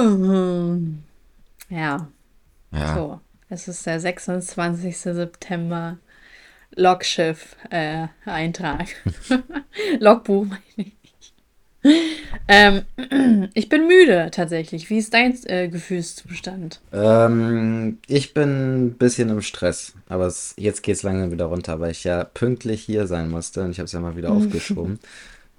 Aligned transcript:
Ja. 1.70 2.08
Ja. 2.72 2.94
So. 2.94 3.20
Es 3.48 3.68
ist 3.68 3.86
der 3.86 4.00
26. 4.00 4.96
September. 4.96 5.98
Logschiff 6.76 7.56
äh, 7.70 8.06
Eintrag. 8.24 8.88
Logbuch 9.98 10.46
meine 10.46 10.60
ich. 10.76 10.92
Ähm, 12.46 12.82
ich 13.54 13.68
bin 13.68 13.88
müde 13.88 14.28
tatsächlich. 14.30 14.90
Wie 14.90 14.98
ist 14.98 15.14
dein 15.14 15.36
äh, 15.46 15.68
Gefühlszustand? 15.68 16.80
Ähm, 16.92 17.98
ich 18.06 18.34
bin 18.34 18.86
ein 18.86 18.92
bisschen 18.94 19.30
im 19.30 19.42
Stress, 19.42 19.94
aber 20.08 20.26
es, 20.26 20.54
jetzt 20.56 20.82
geht 20.82 20.96
es 20.96 21.02
langsam 21.02 21.32
wieder 21.32 21.46
runter, 21.46 21.80
weil 21.80 21.90
ich 21.90 22.04
ja 22.04 22.24
pünktlich 22.24 22.82
hier 22.82 23.06
sein 23.06 23.30
musste 23.30 23.62
und 23.62 23.70
ich 23.70 23.78
habe 23.78 23.86
es 23.86 23.92
ja 23.92 24.00
mal 24.00 24.16
wieder 24.16 24.30
aufgeschoben. 24.30 24.98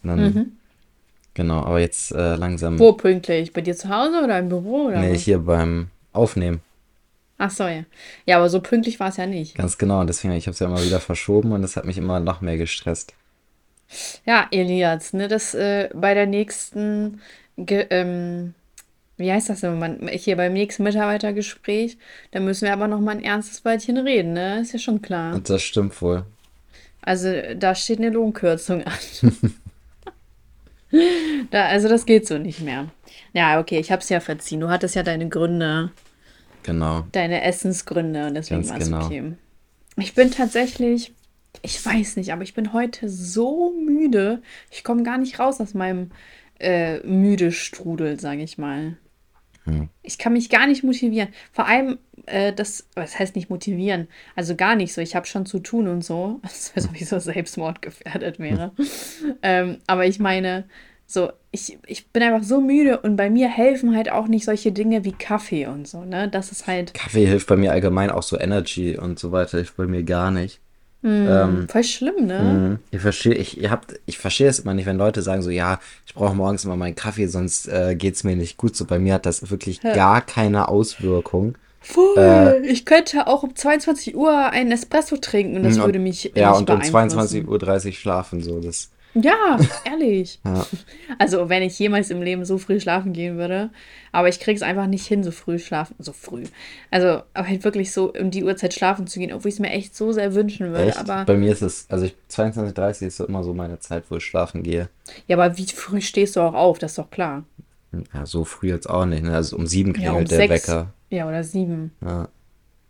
Und 0.04 0.10
dann, 0.10 0.58
genau, 1.34 1.64
aber 1.64 1.80
jetzt 1.80 2.12
äh, 2.12 2.36
langsam. 2.36 2.80
Wo 2.80 2.94
pünktlich? 2.94 3.54
Bei 3.54 3.62
dir 3.62 3.76
zu 3.76 3.90
Hause 3.90 4.22
oder 4.24 4.40
im 4.40 4.50
Büro? 4.50 4.88
Oder 4.88 5.00
Nee, 5.00 5.14
was? 5.14 5.22
hier 5.22 5.40
beim 5.40 5.88
Aufnehmen. 6.14 6.62
Ach 7.38 7.50
so, 7.50 7.64
ja. 7.64 7.84
Ja, 8.28 8.38
aber 8.38 8.50
so 8.50 8.60
pünktlich 8.62 9.00
war 9.00 9.10
es 9.10 9.18
ja 9.18 9.26
nicht. 9.26 9.56
Ganz 9.56 9.78
genau, 9.78 10.02
und 10.02 10.08
deswegen, 10.08 10.34
ich 10.34 10.46
habe 10.46 10.54
es 10.54 10.60
ja 10.60 10.68
immer 10.68 10.84
wieder 10.84 11.00
verschoben 11.00 11.52
und 11.54 11.64
das 11.64 11.76
hat 11.76 11.86
mich 11.86 11.98
immer 11.98 12.20
noch 12.20 12.42
mehr 12.42 12.58
gestresst. 12.58 13.14
Ja, 14.26 14.48
Elias, 14.52 15.14
ne, 15.14 15.28
das 15.28 15.54
äh, 15.56 15.90
bei 15.94 16.14
der 16.14 16.28
nächsten, 16.28 17.20
ge, 17.58 17.88
ähm, 17.90 18.54
wie 19.18 19.32
heißt 19.32 19.50
das 19.50 19.62
denn, 19.62 20.08
hier 20.14 20.38
beim 20.38 20.54
nächsten 20.54 20.84
Mitarbeitergespräch, 20.84 21.98
da 22.32 22.40
müssen 22.40 22.66
wir 22.66 22.74
aber 22.74 22.88
noch 22.88 23.00
mal 23.00 23.12
ein 23.18 23.24
ernstes 23.24 23.66
Weilchen 23.66 23.98
reden, 23.98 24.34
ne? 24.34 24.62
Ist 24.62 24.74
ja 24.74 24.80
schon 24.80 25.02
klar. 25.02 25.34
Und 25.34 25.50
das 25.50 25.62
stimmt 25.64 26.00
wohl. 26.02 26.24
Also 27.02 27.34
da 27.58 27.74
steht 27.74 27.98
eine 28.00 28.12
Lohnkürzung 28.12 28.84
an. 28.84 28.94
da, 31.52 31.66
also 31.66 31.88
das 31.88 32.06
geht 32.06 32.28
so 32.28 32.38
nicht 32.38 32.62
mehr. 32.62 32.88
Ja, 33.34 33.60
okay, 33.60 33.80
ich 33.80 33.92
hab's 33.92 34.10
ja 34.10 34.20
verziehen. 34.20 34.60
Du 34.60 34.70
hattest 34.70 34.96
ja 34.96 35.04
deine 35.04 35.30
Gründe, 35.30 35.92
Genau. 36.64 37.06
deine 37.12 37.44
Essensgründe 37.44 38.28
und 38.28 38.36
deswegen 38.36 38.68
war 38.70 38.78
es 38.78 38.86
genau. 38.86 39.06
okay. 39.06 39.34
Ich 39.98 40.14
bin 40.14 40.32
tatsächlich, 40.32 41.14
ich 41.62 41.84
weiß 41.86 42.18
nicht, 42.18 42.32
aber 42.34 42.44
ich 42.44 42.54
bin 42.54 42.74
heute 42.74 43.10
so 43.10 43.72
müde. 43.74 44.42
Ich 44.70 44.84
komme 44.84 45.04
gar 45.04 45.18
nicht 45.18 45.40
raus 45.40 45.60
aus 45.60 45.74
meinem 45.74 46.12
äh, 46.60 47.00
müde 47.00 47.52
Strudel, 47.52 48.20
sage 48.20 48.44
ich 48.44 48.58
mal. 48.58 48.98
Hm. 49.66 49.90
Ich 50.02 50.18
kann 50.18 50.34
mich 50.34 50.50
gar 50.50 50.68
nicht 50.68 50.84
motivieren. 50.84 51.30
Vor 51.52 51.68
allem, 51.68 52.00
äh, 52.26 52.54
das, 52.54 52.88
was 52.96 53.18
heißt 53.18 53.36
nicht 53.36 53.50
motivieren? 53.50 54.08
Also 54.36 54.56
gar 54.56 54.76
nicht 54.76 54.94
so. 54.94 55.02
Ich 55.02 55.16
habe 55.16 55.28
schon 55.28 55.46
zu 55.46 55.60
tun 55.60 55.88
und 55.88 56.04
so. 56.04 56.40
Als 56.44 56.76
wäre 56.76 56.88
sowieso 56.88 57.20
selbstmordgefährdet 57.20 58.40
wäre. 58.40 58.72
ähm, 59.42 59.78
aber 59.88 60.06
ich 60.06 60.20
meine, 60.20 60.66
so, 61.06 61.32
ich, 61.52 61.78
ich 61.86 62.08
bin 62.08 62.24
einfach 62.24 62.44
so 62.44 62.62
müde 62.62 63.02
und 63.02 63.18
bei 63.18 63.30
mir 63.30 63.50
helfen 63.50 63.96
halt 63.96 64.10
auch 64.12 64.28
nicht 64.28 64.46
solche 64.46 64.72
Dinge 64.72 65.04
wie 65.04 65.12
Kaffee 65.12 65.66
und 65.68 65.86
so, 65.86 66.06
ne? 66.06 66.30
Das 66.30 66.54
ist 66.54 66.68
halt 66.68 66.94
Kaffee 66.94 67.26
hilft 67.26 67.48
bei 67.48 67.58
mir 67.58 67.74
allgemein 67.74 68.10
auch 68.10 68.24
so 68.24 68.40
Energy 68.40 68.98
und 68.98 69.20
so 69.20 69.34
weiter, 69.34 69.58
hilft 69.58 69.76
bei 69.76 69.88
mir 69.88 70.04
gar 70.04 70.32
nicht. 70.32 70.62
Ähm, 71.04 71.68
voll 71.68 71.84
schlimm, 71.84 72.26
ne? 72.28 72.40
Mhm. 72.40 72.80
Ich 72.92 73.02
verstehe, 73.02 73.34
ich, 73.34 73.60
ihr 73.60 73.72
habt, 73.72 74.00
ich 74.06 74.18
verstehe 74.20 74.48
es 74.50 74.60
immer 74.60 74.74
nicht, 74.74 74.86
wenn 74.86 74.98
Leute 74.98 75.22
sagen 75.22 75.42
so, 75.42 75.50
ja, 75.50 75.80
ich 76.06 76.14
brauche 76.14 76.36
morgens 76.36 76.64
immer 76.66 76.76
meinen 76.76 76.96
Kaffee, 76.96 77.26
sonst 77.28 77.68
äh, 77.68 77.96
geht's 77.96 78.24
mir 78.24 78.36
nicht 78.36 78.58
gut. 78.58 78.76
So 78.76 78.86
bei 78.86 79.00
mir 79.00 79.16
hat 79.16 79.26
das 79.26 79.50
wirklich 79.50 79.82
gar 79.82 80.22
keine 80.22 80.68
Auswirkung. 80.68 81.56
Voll. 81.80 82.16
Äh, 82.18 82.60
ich 82.68 82.86
könnte 82.86 83.26
auch 83.26 83.42
um 83.42 83.56
22 83.56 84.16
Uhr 84.16 84.52
einen 84.52 84.72
Espresso 84.72 85.18
trinken 85.18 85.58
und 85.58 85.64
das 85.64 85.78
Und- 85.78 85.86
würde 85.86 85.98
mich 85.98 86.32
Ja, 86.36 86.52
und 86.52 86.70
um 86.70 86.78
beeinflussen. 86.78 87.48
22.30 87.48 87.88
Uhr 87.88 87.94
schlafen, 87.94 88.44
so 88.44 88.60
das. 88.60 88.92
Ja, 89.14 89.60
ehrlich. 89.86 90.40
Ja. 90.46 90.66
Also, 91.20 91.50
wenn 91.50 91.64
ich 91.64 91.78
jemals 91.80 92.10
im 92.12 92.22
Leben 92.22 92.46
so 92.46 92.58
früh 92.58 92.80
schlafen 92.80 93.12
gehen 93.14 93.38
würde. 93.38 93.70
Aber 94.14 94.30
ich 94.30 94.40
krieg's 94.40 94.62
einfach 94.62 94.88
nicht 94.88 95.06
hin, 95.06 95.24
so 95.24 95.32
früh 95.32 95.60
schlafen. 95.60 95.96
So 96.00 96.14
früh. 96.14 96.44
Also, 96.92 97.22
aber 97.34 97.48
halt 97.48 97.64
wirklich 97.64 97.92
so 97.92 98.14
um 98.14 98.32
die 98.32 98.44
Uhrzeit 98.44 98.74
schlafen 98.74 99.08
zu 99.08 99.20
gehen, 99.20 99.34
obwohl 99.34 99.50
ich 99.50 99.56
es 99.56 99.60
mir 99.60 99.70
echt 99.72 99.96
so 99.96 100.12
sehr 100.14 100.34
wünschen 100.34 100.72
würde. 100.72 100.88
Echt? 100.90 100.98
Aber, 100.98 101.26
Bei 101.26 101.36
mir 101.36 101.52
ist 101.52 101.62
es, 101.62 101.86
also 101.90 102.06
ich, 102.06 102.16
22.30 102.30 103.08
ist 103.08 103.18
so 103.18 103.26
immer 103.26 103.44
so 103.44 103.54
meine 103.54 103.80
Zeit, 103.80 104.06
wo 104.10 104.16
ich 104.16 104.24
schlafen 104.24 104.64
gehe. 104.64 104.88
ja, 105.28 105.38
aber 105.38 105.58
wie 105.58 105.66
früh 105.66 106.02
stehst 106.02 106.36
du 106.36 106.42
auch 106.42 106.54
auf? 106.54 106.80
Das 106.80 106.92
ist 106.92 106.98
doch 106.98 107.10
klar. 107.12 107.44
Ja, 108.14 108.26
so 108.26 108.46
früh 108.46 108.70
jetzt 108.70 108.90
auch 108.90 109.06
nicht, 109.06 109.24
ne? 109.24 109.36
Also 109.36 109.58
um 109.58 109.68
sieben 109.68 109.90
Ja, 109.96 110.12
klingelt 110.12 110.18
um 110.20 110.26
der 110.26 110.38
sechs. 110.38 110.68
Wecker. 110.70 110.94
Ja, 111.10 111.28
oder 111.28 111.44
sieben. 111.44 111.92
Ja, 112.02 112.30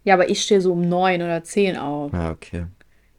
Ja, 0.04 0.14
aber 0.14 0.30
ich 0.30 0.44
stehe 0.44 0.62
so 0.62 0.74
um 0.74 0.88
neun 0.88 1.24
oder 1.24 1.44
zehn 1.44 1.78
auf. 1.78 2.14
ja, 2.14 2.30
okay. 2.30 2.66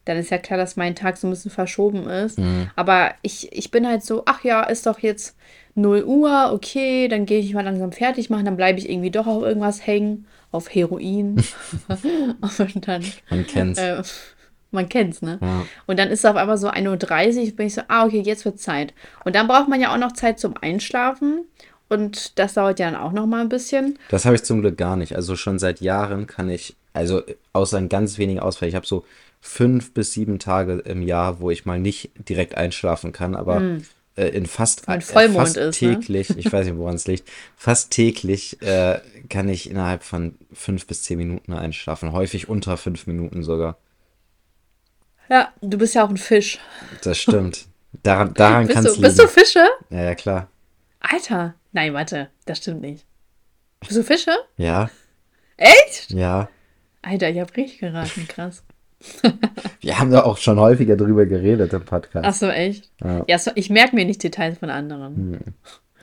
Dann 0.05 0.17
ist 0.17 0.31
ja 0.31 0.39
klar, 0.39 0.59
dass 0.59 0.77
mein 0.77 0.95
Tag 0.97 1.17
so 1.17 1.27
ein 1.29 1.31
bisschen 1.31 1.51
verschoben 1.51 2.09
ist. 2.09 2.39
Mhm. 2.39 2.71
Aber 2.75 3.13
ich, 3.23 3.53
ich 3.53 3.71
bin 3.71 3.87
halt 3.87 4.05
so, 4.05 4.23
ach 4.27 4.43
ja, 4.45 4.63
ist 4.63 4.87
doch 4.87 4.99
jetzt 4.99 5.37
0 5.75 6.03
Uhr, 6.05 6.51
okay, 6.53 7.09
dann 7.09 7.25
gehe 7.25 7.39
ich 7.39 7.55
mal 7.55 7.65
langsam 7.65 7.93
fertig 7.93 8.29
machen, 8.29 8.45
dann 8.45 8.57
bleibe 8.57 8.79
ich 8.79 8.91
irgendwie 8.91 9.11
doch 9.11 9.27
auf 9.27 9.43
irgendwas 9.43 9.87
hängen, 9.87 10.27
auf 10.51 10.75
Heroin. 10.75 11.37
Und 12.59 12.89
dann, 12.89 13.05
Man 13.31 13.47
kennt's. 13.47 13.79
äh, 13.79 14.03
man 14.73 14.89
kennt's, 14.89 15.23
ne? 15.23 15.39
Ja. 15.41 15.67
Und 15.87 15.99
dann 15.99 16.09
ist 16.09 16.21
es 16.21 16.25
auf 16.25 16.37
einmal 16.37 16.59
so 16.59 16.69
1.30 16.69 17.47
Uhr, 17.51 17.57
bin 17.57 17.67
ich 17.67 17.75
so, 17.75 17.83
ah, 17.89 18.07
okay, 18.07 18.23
jetzt 18.25 18.45
wird 18.45 18.59
Zeit. 18.59 18.95
Und 19.25 19.37
dann 19.37 19.47
braucht 19.47 19.69
man 19.69 19.81
ja 19.81 19.93
auch 19.93 19.99
noch 19.99 20.13
Zeit 20.13 20.41
zum 20.41 20.55
Einschlafen. 20.61 21.45
Und 21.89 22.39
das 22.39 22.55
dauert 22.55 22.79
ja 22.79 22.91
dann 22.91 22.99
auch 22.99 23.13
noch 23.13 23.27
mal 23.27 23.43
ein 23.43 23.51
bisschen. 23.51 23.99
Das 24.09 24.25
habe 24.25 24.35
ich 24.35 24.43
zum 24.45 24.63
Glück 24.63 24.79
gar 24.79 24.97
nicht. 24.97 25.15
Also 25.15 25.37
schon 25.37 25.59
seit 25.59 25.83
Jahren 25.83 26.27
kann 26.27 26.49
ich, 26.49 26.75
also 26.95 27.23
außer 27.53 27.77
in 27.79 27.91
ganz 27.91 28.17
wenigen 28.17 28.41
Ausfällen, 28.41 28.71
ich 28.71 28.75
habe 28.77 28.87
so 28.87 29.05
fünf 29.45 29.93
bis 29.93 30.13
sieben 30.13 30.39
Tage 30.39 30.75
im 30.75 31.03
Jahr, 31.03 31.41
wo 31.41 31.51
ich 31.51 31.67
mal 31.67 31.81
nicht 31.81 32.13
direkt 32.29 32.57
einschlafen 32.57 33.13
kann, 33.13 33.35
aber 33.35 33.61
äh, 34.15 34.29
in 34.29 34.47
fast, 34.47 34.89
äh, 34.89 35.01
Vollmond 35.01 35.37
fast 35.37 35.57
ist, 35.57 35.83
ne? 35.83 35.99
täglich, 35.99 36.31
ich 36.39 36.51
weiß 36.51 36.65
nicht, 36.65 36.79
woran 36.79 36.95
es 36.95 37.09
liegt, 37.09 37.29
fast 37.57 37.91
täglich 37.91 38.63
äh, 38.63 39.01
kann 39.29 39.49
ich 39.49 39.69
innerhalb 39.69 40.05
von 40.05 40.37
fünf 40.53 40.87
bis 40.87 41.03
zehn 41.03 41.19
Minuten 41.19 41.53
einschlafen. 41.53 42.13
Häufig 42.13 42.49
unter 42.49 42.77
fünf 42.77 43.09
Minuten 43.09 43.43
sogar. 43.43 43.79
Ja, 45.29 45.53
du 45.61 45.77
bist 45.77 45.97
ja 45.97 46.05
auch 46.05 46.11
ein 46.11 46.19
Fisch. 46.19 46.61
Das 47.03 47.19
stimmt. 47.21 47.67
Daran, 48.05 48.33
daran 48.35 48.67
Bist 48.69 48.75
kann 48.75 48.87
es 48.87 48.95
du, 48.95 49.01
bist 49.01 49.19
du 49.19 49.23
liegen. 49.25 49.35
Fische? 49.35 49.67
Ja, 49.91 50.03
ja, 50.05 50.15
klar. 50.15 50.49
Alter. 51.01 51.55
Nein, 51.73 51.93
warte, 51.95 52.31
das 52.47 52.59
stimmt 52.59 52.81
nicht. 52.81 53.05
Bist 53.81 53.97
du 53.97 54.05
Fische? 54.05 54.37
Ja, 54.57 54.89
Echt? 55.57 56.11
ja. 56.11 56.49
Alter, 57.03 57.29
ich 57.31 57.41
hab 57.41 57.57
richtig 57.57 57.81
geraten, 57.81 58.29
krass. 58.29 58.63
Wir 59.81 59.99
haben 59.99 60.11
da 60.11 60.23
auch 60.23 60.37
schon 60.39 60.59
häufiger 60.59 60.97
drüber 60.97 61.27
geredet 61.27 61.73
im 61.73 61.85
Podcast. 61.85 62.25
Ach 62.27 62.35
so, 62.35 62.47
echt? 62.47 62.91
Ja. 63.03 63.25
Ja, 63.27 63.39
so, 63.39 63.51
ich 63.55 63.71
merke 63.71 63.97
mir 63.97 64.05
nicht 64.05 64.23
Details 64.23 64.59
von 64.59 64.71
anderen. 64.71 65.55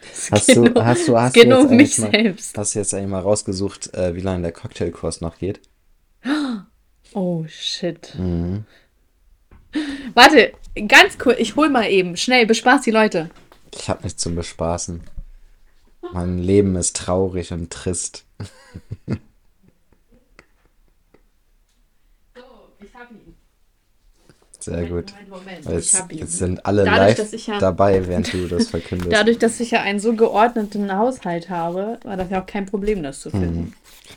Es 0.02 0.32
Hast 0.32 0.56
du, 0.56 0.74
hast 0.76 1.10
hast 1.10 1.38
um 1.38 1.76
mich 1.76 1.98
mal, 1.98 2.12
selbst. 2.12 2.58
hast 2.58 2.76
du 2.76 2.80
jetzt 2.80 2.94
eigentlich 2.94 3.10
mal 3.10 3.20
rausgesucht, 3.20 3.94
äh, 3.94 4.16
wie 4.16 4.22
lange 4.22 4.44
der 4.44 4.52
Cocktailkurs 4.52 5.22
noch 5.22 5.38
geht? 5.38 5.60
Oh, 7.14 7.46
shit. 7.48 8.16
Mhm. 8.18 8.66
Warte, 10.14 10.54
ganz 10.88 11.18
kurz, 11.18 11.40
ich 11.40 11.56
hol 11.56 11.70
mal 11.70 11.90
eben. 11.90 12.18
Schnell, 12.18 12.46
bespaß 12.46 12.82
die 12.82 12.92
Leute. 12.92 13.30
Ich 13.74 13.90
habe 13.90 14.04
nichts 14.04 14.22
zum 14.22 14.36
Bespaßen. 14.36 15.02
Mein 16.14 16.40
Leben 16.40 16.76
ist 16.76 16.96
traurig 16.96 17.52
und 17.52 17.72
trist. 17.72 18.26
So, 22.36 22.44
ich 22.80 22.94
hab 22.96 23.12
ihn. 23.12 23.36
Sehr 24.60 24.86
gut. 24.88 25.14
Moment, 25.30 25.60
ich 25.66 25.70
Jetzt, 25.72 26.04
jetzt 26.12 26.38
sind 26.38 26.66
alle 26.66 26.84
Dadurch, 26.84 27.18
live 27.18 27.48
ja- 27.48 27.60
dabei, 27.60 28.06
während 28.08 28.32
du 28.34 28.48
das 28.48 28.68
verkündest. 28.68 29.12
Dadurch, 29.12 29.38
dass 29.40 29.60
ich 29.62 29.72
ja 29.72 29.82
einen 29.82 30.00
so 30.00 30.14
geordneten 30.14 30.94
Haushalt 30.96 31.50
habe, 31.50 31.98
war 32.04 32.18
das 32.18 32.30
ja 32.30 32.42
auch 32.42 32.46
kein 32.46 32.66
Problem, 32.66 33.02
das 33.02 33.22
zu 33.22 33.30
finden. 33.30 33.74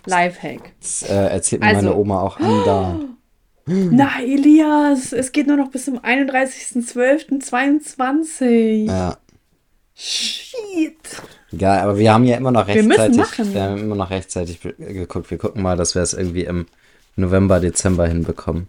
Lifehack. 0.06 0.72
Das 0.80 1.02
äh, 1.04 1.14
erzählt 1.14 1.62
mir 1.62 1.68
Also- 1.68 1.82
meine 1.82 1.94
Oma 1.96 2.22
auch 2.22 2.38
da. 2.40 2.98
Na, 3.66 4.20
Elias, 4.20 5.12
es 5.12 5.30
geht 5.30 5.46
nur 5.46 5.56
noch 5.56 5.70
bis 5.70 5.84
zum 5.84 6.00
31.12.22. 6.00 8.86
Ja. 8.86 9.16
Shit. 9.94 10.96
Egal, 11.52 11.78
aber 11.80 11.96
wir 11.98 12.12
haben 12.12 12.24
ja 12.24 12.36
immer 12.38 12.50
noch 12.50 12.66
Wir 12.66 12.74
rechtzeitig, 12.76 13.16
machen. 13.18 13.54
wir 13.54 13.62
haben 13.62 13.78
immer 13.78 13.94
noch 13.94 14.10
rechtzeitig 14.10 14.58
geguckt. 14.78 15.30
Wir 15.30 15.38
gucken 15.38 15.62
mal, 15.62 15.76
dass 15.76 15.94
wir 15.94 16.02
es 16.02 16.12
irgendwie 16.14 16.42
im 16.44 16.66
November, 17.16 17.60
Dezember 17.60 18.06
hinbekommen. 18.08 18.68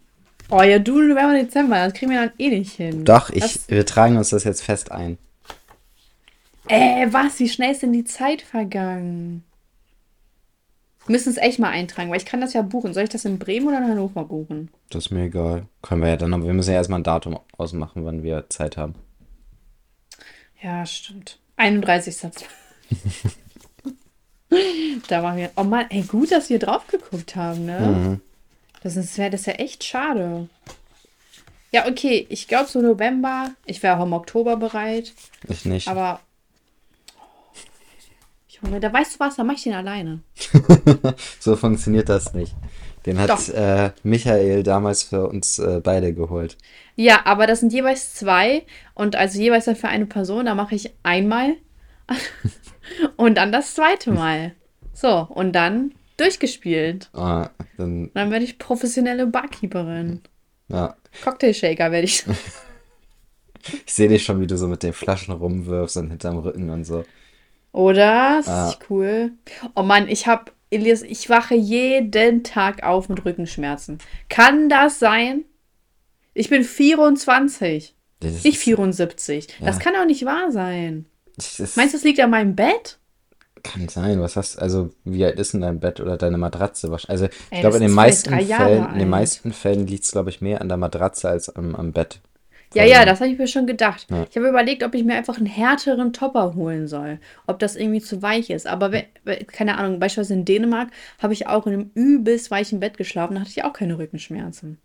Oh 0.56 0.62
ja, 0.62 0.78
du 0.78 1.02
November, 1.02 1.34
Dezember, 1.34 1.78
das 1.78 1.94
kriegen 1.94 2.12
wir 2.12 2.28
dann 2.28 2.32
eh 2.38 2.50
nicht 2.50 2.74
hin. 2.74 3.06
Doch, 3.06 3.32
ich, 3.32 3.42
Das, 3.42 3.70
wir 3.70 3.88
tragen 3.88 4.18
uns 4.18 4.30
das 4.30 4.44
jetzt 4.44 4.62
fest 4.62 4.92
ein. 4.92 5.18
äh, 6.68 7.08
was? 7.10 7.40
Wie 7.40 7.50
schnell 7.50 7.72
ist 7.72 7.82
denn 7.82 7.92
die 7.92 8.04
Zeit 8.04 8.44
vergangen? 8.44 9.44
Wir 11.08 11.14
müssen 11.14 11.32
es 11.32 11.38
echt 11.38 11.58
mal 11.58 11.70
eintragen, 11.70 12.12
weil 12.12 12.18
ich 12.18 12.28
kann 12.28 12.40
das 12.40 12.54
ja 12.54 12.62
buchen. 12.62 12.94
Soll 12.94 13.06
ich 13.06 13.10
das 13.10 13.26
in 13.26 13.40
Bremen 13.40 13.68
oder 13.68 13.80
in 13.80 13.88
Hannover 13.88 14.26
buchen? 14.26 14.70
Das 14.92 15.06
ist 15.06 15.12
mir 15.12 15.24
egal. 15.24 15.66
Können 15.82 16.04
wir 16.04 16.10
ja 16.10 16.18
dann, 16.18 16.36
aber 16.36 16.46
wir 16.46 16.54
müssen 16.54 16.70
ja 16.70 16.78
erstmal 16.78 17.00
ein 17.00 17.04
Datum 17.04 17.40
ausmachen, 17.58 18.06
wann 18.06 18.22
wir 18.22 18.48
Zeit 18.50 18.78
haben. 18.78 18.94
Ja, 20.62 20.86
stimmt. 20.86 21.40
31. 21.58 22.16
Satz. 22.16 22.46
da 25.08 25.24
machen 25.24 25.38
wir. 25.38 25.50
Oh 25.56 25.64
Mann, 25.64 25.88
ey, 25.90 26.04
gut, 26.04 26.32
dass 26.32 26.52
wir 26.52 26.60
drauf 26.60 26.86
geguckt 26.86 27.36
haben, 27.36 27.66
ne? 27.66 27.80
Mhm. 27.80 28.22
Das 28.84 28.98
ist, 28.98 29.18
wär, 29.18 29.30
das 29.30 29.46
ja 29.46 29.54
echt 29.54 29.84
schade. 29.84 30.50
Ja, 31.72 31.88
okay, 31.88 32.28
ich 32.30 32.48
glaube 32.48 32.70
so 32.70 32.82
November. 32.82 33.52
Ich 33.66 33.82
wäre 33.82 33.98
auch 33.98 34.04
im 34.04 34.14
Oktober 34.14 34.58
bereit. 34.58 35.14
Ich 35.48 35.66
nicht. 35.66 35.88
Aber. 35.88 36.20
Ich 38.48 38.60
Junge, 38.62 38.80
da 38.80 38.94
weißt 38.94 39.16
du 39.16 39.20
was, 39.20 39.38
da 39.38 39.44
mach 39.44 39.56
ich 39.56 39.64
den 39.64 39.74
alleine. 39.74 40.22
So 41.40 41.56
funktioniert 41.56 42.10
das 42.10 42.34
nicht. 42.34 42.54
Den 43.06 43.20
hat 43.20 43.50
äh, 43.50 43.92
Michael 44.04 44.64
damals 44.64 45.04
für 45.04 45.28
uns 45.28 45.60
äh, 45.60 45.82
beide 45.84 46.14
geholt. 46.14 46.58
Ja, 46.96 47.26
aber 47.26 47.48
das 47.48 47.60
sind 47.60 47.74
jeweils 47.74 48.14
zwei 48.14 48.66
und 48.94 49.16
also 49.16 49.40
jeweils 49.40 49.66
dann 49.66 49.76
für 49.76 49.90
eine 49.90 50.06
Person, 50.06 50.46
da 50.46 50.56
mache 50.56 50.76
ich 50.76 50.94
einmal 51.04 51.56
und 53.18 53.36
dann 53.36 53.52
das 53.52 53.74
zweite 53.76 54.12
Mal. 54.12 54.54
So, 54.94 55.28
und 55.30 55.54
dann 55.54 55.94
durchgespielt. 56.18 57.10
Ah, 57.14 57.50
dann, 57.78 58.12
Dann 58.14 58.32
werde 58.32 58.46
ich 58.46 58.58
professionelle 58.58 59.28
Barkeeperin. 59.28 60.22
ja. 60.70 60.96
Cocktailshaker 61.24 61.92
werde 61.92 62.06
ich. 62.06 62.24
Ich 63.86 63.94
sehe 63.94 64.10
dich 64.10 64.24
schon, 64.26 64.42
wie 64.42 64.48
du 64.48 64.58
so 64.58 64.68
mit 64.68 64.84
den 64.84 64.92
Flaschen 64.92 65.34
rumwirfst 65.34 65.96
und 65.98 66.10
hinterm 66.10 66.38
Rücken 66.40 66.70
und 66.70 66.84
so. 66.84 67.06
Oder? 67.72 68.38
Das 68.44 68.48
Ah. 68.50 68.70
ist 68.70 68.80
cool. 68.90 69.32
Oh 69.76 69.84
Mann, 69.84 70.10
ich 70.10 70.28
habe, 70.28 70.52
Elias, 70.70 71.02
ich 71.02 71.30
wache 71.30 71.56
jeden 71.56 72.44
Tag 72.44 72.84
auf 72.84 73.08
mit 73.08 73.24
Rückenschmerzen. 73.24 74.00
Kann 74.28 74.68
das 74.68 75.00
sein? 75.00 75.46
Ich 76.34 76.50
bin 76.50 76.64
24, 76.66 77.96
Das 78.20 78.44
nicht 78.44 78.46
ist- 78.58 78.64
74. 78.64 79.48
Das 79.62 79.78
Ja. 79.78 79.82
kann 79.82 79.94
doch 79.94 80.06
nicht 80.06 80.26
wahr 80.26 80.52
sein. 80.52 81.06
Das 81.38 81.58
ist, 81.60 81.78
Meinst 81.78 81.94
du, 81.94 81.98
das 81.98 82.04
liegt 82.04 82.20
an 82.20 82.32
meinem 82.32 82.56
Bett? 82.58 83.00
Kann 83.64 83.88
sein. 83.90 84.22
Was 84.22 84.36
hast 84.36 84.58
also 84.58 84.90
wie 85.06 85.24
alt 85.26 85.40
ist 85.40 85.54
denn 85.54 85.62
dein 85.62 85.80
Bett 85.80 86.00
oder 86.00 86.18
deine 86.18 86.38
Matratze? 86.38 86.92
Also 87.08 87.26
ich 87.26 87.32
Ey, 87.50 87.62
glaube 87.62 87.78
in 87.78 87.84
den 87.84 87.92
meisten 87.94 88.30
Fällen, 88.40 88.92
in 88.94 89.00
den 89.00 89.10
meisten 89.10 89.54
Fällen 89.54 89.88
liegt 89.88 90.04
es 90.04 90.12
glaube 90.12 90.30
ich 90.30 90.42
mehr 90.42 90.62
an 90.62 90.68
der 90.68 90.78
Matratze 90.78 91.30
als 91.30 91.50
am, 91.50 91.76
am 91.76 91.92
Bett. 91.94 92.20
Ja, 92.76 92.84
ja, 92.86 93.06
das 93.06 93.22
habe 93.22 93.30
ich 93.30 93.38
mir 93.38 93.48
schon 93.48 93.68
gedacht. 93.68 94.08
Ja. 94.10 94.26
Ich 94.28 94.36
habe 94.36 94.50
überlegt, 94.50 94.82
ob 94.84 94.96
ich 94.96 95.04
mir 95.04 95.14
einfach 95.14 95.38
einen 95.38 95.46
härteren 95.46 96.12
Topper 96.12 96.56
holen 96.56 96.88
soll. 96.88 97.20
Ob 97.46 97.60
das 97.60 97.76
irgendwie 97.76 98.02
zu 98.02 98.24
weich 98.24 98.50
ist. 98.50 98.66
Aber 98.66 98.92
we- 98.92 99.06
we- 99.24 99.46
keine 99.46 99.78
Ahnung, 99.78 100.00
beispielsweise 100.00 100.34
in 100.34 100.44
Dänemark 100.46 100.90
habe 101.20 101.34
ich 101.34 101.46
auch 101.46 101.68
in 101.68 101.74
einem 101.74 101.92
übelst 101.94 102.50
weichen 102.50 102.80
Bett 102.80 102.98
geschlafen. 102.98 103.36
Da 103.36 103.42
hatte 103.42 103.52
ich 103.52 103.64
auch 103.64 103.74
keine 103.74 104.00
Rückenschmerzen. 104.00 104.80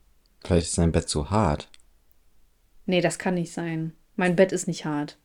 Vielleicht 0.45 0.67
ist 0.69 0.77
dein 0.79 0.93
Bett 0.93 1.09
zu 1.09 1.31
hart. 1.31 1.71
Nee, 2.85 3.01
das 3.01 3.19
kann 3.19 3.35
nicht 3.35 3.53
sein. 3.55 3.93
Mein 4.17 4.37
Bett 4.37 4.53
ist 4.53 4.67
nicht 4.67 4.85
hart. 4.85 5.17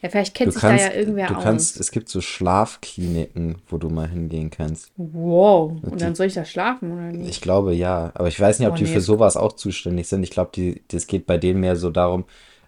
Ja, 0.00 0.08
vielleicht 0.10 0.34
kennt. 0.34 0.48
Du 0.48 0.52
sich 0.52 0.60
kannst, 0.60 0.84
da 0.84 0.90
ja 0.90 0.96
irgendwer 0.96 1.26
du 1.28 1.34
aus. 1.34 1.42
kannst, 1.42 1.80
es 1.80 1.90
gibt 1.90 2.08
so 2.08 2.20
Schlafkliniken, 2.20 3.56
wo 3.68 3.78
du 3.78 3.88
mal 3.90 4.08
hingehen 4.08 4.50
kannst. 4.50 4.92
Wow. 4.96 5.72
Und 5.82 6.00
dann 6.00 6.14
soll 6.14 6.26
ich 6.26 6.34
da 6.34 6.44
schlafen, 6.44 6.92
oder 6.92 7.12
nicht? 7.12 7.30
Ich 7.30 7.40
glaube 7.40 7.74
ja, 7.74 8.12
aber 8.14 8.28
ich 8.28 8.38
weiß 8.38 8.58
nicht, 8.60 8.68
ob 8.68 8.74
Oh, 8.74 8.76
die 8.76 8.84
nee, 8.84 8.92
für 8.92 9.00
sowas 9.00 9.36
auch 9.36 9.54
zuständig 9.54 10.06
sind. 10.08 10.22
Ich 10.22 10.30
glaube, 10.30 10.50
die, 10.54 10.82
das 10.88 11.06
geht 11.08 11.26
bei 11.26 11.36
denen 11.36 11.60
mehr 11.60 11.74
so 11.76 11.90
darum, 11.90 12.26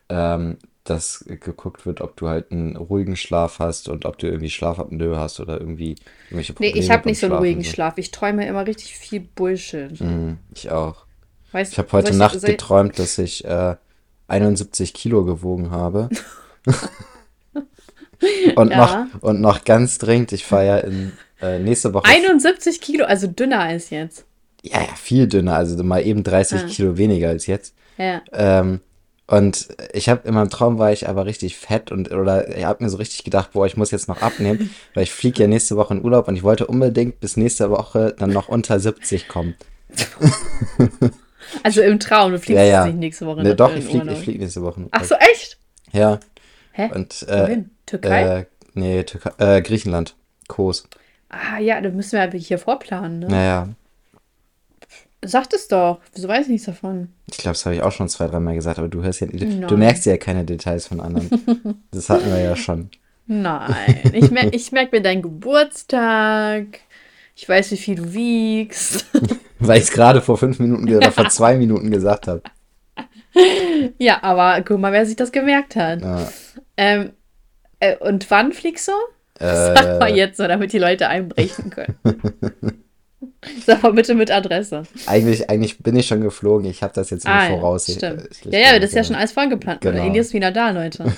ähm, 0.08 0.58
dass 0.84 1.24
geguckt 1.26 1.86
wird, 1.86 2.00
ob 2.00 2.16
du 2.16 2.28
halt 2.28 2.50
einen 2.50 2.74
ruhigen 2.76 3.14
Schlaf 3.14 3.60
hast 3.60 3.88
und 3.88 4.06
ob 4.06 4.18
du 4.18 4.26
irgendwie 4.26 4.50
Schlafapnoe 4.50 5.16
hast 5.16 5.38
oder 5.38 5.60
irgendwie 5.60 5.94
irgendwelche 6.30 6.52
Nee, 6.58 6.70
Probleme 6.70 6.84
ich 6.84 6.90
habe 6.90 7.08
nicht 7.08 7.20
so 7.20 7.26
einen 7.26 7.36
ruhigen 7.36 7.62
so. 7.62 7.70
Schlaf. 7.70 7.96
Ich 7.98 8.10
träume 8.10 8.46
immer 8.46 8.66
richtig 8.66 8.96
viel 8.96 9.20
Bullshit. 9.20 10.00
Mhm, 10.00 10.38
ich 10.54 10.70
auch. 10.70 11.04
Weißt 11.52 11.72
Ich 11.72 11.78
habe 11.78 11.92
heute 11.92 12.08
soll 12.08 12.16
Nacht 12.18 12.42
geträumt, 12.42 12.98
dass 12.98 13.18
ich 13.18 13.44
äh, 13.44 13.76
71 14.26 14.94
Kilo 14.94 15.24
gewogen 15.24 15.70
habe. 15.70 16.08
und, 18.56 18.70
Ja. 18.70 19.06
noch, 19.12 19.22
und 19.22 19.40
noch 19.40 19.64
ganz 19.64 19.98
dringend, 19.98 20.32
ich 20.32 20.44
fahre 20.44 20.66
ja 20.66 20.78
in 20.78 21.12
äh, 21.40 21.58
nächste 21.58 21.94
Woche. 21.94 22.04
71 22.06 22.80
Kilo, 22.80 23.04
also 23.04 23.26
dünner 23.26 23.60
als 23.60 23.90
jetzt. 23.90 24.24
Ja, 24.62 24.80
ja, 24.80 24.94
viel 24.94 25.26
dünner, 25.26 25.54
also 25.56 25.82
mal 25.82 26.04
eben 26.06 26.22
30 26.22 26.60
Ah. 26.62 26.66
Kilo 26.66 26.98
weniger 26.98 27.28
als 27.30 27.46
jetzt. 27.46 27.74
Ja. 27.96 28.20
Ähm, 28.32 28.80
und 29.26 29.68
ich 29.92 30.08
habe 30.08 30.26
in 30.26 30.34
meinem 30.34 30.50
Traum 30.50 30.78
war 30.78 30.92
ich 30.92 31.08
aber 31.08 31.24
richtig 31.24 31.56
fett 31.56 31.92
und 31.92 32.10
oder 32.10 32.54
ich 32.56 32.64
habe 32.64 32.82
mir 32.82 32.90
so 32.90 32.96
richtig 32.96 33.22
gedacht, 33.24 33.52
boah, 33.52 33.64
ich 33.64 33.76
muss 33.76 33.90
jetzt 33.92 34.08
noch 34.08 34.20
abnehmen, 34.22 34.74
weil 34.94 35.04
ich 35.04 35.12
fliege 35.12 35.42
ja 35.42 35.48
nächste 35.48 35.76
Woche 35.76 35.94
in 35.94 36.04
Urlaub 36.04 36.26
und 36.28 36.34
ich 36.36 36.42
wollte 36.42 36.66
unbedingt 36.66 37.20
bis 37.20 37.36
nächste 37.36 37.70
Woche 37.70 38.14
dann 38.18 38.30
noch 38.30 38.48
unter 38.48 38.78
70 38.80 39.28
kommen. 39.28 39.54
Also 41.62 41.80
im 41.82 41.98
Traum, 41.98 42.32
du 42.32 42.38
fliegst 42.38 42.58
Ja, 42.58 42.64
ja. 42.64 42.84
jetzt 42.84 42.92
nicht 42.92 43.00
nächste 43.00 43.26
Woche 43.26 43.42
Ne, 43.42 43.56
doch, 43.56 43.72
in 43.72 43.78
ich 43.78 43.86
fliege 43.86 44.14
flieg 44.16 44.38
nächste 44.40 44.62
Woche. 44.62 44.86
Ach 44.92 45.04
so, 45.04 45.14
echt? 45.16 45.58
Ja. 45.92 46.20
Hä? 46.72 46.90
Und 46.94 47.26
äh, 47.28 47.42
Wohin? 47.42 47.70
Türkei? 47.90 48.38
äh, 48.40 48.44
nee, 48.74 49.02
Türkei, 49.04 49.30
äh, 49.38 49.62
Griechenland. 49.62 50.14
Kos. 50.48 50.88
Ah 51.28 51.58
ja, 51.58 51.80
dann 51.80 51.94
müssen 51.94 52.12
wir 52.12 52.22
aber 52.22 52.38
hier 52.38 52.58
vorplanen, 52.58 53.20
ne? 53.20 53.28
Naja, 53.28 53.68
Sag 55.22 55.52
es 55.52 55.68
doch. 55.68 56.00
Wieso 56.14 56.28
weiß 56.28 56.46
ich 56.46 56.48
nichts 56.52 56.66
davon? 56.66 57.08
ich 57.30 57.36
glaube, 57.36 57.52
das 57.52 57.66
habe 57.66 57.76
ich 57.76 57.82
auch 57.82 57.92
schon 57.92 58.08
zwei, 58.08 58.26
dreimal 58.26 58.54
gesagt, 58.54 58.78
aber 58.78 58.88
du 58.88 59.02
hörst 59.02 59.20
ja, 59.20 59.26
du 59.26 59.36
Nein. 59.46 59.78
merkst 59.78 60.06
ja 60.06 60.16
keine 60.16 60.44
Details 60.44 60.86
von 60.86 61.00
anderen. 61.00 61.28
Das 61.90 62.08
hatten 62.08 62.30
wir 62.30 62.40
ja 62.40 62.56
schon. 62.56 62.90
Nein. 63.26 63.74
Ich, 64.14 64.30
mer 64.30 64.52
ich 64.52 64.72
merke 64.72 64.96
mir 64.96 65.02
deinen 65.02 65.22
Geburtstag. 65.22 66.80
Ich 67.36 67.48
weiß, 67.48 67.70
wie 67.72 67.76
viel 67.76 67.96
du 67.96 68.12
wiegst. 68.12 69.06
Weil 69.58 69.78
ich 69.78 69.84
es 69.84 69.90
gerade 69.90 70.22
vor 70.22 70.38
fünf 70.38 70.58
Minuten 70.58 70.88
oder 70.94 71.12
vor 71.12 71.28
zwei 71.28 71.56
Minuten 71.56 71.90
gesagt 71.90 72.26
habe. 72.26 72.42
ja, 73.98 74.22
aber 74.22 74.62
guck 74.62 74.80
mal, 74.80 74.92
wer 74.92 75.04
sich 75.04 75.16
das 75.16 75.32
gemerkt 75.32 75.76
hat. 75.76 76.00
Ja, 76.00 76.32
Ähm, 76.76 77.10
äh, 77.80 77.96
und 77.96 78.30
wann 78.30 78.52
fliegst 78.52 78.88
du? 78.88 78.92
Sag 79.38 79.98
mal 79.98 80.10
äh, 80.10 80.14
jetzt 80.16 80.36
so, 80.36 80.46
damit 80.46 80.72
die 80.72 80.78
Leute 80.78 81.08
einbrechen 81.08 81.70
können. 81.70 81.96
Sag 83.66 83.82
mal 83.82 83.92
bitte 83.94 84.14
mit 84.14 84.30
Adresse. 84.30 84.82
eigentlich, 85.06 85.48
eigentlich 85.48 85.78
bin 85.78 85.96
ich 85.96 86.06
schon 86.06 86.20
geflogen. 86.20 86.68
Ich 86.70 86.82
habe 86.82 86.92
das 86.94 87.08
jetzt 87.08 87.26
Ah, 87.26 87.44
ja, 87.48 87.50
Voraussicht. 87.50 87.98
stimmt. 87.98 88.28
äh, 88.46 88.50
Ja, 88.60 88.72
ja, 88.74 88.78
das 88.78 88.90
ist 88.90 88.96
ja 88.96 89.04
schon 89.04 89.16
alles 89.16 89.32
vollgeplant. 89.32 89.80
Genau. 89.80 90.04
Elias 90.04 90.26
ist 90.28 90.34
wieder 90.34 90.50
da, 90.52 90.70
Leute. 90.70 91.04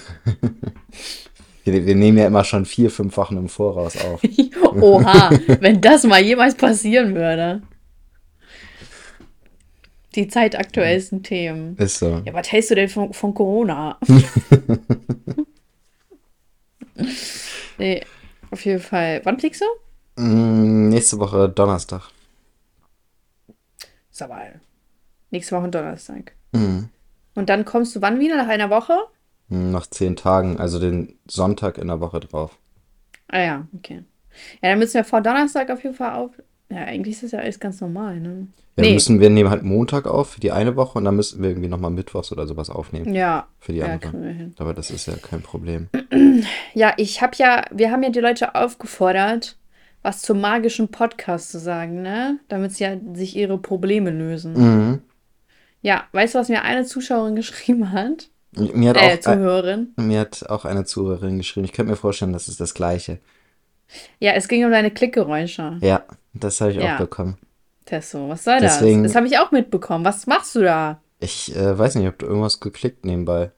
Wir, 1.65 1.87
wir 1.87 1.95
nehmen 1.95 2.19
ja 2.19 2.27
immer 2.27 2.43
schon 2.43 2.65
vier, 2.65 2.91
fünf 2.91 3.17
Wochen 3.17 3.37
im 3.37 3.49
Voraus 3.49 3.97
auf. 3.97 4.21
Oha, 4.81 5.31
wenn 5.61 5.81
das 5.81 6.03
mal 6.03 6.21
jemals 6.21 6.57
passieren 6.57 7.15
würde. 7.15 7.63
Die 10.17 10.27
zeitaktuellsten 10.27 11.23
Themen. 11.23 11.77
Ist 11.77 12.01
so. 12.01 12.21
Ja, 12.25 12.35
was 12.35 12.51
hältst 12.51 12.73
du 12.73 12.75
denn 12.75 12.89
von, 12.89 13.13
von 13.13 13.33
Corona? 13.33 13.97
nee, 17.79 18.03
auf 18.51 18.65
jeden 18.65 18.81
Fall. 18.81 19.21
Wann 19.25 19.39
fliegst 19.39 19.63
du? 19.63 20.23
Mm, 20.23 20.89
nächste 20.89 21.19
Woche 21.19 21.49
Donnerstag. 21.49 22.03
Ist 24.11 24.23
aber 24.23 24.43
nächste 25.31 25.57
Woche 25.57 25.69
Donnerstag. 25.69 26.33
Mhm. 26.53 26.89
Und 27.35 27.49
dann 27.49 27.65
kommst 27.65 27.97
du 27.97 28.03
wann 28.03 28.21
wieder? 28.21 28.37
Nach 28.37 28.49
einer 28.49 28.71
Woche? 28.71 28.95
Mm, 29.49 29.71
Nach 29.71 29.87
zehn 29.87 30.17
Tagen, 30.17 30.59
also 30.59 30.79
den 30.79 31.19
Sonntag 31.27 31.79
in 31.79 31.89
der 31.89 32.01
Woche 32.01 32.21
drauf. 32.21 32.59
Ah 33.29 33.41
ja, 33.41 33.67
okay. 33.75 34.05
Ja, 34.63 34.71
dann 34.71 34.79
müssen 34.79 34.95
wir 34.95 35.05
vor 35.05 35.21
Donnerstag 35.23 35.71
auf 35.71 35.83
jeden 35.83 35.95
Fall 35.95 36.13
auf. 36.15 36.33
Ja, 36.73 36.85
eigentlich 36.85 37.15
ist 37.17 37.23
das 37.25 37.33
ja 37.33 37.39
alles 37.41 37.61
ganz 37.61 37.81
normal, 37.81 38.19
ne? 38.21 38.47
Ja, 38.77 38.85
Nee. 38.85 38.95
müssen 38.95 39.21
wir 39.21 39.29
nehmen 39.29 39.51
halt 39.51 39.63
Montag 39.63 40.07
auf 40.07 40.31
für 40.31 40.41
die 40.41 40.51
eine 40.53 40.77
Woche 40.77 40.97
und 40.99 41.05
dann 41.05 41.15
müssen 41.17 41.43
wir 41.43 41.51
irgendwie 41.51 41.69
nochmal 41.69 41.91
Mittwochs 41.91 42.33
oder 42.33 42.47
sowas 42.47 42.71
aufnehmen 42.71 43.13
Ja, 43.15 43.47
für 43.61 43.73
die 43.73 43.79
ja, 43.81 43.87
andere. 43.87 44.17
hin. 44.33 44.55
Aber 44.59 44.73
das 44.73 44.91
ist 44.91 45.07
ja 45.07 45.15
kein 45.17 45.43
Problem. 45.43 45.89
Ja, 46.75 46.95
ich 46.97 47.21
habe 47.23 47.33
ja, 47.37 47.65
wir 47.71 47.91
haben 47.91 48.03
ja 48.03 48.09
die 48.11 48.21
Leute 48.21 48.55
aufgefordert, 48.55 49.57
was 50.03 50.23
zum 50.23 50.41
magischen 50.41 50.89
Podcast 50.89 51.51
zu 51.51 51.59
sagen, 51.59 52.01
ne? 52.03 52.39
Damit 52.49 52.73
sie 52.73 52.85
ja 52.85 52.97
sich 53.13 53.37
ihre 53.37 53.59
Probleme 53.59 54.11
lösen. 54.11 54.55
Mhm. 54.55 55.03
Ja, 55.83 56.05
weißt 56.13 56.35
du, 56.35 56.39
was 56.39 56.49
mir 56.49 56.63
eine 56.63 56.85
Zuschauerin 56.85 57.37
geschrieben 57.37 57.93
hat? 57.93 58.31
Mir 58.55 58.91
hat, 58.91 58.97
Äh, 58.97 59.15
auch, 59.17 59.21
Zuhörerin. 59.21 59.93
mir 59.97 60.21
hat 60.21 60.49
auch 60.49 60.65
eine 60.65 60.85
Zuhörerin 60.85 61.39
geschrieben. 61.39 61.65
Ich 61.65 61.73
könnte 61.73 61.91
mir 61.91 61.97
vorstellen, 61.97 62.33
das 62.33 62.49
ist 62.49 62.61
das 62.61 62.75
Gleiche. 62.75 63.19
Ja, 64.19 64.33
es 64.33 64.49
ging 64.49 64.65
um 64.65 64.71
deine 64.71 64.91
Klickgeräusche. 64.91 65.77
Ja, 65.83 66.03
das 66.35 66.61
habe 66.61 66.73
ich 66.73 66.79
Ja. 66.79 66.95
auch 66.95 66.99
bekommen. 67.01 67.37
Tesso, 67.85 68.29
was 68.29 68.45
soll 68.45 68.61
Deswegen- 68.61 69.03
das? 69.03 69.13
Das 69.13 69.17
habe 69.17 69.27
ich 69.27 69.39
auch 69.39 69.51
mitbekommen. 69.51 70.05
Was 70.05 70.27
machst 70.27 70.55
du 70.55 70.61
da? 70.61 71.01
Ich 71.21 71.55
äh, 71.57 71.79
weiß 71.79 71.95
nicht, 71.97 72.09
ob 72.09 72.19
du 72.19 72.27
irgendwas 72.27 72.61
geklickt 72.61 73.05
nebenbei. 73.05 73.51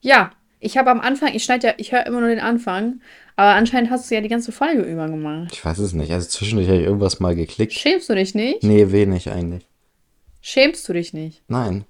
Ja, 0.00 0.30
ich 0.60 0.76
habe 0.78 0.90
am 0.90 1.00
Anfang, 1.00 1.34
ich 1.34 1.44
schneide 1.44 1.68
ja, 1.68 1.74
ich 1.78 1.92
höre 1.92 2.06
immer 2.06 2.20
nur 2.20 2.28
den 2.30 2.40
Anfang, 2.40 3.00
aber 3.36 3.50
anscheinend 3.50 3.90
hast 3.90 4.10
du 4.10 4.14
ja 4.14 4.20
die 4.20 4.28
ganze 4.28 4.50
Folge 4.52 4.82
über 4.82 5.06
gemacht. 5.08 5.50
Ich 5.52 5.64
weiß 5.64 5.78
es 5.78 5.92
nicht. 5.92 6.12
Also 6.12 6.28
zwischendurch 6.28 6.68
habe 6.68 6.78
ich 6.78 6.84
irgendwas 6.86 7.20
mal 7.20 7.34
geklickt. 7.36 7.72
Schämst 7.72 8.08
du 8.08 8.14
dich 8.14 8.34
nicht? 8.34 8.62
Nee, 8.62 8.90
wenig 8.92 9.30
eigentlich. 9.30 9.66
Schämst 10.40 10.88
du 10.88 10.92
dich 10.92 11.12
nicht? 11.12 11.42
Nein. 11.48 11.84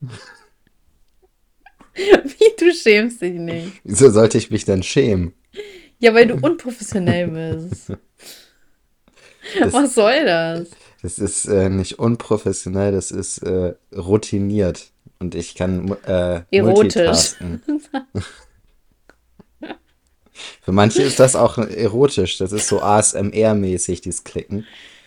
Wie 1.94 2.52
du 2.58 2.72
schämst 2.72 3.22
dich 3.22 3.34
nicht? 3.34 3.80
Wieso 3.84 4.10
sollte 4.10 4.36
ich 4.38 4.50
mich 4.50 4.64
denn 4.64 4.82
schämen? 4.82 5.32
Ja, 5.98 6.12
weil 6.14 6.26
du 6.26 6.34
unprofessionell 6.34 7.28
bist. 7.28 7.90
Das- 9.58 9.72
Was 9.72 9.94
soll 9.94 10.24
das? 10.24 10.70
Das 11.02 11.18
ist 11.18 11.44
äh, 11.46 11.68
nicht 11.68 11.98
unprofessionell, 11.98 12.92
das 12.92 13.10
ist 13.10 13.38
äh, 13.38 13.74
routiniert. 13.94 14.90
Und 15.18 15.34
ich 15.34 15.54
kann 15.54 15.94
äh, 16.06 16.42
Erotisch. 16.50 17.34
Für 20.62 20.72
manche 20.72 21.02
ist 21.02 21.20
das 21.20 21.36
auch 21.36 21.58
erotisch. 21.58 22.38
Das 22.38 22.52
ist 22.52 22.68
so 22.68 22.80
ASMR-mäßig, 22.80 24.00
dieses 24.00 24.24
Klicken. 24.24 24.66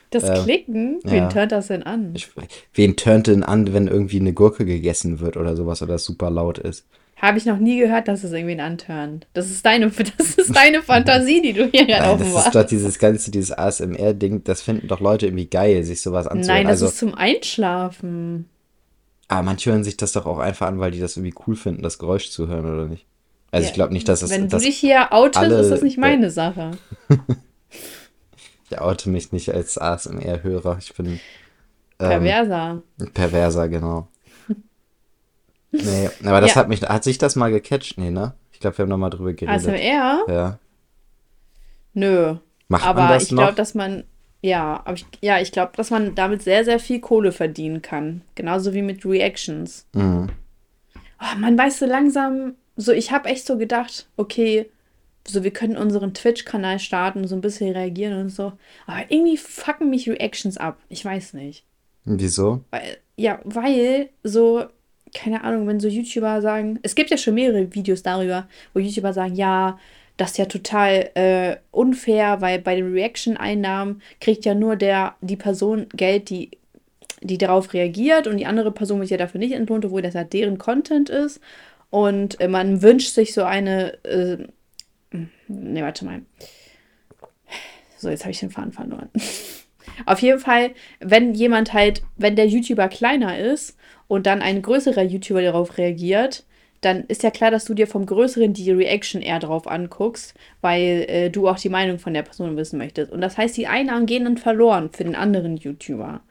Das 0.09 0.23
Ähm, 0.23 0.43
Klicken? 0.45 0.99
ja. 1.03 1.11
Wen 1.11 1.33
hört 1.33 1.51
das 1.51 1.67
denn 1.67 1.83
an? 1.83 2.13
Ich, 2.15 2.29
wen 2.73 2.95
turnt 2.95 3.27
denn 3.27 3.43
an, 3.43 3.73
wenn 3.73 3.87
irgendwie 3.87 4.19
eine 4.19 4.33
Gurke 4.33 4.65
gegessen 4.65 5.19
wird 5.19 5.35
oder 5.35 5.55
sowas 5.57 5.81
oder 5.81 5.95
es 5.95 6.05
super 6.05 6.29
laut 6.29 6.59
ist? 6.59 6.85
Habe 7.19 7.39
ich 7.39 7.45
noch 7.45 7.57
nie 7.57 7.79
gehört, 7.79 8.07
dass 8.07 8.23
es 8.23 8.31
irgendwen 8.31 8.59
antörnt. 8.59 9.25
Das 9.33 9.49
ist 9.49 9.65
deine, 9.65 9.89
das 10.17 10.35
ist 10.35 10.55
deine 10.55 10.83
Fantasie, 10.83 11.41
die 11.41 11.53
du 11.53 11.65
hier 11.65 11.85
gerade 11.85 12.11
offenbarst. 12.11 12.35
Das 12.35 12.45
ist 12.47 12.55
doch 12.55 12.65
dieses 12.65 12.99
ganze, 12.99 13.31
dieses 13.31 13.51
ASMR-Ding, 13.51 14.43
das 14.43 14.61
finden 14.61 14.87
doch 14.87 14.99
Leute 14.99 15.25
irgendwie 15.25 15.47
geil, 15.47 15.83
sich 15.83 16.01
sowas 16.01 16.27
anzuhören. 16.27 16.63
Nein, 16.63 16.67
das 16.67 16.83
also, 16.83 16.87
ist 16.87 16.99
zum 16.99 17.15
Einschlafen. 17.15 18.47
Aber 19.27 19.41
manche 19.41 19.71
hören 19.71 19.83
sich 19.83 19.97
das 19.97 20.13
doch 20.13 20.25
auch 20.27 20.37
einfach 20.37 20.67
an, 20.67 20.79
weil 20.79 20.91
die 20.91 20.99
das 20.99 21.17
irgendwie 21.17 21.35
cool 21.47 21.55
finden, 21.55 21.81
das 21.81 21.97
Geräusch 21.97 22.29
zu 22.29 22.47
hören, 22.47 22.65
oder 22.65 22.85
nicht? 22.85 23.07
Also 23.49 23.63
ja, 23.63 23.69
ich 23.69 23.73
glaube 23.73 23.93
nicht, 23.93 24.07
dass 24.07 24.21
es. 24.21 24.29
Wenn 24.29 24.47
du 24.47 24.57
dich 24.57 24.77
hier 24.77 25.11
outest, 25.11 25.51
ist 25.51 25.69
das 25.69 25.81
nicht 25.81 25.97
meine 25.97 26.29
Sache. 26.29 26.71
ich 28.69 28.79
oute 28.79 29.09
mich 29.09 29.31
nicht 29.31 29.53
als 29.53 29.77
ASMR-Hörer. 29.77 30.77
Ich 30.79 30.93
bin. 30.93 31.19
Ähm, 31.99 32.09
perverser. 32.09 32.83
Perverser, 33.13 33.69
genau. 33.69 34.07
Nee, 35.83 36.09
aber 36.27 36.41
das 36.41 36.51
ja. 36.51 36.55
hat 36.57 36.69
mich. 36.69 36.81
Hat 36.81 37.03
sich 37.03 37.17
das 37.17 37.35
mal 37.35 37.51
gecatcht? 37.51 37.97
Nee, 37.97 38.11
ne? 38.11 38.33
Ich 38.51 38.59
glaube, 38.59 38.77
wir 38.77 38.83
haben 38.83 38.89
noch 38.89 38.97
mal 38.97 39.09
drüber 39.09 39.33
geredet. 39.33 39.55
ASMR? 39.55 40.25
Ja. 40.27 40.59
Nö. 41.93 42.35
Macht 42.67 42.85
aber 42.85 43.01
man 43.03 43.11
das 43.11 43.23
ich 43.23 43.29
glaube, 43.29 43.53
dass 43.53 43.73
man. 43.73 44.03
Ja, 44.41 44.81
aber 44.85 44.93
ich, 44.93 45.05
ja, 45.21 45.39
ich 45.39 45.51
glaube, 45.51 45.71
dass 45.75 45.89
man 45.89 46.13
damit 46.13 46.43
sehr, 46.43 46.63
sehr 46.63 46.79
viel 46.79 46.99
Kohle 46.99 47.31
verdienen 47.31 47.81
kann. 47.81 48.21
Genauso 48.35 48.73
wie 48.73 48.83
mit 48.83 49.03
Reactions. 49.05 49.87
Mhm. 49.93 50.29
Oh, 51.19 51.37
man 51.39 51.57
weiß 51.57 51.79
so 51.79 51.85
langsam, 51.87 52.53
so 52.75 52.91
ich 52.91 53.11
habe 53.11 53.29
echt 53.29 53.47
so 53.47 53.57
gedacht, 53.57 54.07
okay, 54.15 54.69
so 55.27 55.43
wir 55.43 55.51
können 55.51 55.75
unseren 55.75 56.13
Twitch-Kanal 56.13 56.79
starten, 56.79 57.27
so 57.27 57.35
ein 57.35 57.41
bisschen 57.41 57.73
reagieren 57.73 58.19
und 58.21 58.29
so. 58.29 58.53
Aber 58.85 59.09
irgendwie 59.09 59.37
fucken 59.37 59.89
mich 59.89 60.07
Reactions 60.07 60.57
ab. 60.57 60.77
Ich 60.89 61.03
weiß 61.03 61.33
nicht. 61.33 61.65
Wieso? 62.05 62.63
Weil, 62.71 62.97
ja, 63.17 63.39
weil 63.43 64.09
so, 64.23 64.65
keine 65.13 65.43
Ahnung, 65.43 65.67
wenn 65.67 65.79
so 65.79 65.87
YouTuber 65.87 66.41
sagen, 66.41 66.79
es 66.83 66.95
gibt 66.95 67.09
ja 67.09 67.17
schon 67.17 67.35
mehrere 67.35 67.73
Videos 67.73 68.03
darüber, 68.03 68.47
wo 68.73 68.79
YouTuber 68.79 69.13
sagen, 69.13 69.35
ja, 69.35 69.79
das 70.17 70.31
ist 70.31 70.37
ja 70.37 70.45
total 70.45 71.11
äh, 71.13 71.57
unfair, 71.71 72.41
weil 72.41 72.59
bei 72.59 72.75
den 72.75 72.91
Reaction-Einnahmen 72.91 74.01
kriegt 74.19 74.45
ja 74.45 74.55
nur 74.55 74.75
der, 74.75 75.15
die 75.21 75.35
Person 75.35 75.87
Geld, 75.95 76.29
die, 76.29 76.51
die 77.21 77.37
darauf 77.37 77.73
reagiert 77.73 78.25
und 78.27 78.37
die 78.37 78.47
andere 78.47 78.71
Person 78.71 78.99
wird 78.99 79.11
ja 79.11 79.17
dafür 79.17 79.39
nicht 79.39 79.53
entlohnt, 79.53 79.85
obwohl 79.85 80.01
das 80.01 80.15
ja 80.15 80.23
deren 80.23 80.57
Content 80.57 81.09
ist. 81.09 81.39
Und 81.89 82.39
äh, 82.41 82.47
man 82.47 82.81
wünscht 82.81 83.13
sich 83.13 83.33
so 83.33 83.43
eine. 83.43 84.03
Äh, 84.03 84.37
ne, 85.47 85.81
warte 85.83 86.03
mal. 86.03 86.21
So, 87.97 88.09
jetzt 88.09 88.23
habe 88.23 88.31
ich 88.31 88.39
den 88.39 88.51
Faden 88.51 88.73
verloren. 88.73 89.09
Auf 90.05 90.21
jeden 90.21 90.39
Fall, 90.39 90.71
wenn 90.99 91.33
jemand 91.33 91.73
halt, 91.73 92.03
wenn 92.15 92.35
der 92.35 92.47
YouTuber 92.47 92.87
kleiner 92.87 93.37
ist 93.37 93.77
und 94.07 94.25
dann 94.25 94.41
ein 94.41 94.61
größerer 94.61 95.03
YouTuber 95.03 95.41
darauf 95.41 95.77
reagiert, 95.77 96.45
dann 96.81 97.05
ist 97.07 97.23
ja 97.23 97.31
klar, 97.31 97.51
dass 97.51 97.65
du 97.65 97.73
dir 97.73 97.87
vom 97.87 98.05
Größeren 98.05 98.53
die 98.53 98.71
Reaction 98.71 99.21
eher 99.21 99.39
drauf 99.39 99.67
anguckst, 99.67 100.35
weil 100.61 101.05
äh, 101.07 101.29
du 101.29 101.47
auch 101.47 101.59
die 101.59 101.69
Meinung 101.69 101.99
von 101.99 102.13
der 102.13 102.21
Person 102.21 102.55
wissen 102.55 102.77
möchtest. 102.77 103.11
Und 103.11 103.21
das 103.21 103.37
heißt, 103.37 103.57
die 103.57 103.67
Einnahmen 103.67 104.05
gehen 104.05 104.25
dann 104.25 104.37
verloren 104.37 104.89
für 104.91 105.03
den 105.03 105.15
anderen 105.15 105.57
YouTuber. 105.57 106.21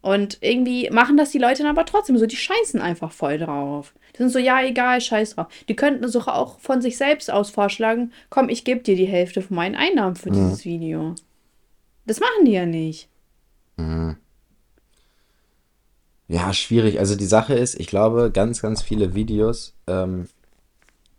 Und 0.00 0.38
irgendwie 0.40 0.88
machen 0.90 1.16
das 1.16 1.30
die 1.30 1.38
Leute 1.38 1.64
dann 1.64 1.72
aber 1.72 1.84
trotzdem 1.84 2.16
so, 2.18 2.26
die 2.26 2.36
scheißen 2.36 2.80
einfach 2.80 3.10
voll 3.10 3.38
drauf. 3.38 3.94
Die 4.14 4.18
sind 4.18 4.30
so, 4.30 4.38
ja, 4.38 4.62
egal, 4.62 5.00
scheiß 5.00 5.34
drauf. 5.34 5.48
Die 5.68 5.74
könnten 5.74 6.04
es 6.04 6.14
auch 6.14 6.60
von 6.60 6.80
sich 6.80 6.96
selbst 6.96 7.30
aus 7.32 7.50
vorschlagen, 7.50 8.12
komm, 8.30 8.48
ich 8.48 8.64
gebe 8.64 8.80
dir 8.80 8.94
die 8.94 9.06
Hälfte 9.06 9.42
von 9.42 9.56
meinen 9.56 9.74
Einnahmen 9.74 10.14
für 10.14 10.30
mhm. 10.30 10.34
dieses 10.34 10.64
Video. 10.64 11.16
Das 12.08 12.20
machen 12.20 12.46
die 12.46 12.52
ja 12.52 12.64
nicht. 12.64 13.08
Mhm. 13.76 14.16
Ja, 16.26 16.54
schwierig. 16.54 16.98
Also 16.98 17.16
die 17.16 17.26
Sache 17.26 17.54
ist, 17.54 17.78
ich 17.78 17.86
glaube, 17.86 18.30
ganz, 18.32 18.62
ganz 18.62 18.82
viele 18.82 19.14
Videos, 19.14 19.74
ähm, 19.86 20.26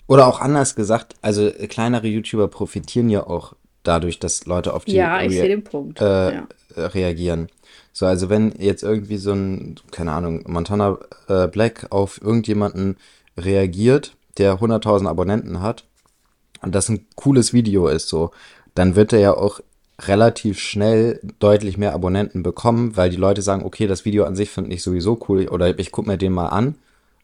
oder 0.08 0.26
auch 0.26 0.42
anders 0.42 0.76
gesagt, 0.76 1.16
also 1.22 1.52
kleinere 1.70 2.08
YouTuber 2.08 2.48
profitieren 2.48 3.12
ja 3.12 3.28
auch 3.28 3.56
dadurch, 3.84 4.18
dass 4.18 4.48
Leute 4.48 4.74
auf 4.74 4.86
die 4.86 4.96
ja, 4.96 5.22
ich 5.22 5.34
sehe 5.34 5.48
den 5.48 5.64
Punkt. 5.64 6.02
Äh, 6.02 6.34
ja. 6.34 6.48
reagieren. 6.76 7.50
So, 7.94 8.08
also 8.08 8.30
wenn 8.30 8.52
jetzt 8.58 8.82
irgendwie 8.82 9.18
so 9.18 9.34
ein, 9.34 9.76
keine 9.92 10.14
Ahnung, 10.14 10.44
Montana 10.48 10.98
äh, 11.28 11.48
Black 11.48 11.88
auf 11.92 12.20
irgendjemanden 12.20 12.98
reagiert, 13.38 14.16
der 14.40 14.56
100.000 14.60 15.08
Abonnenten 15.08 15.62
hat 15.62 15.86
und 16.64 16.74
das 16.74 16.90
ein 16.90 17.06
cooles 17.16 17.54
Video 17.54 17.88
ist, 17.88 18.10
so, 18.10 18.32
dann 18.74 18.96
wird 18.96 19.14
er 19.14 19.20
ja 19.20 19.38
auch 19.38 19.60
relativ 20.00 20.60
schnell 20.60 21.20
deutlich 21.40 21.78
mehr 21.78 21.94
Abonnenten 21.94 22.44
bekommen, 22.44 22.98
weil 22.98 23.10
die 23.10 23.18
Leute 23.18 23.42
sagen, 23.42 23.64
okay, 23.64 23.88
das 23.88 24.06
Video 24.06 24.24
an 24.26 24.36
sich 24.36 24.50
finde 24.50 24.74
ich 24.74 24.84
sowieso 24.84 25.20
cool 25.28 25.48
oder 25.48 25.78
ich 25.78 25.92
gucke 25.92 26.10
mir 26.10 26.18
den 26.18 26.34
mal 26.34 26.48
an 26.48 26.76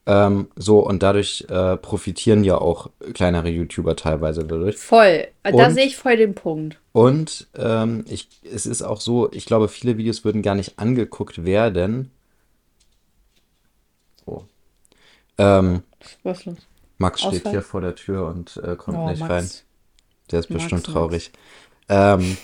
ähm, 0.07 0.49
so, 0.55 0.79
und 0.79 1.01
dadurch 1.01 1.45
äh, 1.49 1.77
profitieren 1.77 2.43
ja 2.43 2.59
auch 2.59 2.91
kleinere 3.13 3.49
YouTuber 3.49 3.95
teilweise 3.95 4.43
dadurch. 4.45 4.77
Voll. 4.77 5.27
Da 5.43 5.71
sehe 5.71 5.85
ich 5.85 5.97
voll 5.97 6.17
den 6.17 6.35
Punkt. 6.35 6.79
Und 6.91 7.47
ähm, 7.55 8.05
ich, 8.07 8.27
es 8.43 8.67
ist 8.67 8.83
auch 8.83 9.01
so, 9.01 9.31
ich 9.31 9.45
glaube, 9.45 9.67
viele 9.67 9.97
Videos 9.97 10.23
würden 10.23 10.43
gar 10.43 10.53
nicht 10.53 10.77
angeguckt 10.77 11.43
werden. 11.43 12.11
So. 14.25 14.45
Ähm, 15.39 15.81
Was 16.21 16.39
ist 16.39 16.45
los? 16.45 16.57
Max 16.97 17.21
steht 17.21 17.33
Ausfall? 17.33 17.51
hier 17.51 17.61
vor 17.63 17.81
der 17.81 17.95
Tür 17.95 18.27
und 18.27 18.57
äh, 18.57 18.75
kommt 18.75 18.97
oh, 18.97 19.09
nicht 19.09 19.19
Max. 19.21 19.31
rein. 19.31 19.49
Der 20.31 20.39
ist 20.39 20.47
bestimmt 20.47 20.83
Max, 20.83 20.93
traurig. 20.93 21.31
Ähm, 21.89 22.37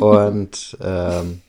und 0.00 0.76
ähm, 0.80 1.42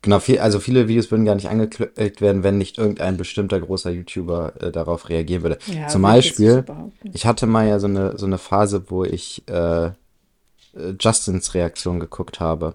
Genau, 0.00 0.20
viel, 0.20 0.38
also 0.38 0.60
viele 0.60 0.86
Videos 0.86 1.10
würden 1.10 1.24
gar 1.24 1.34
nicht 1.34 1.48
angeklickt 1.48 2.20
werden, 2.20 2.44
wenn 2.44 2.56
nicht 2.56 2.78
irgendein 2.78 3.16
bestimmter 3.16 3.58
großer 3.58 3.90
YouTuber 3.90 4.52
äh, 4.60 4.70
darauf 4.70 5.08
reagieren 5.08 5.42
würde. 5.42 5.58
Ja, 5.66 5.88
Zum 5.88 6.02
Beispiel, 6.02 6.64
ich 7.12 7.26
hatte 7.26 7.46
mal 7.46 7.66
ja 7.66 7.80
so 7.80 7.88
eine, 7.88 8.16
so 8.16 8.26
eine 8.26 8.38
Phase, 8.38 8.84
wo 8.88 9.04
ich 9.04 9.42
äh, 9.48 9.90
Justins 11.00 11.54
Reaktion 11.54 11.98
geguckt 11.98 12.38
habe. 12.38 12.74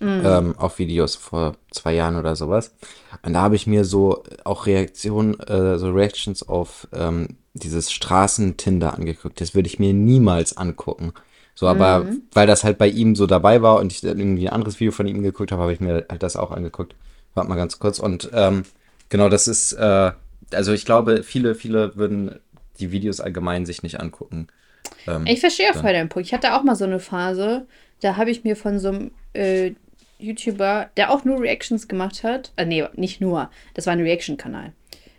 Mhm. 0.00 0.22
Ähm, 0.24 0.54
auf 0.58 0.80
Videos 0.80 1.14
vor 1.14 1.54
zwei 1.70 1.94
Jahren 1.94 2.16
oder 2.16 2.34
sowas. 2.34 2.72
Und 3.22 3.34
da 3.34 3.42
habe 3.42 3.54
ich 3.54 3.68
mir 3.68 3.84
so 3.84 4.24
auch 4.42 4.66
Reaktionen, 4.66 5.38
äh, 5.38 5.78
so 5.78 5.92
Reactions 5.92 6.48
auf 6.48 6.88
ähm, 6.92 7.36
dieses 7.54 7.92
Straßentinder 7.92 8.94
angeguckt. 8.94 9.40
Das 9.40 9.54
würde 9.54 9.68
ich 9.68 9.78
mir 9.78 9.94
niemals 9.94 10.56
angucken. 10.56 11.12
So, 11.54 11.66
aber 11.68 12.04
mhm. 12.04 12.22
weil 12.32 12.46
das 12.46 12.64
halt 12.64 12.78
bei 12.78 12.88
ihm 12.88 13.14
so 13.14 13.26
dabei 13.26 13.62
war 13.62 13.76
und 13.76 13.92
ich 13.92 14.02
irgendwie 14.02 14.48
ein 14.48 14.54
anderes 14.54 14.80
Video 14.80 14.92
von 14.92 15.06
ihm 15.06 15.22
geguckt 15.22 15.52
habe, 15.52 15.62
habe 15.62 15.72
ich 15.72 15.80
mir 15.80 16.06
halt 16.08 16.22
das 16.22 16.36
auch 16.36 16.50
angeguckt. 16.50 16.94
Warte 17.34 17.48
mal 17.48 17.56
ganz 17.56 17.78
kurz. 17.78 17.98
Und 17.98 18.30
ähm, 18.32 18.64
genau, 19.08 19.28
das 19.28 19.48
ist, 19.48 19.72
äh, 19.74 20.12
also 20.52 20.72
ich 20.72 20.84
glaube, 20.84 21.22
viele, 21.22 21.54
viele 21.54 21.96
würden 21.96 22.40
die 22.80 22.90
Videos 22.90 23.20
allgemein 23.20 23.66
sich 23.66 23.82
nicht 23.82 24.00
angucken. 24.00 24.48
Ähm, 25.06 25.26
ich 25.26 25.40
verstehe 25.40 25.70
auch 25.70 25.80
voll 25.80 25.92
deinen 25.92 26.08
Punkt. 26.08 26.26
Ich 26.26 26.34
hatte 26.34 26.54
auch 26.54 26.62
mal 26.62 26.74
so 26.74 26.84
eine 26.84 27.00
Phase, 27.00 27.66
da 28.00 28.16
habe 28.16 28.30
ich 28.30 28.44
mir 28.44 28.56
von 28.56 28.78
so 28.78 28.88
einem 28.88 29.10
äh, 29.34 29.72
YouTuber, 30.18 30.90
der 30.96 31.10
auch 31.10 31.24
nur 31.24 31.40
Reactions 31.40 31.86
gemacht 31.86 32.24
hat, 32.24 32.52
äh, 32.56 32.64
nee, 32.64 32.84
nicht 32.94 33.20
nur, 33.20 33.50
das 33.74 33.86
war 33.86 33.92
ein 33.92 34.00
Reaction-Kanal. 34.00 34.72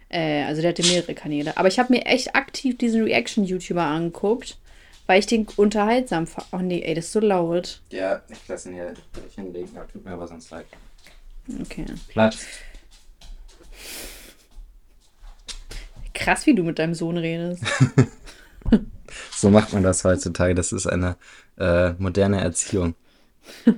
Äh, 0.09 0.43
also 0.43 0.61
der 0.61 0.69
hatte 0.69 0.83
mehrere 0.83 1.13
Kanäle. 1.13 1.57
Aber 1.57 1.67
ich 1.67 1.79
habe 1.79 1.93
mir 1.93 2.05
echt 2.05 2.35
aktiv 2.35 2.77
diesen 2.77 3.03
Reaction-YouTuber 3.03 3.83
angeguckt 3.83 4.57
weil 5.05 5.19
ich 5.19 5.25
den 5.25 5.47
unterhaltsam 5.55 6.27
fand. 6.27 6.47
Oh 6.51 6.57
nee, 6.57 6.81
ey, 6.81 6.93
das 6.93 7.05
ist 7.05 7.13
so 7.13 7.19
laut. 7.19 7.81
Ja, 7.89 8.21
ich 8.29 8.47
lasse 8.47 8.69
ihn 8.69 8.75
hier 8.75 8.93
hinlegen, 9.35 9.75
aber 9.75 9.87
tut 9.87 10.05
mir 10.05 10.11
aber 10.11 10.27
sonst 10.27 10.49
leid. 10.51 10.65
Okay. 11.61 11.85
Platz. 12.07 12.45
Krass, 16.13 16.45
wie 16.45 16.55
du 16.55 16.63
mit 16.63 16.79
deinem 16.79 16.93
Sohn 16.93 17.17
redest. 17.17 17.63
so 19.31 19.49
macht 19.49 19.73
man 19.73 19.83
das 19.83 20.03
heutzutage. 20.03 20.55
Das 20.55 20.71
ist 20.71 20.87
eine 20.87 21.17
äh, 21.57 21.93
moderne 21.93 22.39
Erziehung. 22.39 22.95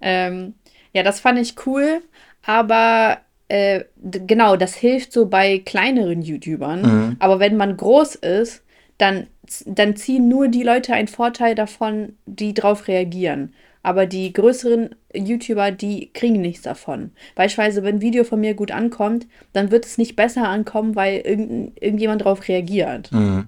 ähm, 0.00 0.54
ja, 0.92 1.02
das 1.02 1.20
fand 1.20 1.38
ich 1.38 1.54
cool, 1.66 2.02
aber 2.42 3.20
äh, 3.48 3.84
genau, 3.96 4.56
das 4.56 4.74
hilft 4.74 5.12
so 5.12 5.26
bei 5.26 5.58
kleineren 5.58 6.22
YouTubern. 6.22 6.82
Mhm. 6.82 7.16
Aber 7.20 7.38
wenn 7.40 7.56
man 7.56 7.76
groß 7.76 8.16
ist, 8.16 8.62
dann, 8.98 9.28
dann 9.66 9.96
ziehen 9.96 10.28
nur 10.28 10.48
die 10.48 10.62
Leute 10.62 10.92
einen 10.92 11.08
Vorteil 11.08 11.54
davon, 11.54 12.14
die 12.26 12.54
darauf 12.54 12.88
reagieren. 12.88 13.52
Aber 13.82 14.06
die 14.06 14.32
größeren 14.32 14.96
YouTuber, 15.14 15.70
die 15.70 16.10
kriegen 16.12 16.40
nichts 16.40 16.62
davon. 16.62 17.12
Beispielsweise, 17.36 17.84
wenn 17.84 17.96
ein 17.96 18.00
Video 18.00 18.24
von 18.24 18.40
mir 18.40 18.54
gut 18.54 18.72
ankommt, 18.72 19.28
dann 19.52 19.70
wird 19.70 19.86
es 19.86 19.96
nicht 19.96 20.16
besser 20.16 20.48
ankommen, 20.48 20.96
weil 20.96 21.18
irgend, 21.18 21.80
irgendjemand 21.80 22.22
darauf 22.22 22.48
reagiert. 22.48 23.12
Mhm. 23.12 23.46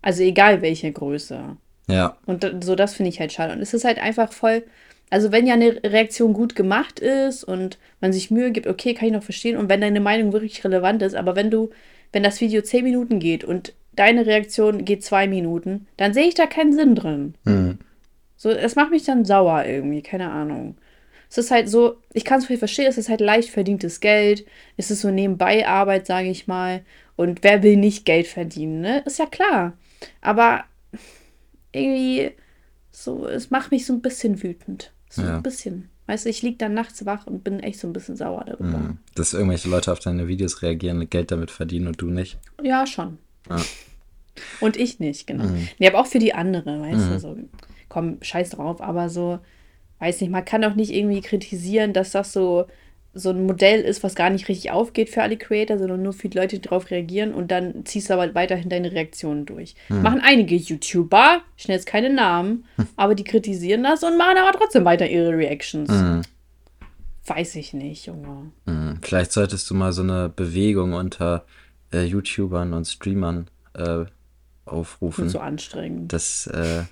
Also 0.00 0.22
egal 0.22 0.62
welche 0.62 0.90
Größe. 0.90 1.56
Ja. 1.88 2.16
Und 2.26 2.64
so 2.64 2.74
das 2.74 2.94
finde 2.94 3.10
ich 3.10 3.20
halt 3.20 3.32
schade. 3.32 3.52
Und 3.52 3.60
es 3.60 3.74
ist 3.74 3.84
halt 3.84 3.98
einfach 3.98 4.32
voll. 4.32 4.64
Also 5.10 5.30
wenn 5.30 5.46
ja 5.46 5.54
eine 5.54 5.80
Reaktion 5.84 6.32
gut 6.32 6.56
gemacht 6.56 6.98
ist 6.98 7.44
und 7.44 7.78
man 8.00 8.12
sich 8.12 8.30
Mühe 8.30 8.50
gibt, 8.52 8.66
okay, 8.66 8.94
kann 8.94 9.08
ich 9.08 9.14
noch 9.14 9.22
verstehen. 9.22 9.56
Und 9.56 9.68
wenn 9.68 9.80
deine 9.80 10.00
Meinung 10.00 10.32
wirklich 10.32 10.64
relevant 10.64 11.02
ist, 11.02 11.14
aber 11.14 11.36
wenn 11.36 11.50
du, 11.50 11.70
wenn 12.12 12.22
das 12.22 12.40
Video 12.40 12.62
zehn 12.62 12.84
Minuten 12.84 13.20
geht 13.20 13.44
und 13.44 13.74
deine 13.96 14.26
Reaktion 14.26 14.84
geht 14.84 15.04
zwei 15.04 15.26
Minuten, 15.26 15.86
dann 15.96 16.14
sehe 16.14 16.28
ich 16.28 16.34
da 16.34 16.46
keinen 16.46 16.72
Sinn 16.72 16.94
drin. 16.94 17.34
Mhm. 17.44 17.78
So, 18.36 18.50
es 18.50 18.76
macht 18.76 18.90
mich 18.90 19.04
dann 19.04 19.24
sauer 19.24 19.64
irgendwie, 19.64 20.02
keine 20.02 20.30
Ahnung. 20.30 20.76
es 21.30 21.38
ist 21.38 21.50
halt 21.50 21.68
so, 21.68 21.96
ich 22.12 22.24
kann 22.24 22.38
es 22.38 22.46
verstehen, 22.46 22.86
es 22.86 22.98
ist 22.98 23.08
halt 23.08 23.20
leicht 23.20 23.50
verdientes 23.50 24.00
Geld, 24.00 24.44
es 24.76 24.90
ist 24.90 25.00
so 25.00 25.10
nebenbei 25.10 25.66
Arbeit, 25.66 26.06
sage 26.06 26.28
ich 26.28 26.46
mal. 26.46 26.82
Und 27.16 27.42
wer 27.42 27.62
will 27.62 27.76
nicht 27.76 28.04
Geld 28.04 28.26
verdienen, 28.26 28.82
ne? 28.82 29.02
Ist 29.06 29.18
ja 29.18 29.26
klar. 29.26 29.72
Aber 30.20 30.64
irgendwie 31.72 32.32
so, 32.90 33.26
es 33.26 33.50
macht 33.50 33.70
mich 33.70 33.86
so 33.86 33.94
ein 33.94 34.02
bisschen 34.02 34.42
wütend. 34.42 34.92
So 35.08 35.22
ja. 35.22 35.36
ein 35.36 35.42
bisschen. 35.42 35.88
Weißt 36.06 36.24
du, 36.24 36.30
ich 36.30 36.42
liege 36.42 36.56
dann 36.56 36.74
nachts 36.74 37.04
wach 37.04 37.26
und 37.26 37.42
bin 37.42 37.60
echt 37.60 37.80
so 37.80 37.88
ein 37.88 37.92
bisschen 37.92 38.16
sauer 38.16 38.44
darüber. 38.46 38.78
Mhm. 38.78 38.98
Dass 39.14 39.34
irgendwelche 39.34 39.68
Leute 39.68 39.90
auf 39.90 39.98
deine 39.98 40.28
Videos 40.28 40.62
reagieren, 40.62 41.08
Geld 41.10 41.32
damit 41.32 41.50
verdienen 41.50 41.88
und 41.88 42.00
du 42.00 42.06
nicht. 42.06 42.38
Ja, 42.62 42.86
schon. 42.86 43.18
Ja. 43.48 43.62
Und 44.60 44.76
ich 44.76 45.00
nicht, 45.00 45.26
genau. 45.26 45.44
Mhm. 45.44 45.68
Nee, 45.78 45.88
aber 45.88 46.00
auch 46.00 46.06
für 46.06 46.18
die 46.18 46.34
andere, 46.34 46.80
weißt 46.80 47.06
mhm. 47.06 47.10
du, 47.10 47.18
so, 47.18 47.36
komm, 47.88 48.18
scheiß 48.22 48.50
drauf, 48.50 48.80
aber 48.80 49.08
so, 49.08 49.38
weiß 49.98 50.20
nicht, 50.20 50.30
man 50.30 50.44
kann 50.44 50.62
doch 50.62 50.74
nicht 50.74 50.92
irgendwie 50.92 51.20
kritisieren, 51.20 51.92
dass 51.92 52.12
das 52.12 52.32
so 52.32 52.66
so 53.18 53.30
ein 53.30 53.46
Modell 53.46 53.80
ist, 53.80 54.02
was 54.02 54.14
gar 54.14 54.28
nicht 54.28 54.48
richtig 54.48 54.70
aufgeht 54.70 55.08
für 55.08 55.22
alle 55.22 55.38
Creator, 55.38 55.78
sondern 55.78 56.02
nur 56.02 56.12
für 56.12 56.28
die 56.28 56.36
Leute, 56.36 56.56
die 56.56 56.68
darauf 56.68 56.90
reagieren 56.90 57.32
und 57.32 57.50
dann 57.50 57.86
ziehst 57.86 58.10
du 58.10 58.14
aber 58.14 58.34
weiterhin 58.34 58.68
deine 58.68 58.92
Reaktionen 58.92 59.46
durch. 59.46 59.74
Hm. 59.88 60.02
Machen 60.02 60.20
einige 60.22 60.54
YouTuber, 60.54 61.40
ich 61.56 61.66
nenne 61.66 61.78
jetzt 61.78 61.86
keine 61.86 62.10
Namen, 62.10 62.66
hm. 62.76 62.86
aber 62.96 63.14
die 63.14 63.24
kritisieren 63.24 63.82
das 63.82 64.02
und 64.02 64.18
machen 64.18 64.36
aber 64.36 64.56
trotzdem 64.56 64.84
weiter 64.84 65.08
ihre 65.08 65.30
Reactions. 65.30 65.90
Hm. 65.90 66.22
Weiß 67.24 67.56
ich 67.56 67.72
nicht, 67.72 68.06
Junge. 68.06 68.52
Hm. 68.66 68.98
Vielleicht 69.00 69.32
solltest 69.32 69.68
du 69.70 69.74
mal 69.74 69.92
so 69.92 70.02
eine 70.02 70.28
Bewegung 70.28 70.92
unter 70.92 71.46
äh, 71.96 72.04
YouTubern 72.04 72.72
und 72.72 72.86
Streamern 72.86 73.48
äh, 73.74 74.04
aufrufen. 74.64 75.24
Und 75.24 75.30
so 75.30 75.40
anstrengend. 75.40 76.12
Das, 76.12 76.46
äh, 76.46 76.84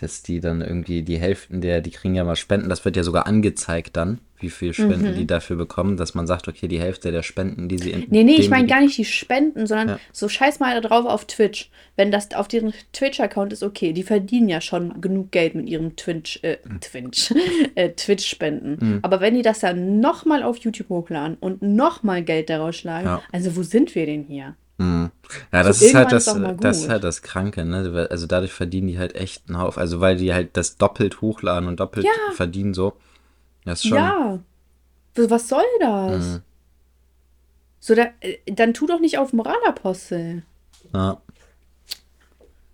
dass 0.00 0.22
die 0.22 0.40
dann 0.40 0.62
irgendwie 0.62 1.02
die 1.02 1.18
Hälften 1.18 1.60
der, 1.60 1.80
die 1.80 1.90
kriegen 1.90 2.14
ja 2.14 2.24
mal 2.24 2.36
Spenden, 2.36 2.68
das 2.68 2.84
wird 2.84 2.96
ja 2.96 3.02
sogar 3.02 3.26
angezeigt 3.26 3.96
dann, 3.96 4.18
wie 4.38 4.48
viel 4.48 4.72
Spenden 4.72 5.12
mhm. 5.12 5.16
die 5.16 5.26
dafür 5.26 5.56
bekommen, 5.56 5.96
dass 5.96 6.14
man 6.14 6.26
sagt, 6.26 6.48
okay, 6.48 6.68
die 6.68 6.80
Hälfte 6.80 7.12
der 7.12 7.22
Spenden, 7.22 7.68
die 7.68 7.78
sie 7.78 7.90
in. 7.90 8.06
Nee, 8.08 8.24
nee, 8.24 8.36
ich 8.36 8.48
meine 8.48 8.66
gar 8.66 8.80
nicht 8.80 8.96
die 8.96 9.04
Spenden, 9.04 9.66
sondern 9.66 9.88
ja. 9.88 10.00
so 10.12 10.28
scheiß 10.28 10.60
mal 10.60 10.80
drauf 10.80 11.04
auf 11.04 11.26
Twitch. 11.26 11.70
Wenn 11.96 12.10
das 12.10 12.32
auf 12.34 12.48
deren 12.48 12.72
Twitch-Account 12.92 13.52
ist, 13.52 13.62
okay, 13.62 13.92
die 13.92 14.02
verdienen 14.02 14.48
ja 14.48 14.60
schon 14.60 15.00
genug 15.00 15.30
Geld 15.32 15.54
mit 15.54 15.68
ihrem 15.68 15.96
Twitch, 15.96 16.40
äh. 16.42 16.56
Twitch, 16.80 17.34
äh, 17.74 17.90
Twitch-Spenden. 17.90 18.78
Mhm. 18.80 18.98
Aber 19.02 19.20
wenn 19.20 19.34
die 19.34 19.42
das 19.42 19.60
dann 19.60 20.00
nochmal 20.00 20.42
auf 20.42 20.56
YouTube 20.58 20.88
hochladen 20.88 21.36
und 21.40 21.60
nochmal 21.60 22.22
Geld 22.22 22.48
daraus 22.48 22.76
schlagen, 22.76 23.06
ja. 23.06 23.22
also 23.32 23.56
wo 23.56 23.62
sind 23.62 23.94
wir 23.94 24.06
denn 24.06 24.24
hier? 24.24 24.56
Mhm. 24.80 25.10
Ja, 25.52 25.62
das 25.62 25.80
so 25.80 25.84
ist 25.84 25.94
halt 25.94 26.10
das, 26.10 26.24
das 26.24 26.78
ist 26.78 26.88
halt 26.88 27.04
das 27.04 27.20
Kranke, 27.20 27.66
ne? 27.66 28.08
Also 28.10 28.26
dadurch 28.26 28.52
verdienen 28.52 28.88
die 28.88 28.98
halt 28.98 29.14
echt 29.14 29.46
einen 29.46 29.58
Haufen. 29.58 29.78
Also 29.78 30.00
weil 30.00 30.16
die 30.16 30.32
halt 30.32 30.56
das 30.56 30.78
doppelt 30.78 31.20
hochladen 31.20 31.68
und 31.68 31.80
doppelt 31.80 32.06
ja. 32.06 32.32
verdienen 32.32 32.72
so. 32.72 32.94
Das 33.66 33.80
ist 33.80 33.88
schon. 33.88 33.98
Ja. 33.98 34.38
Was 35.16 35.48
soll 35.48 35.64
das? 35.80 36.24
Mhm. 36.24 36.42
So, 37.78 37.94
da, 37.94 38.06
äh, 38.20 38.38
dann 38.46 38.72
tu 38.72 38.86
doch 38.86 39.00
nicht 39.00 39.18
auf 39.18 39.34
Moralapostel. 39.34 40.44
Ja. 40.94 41.20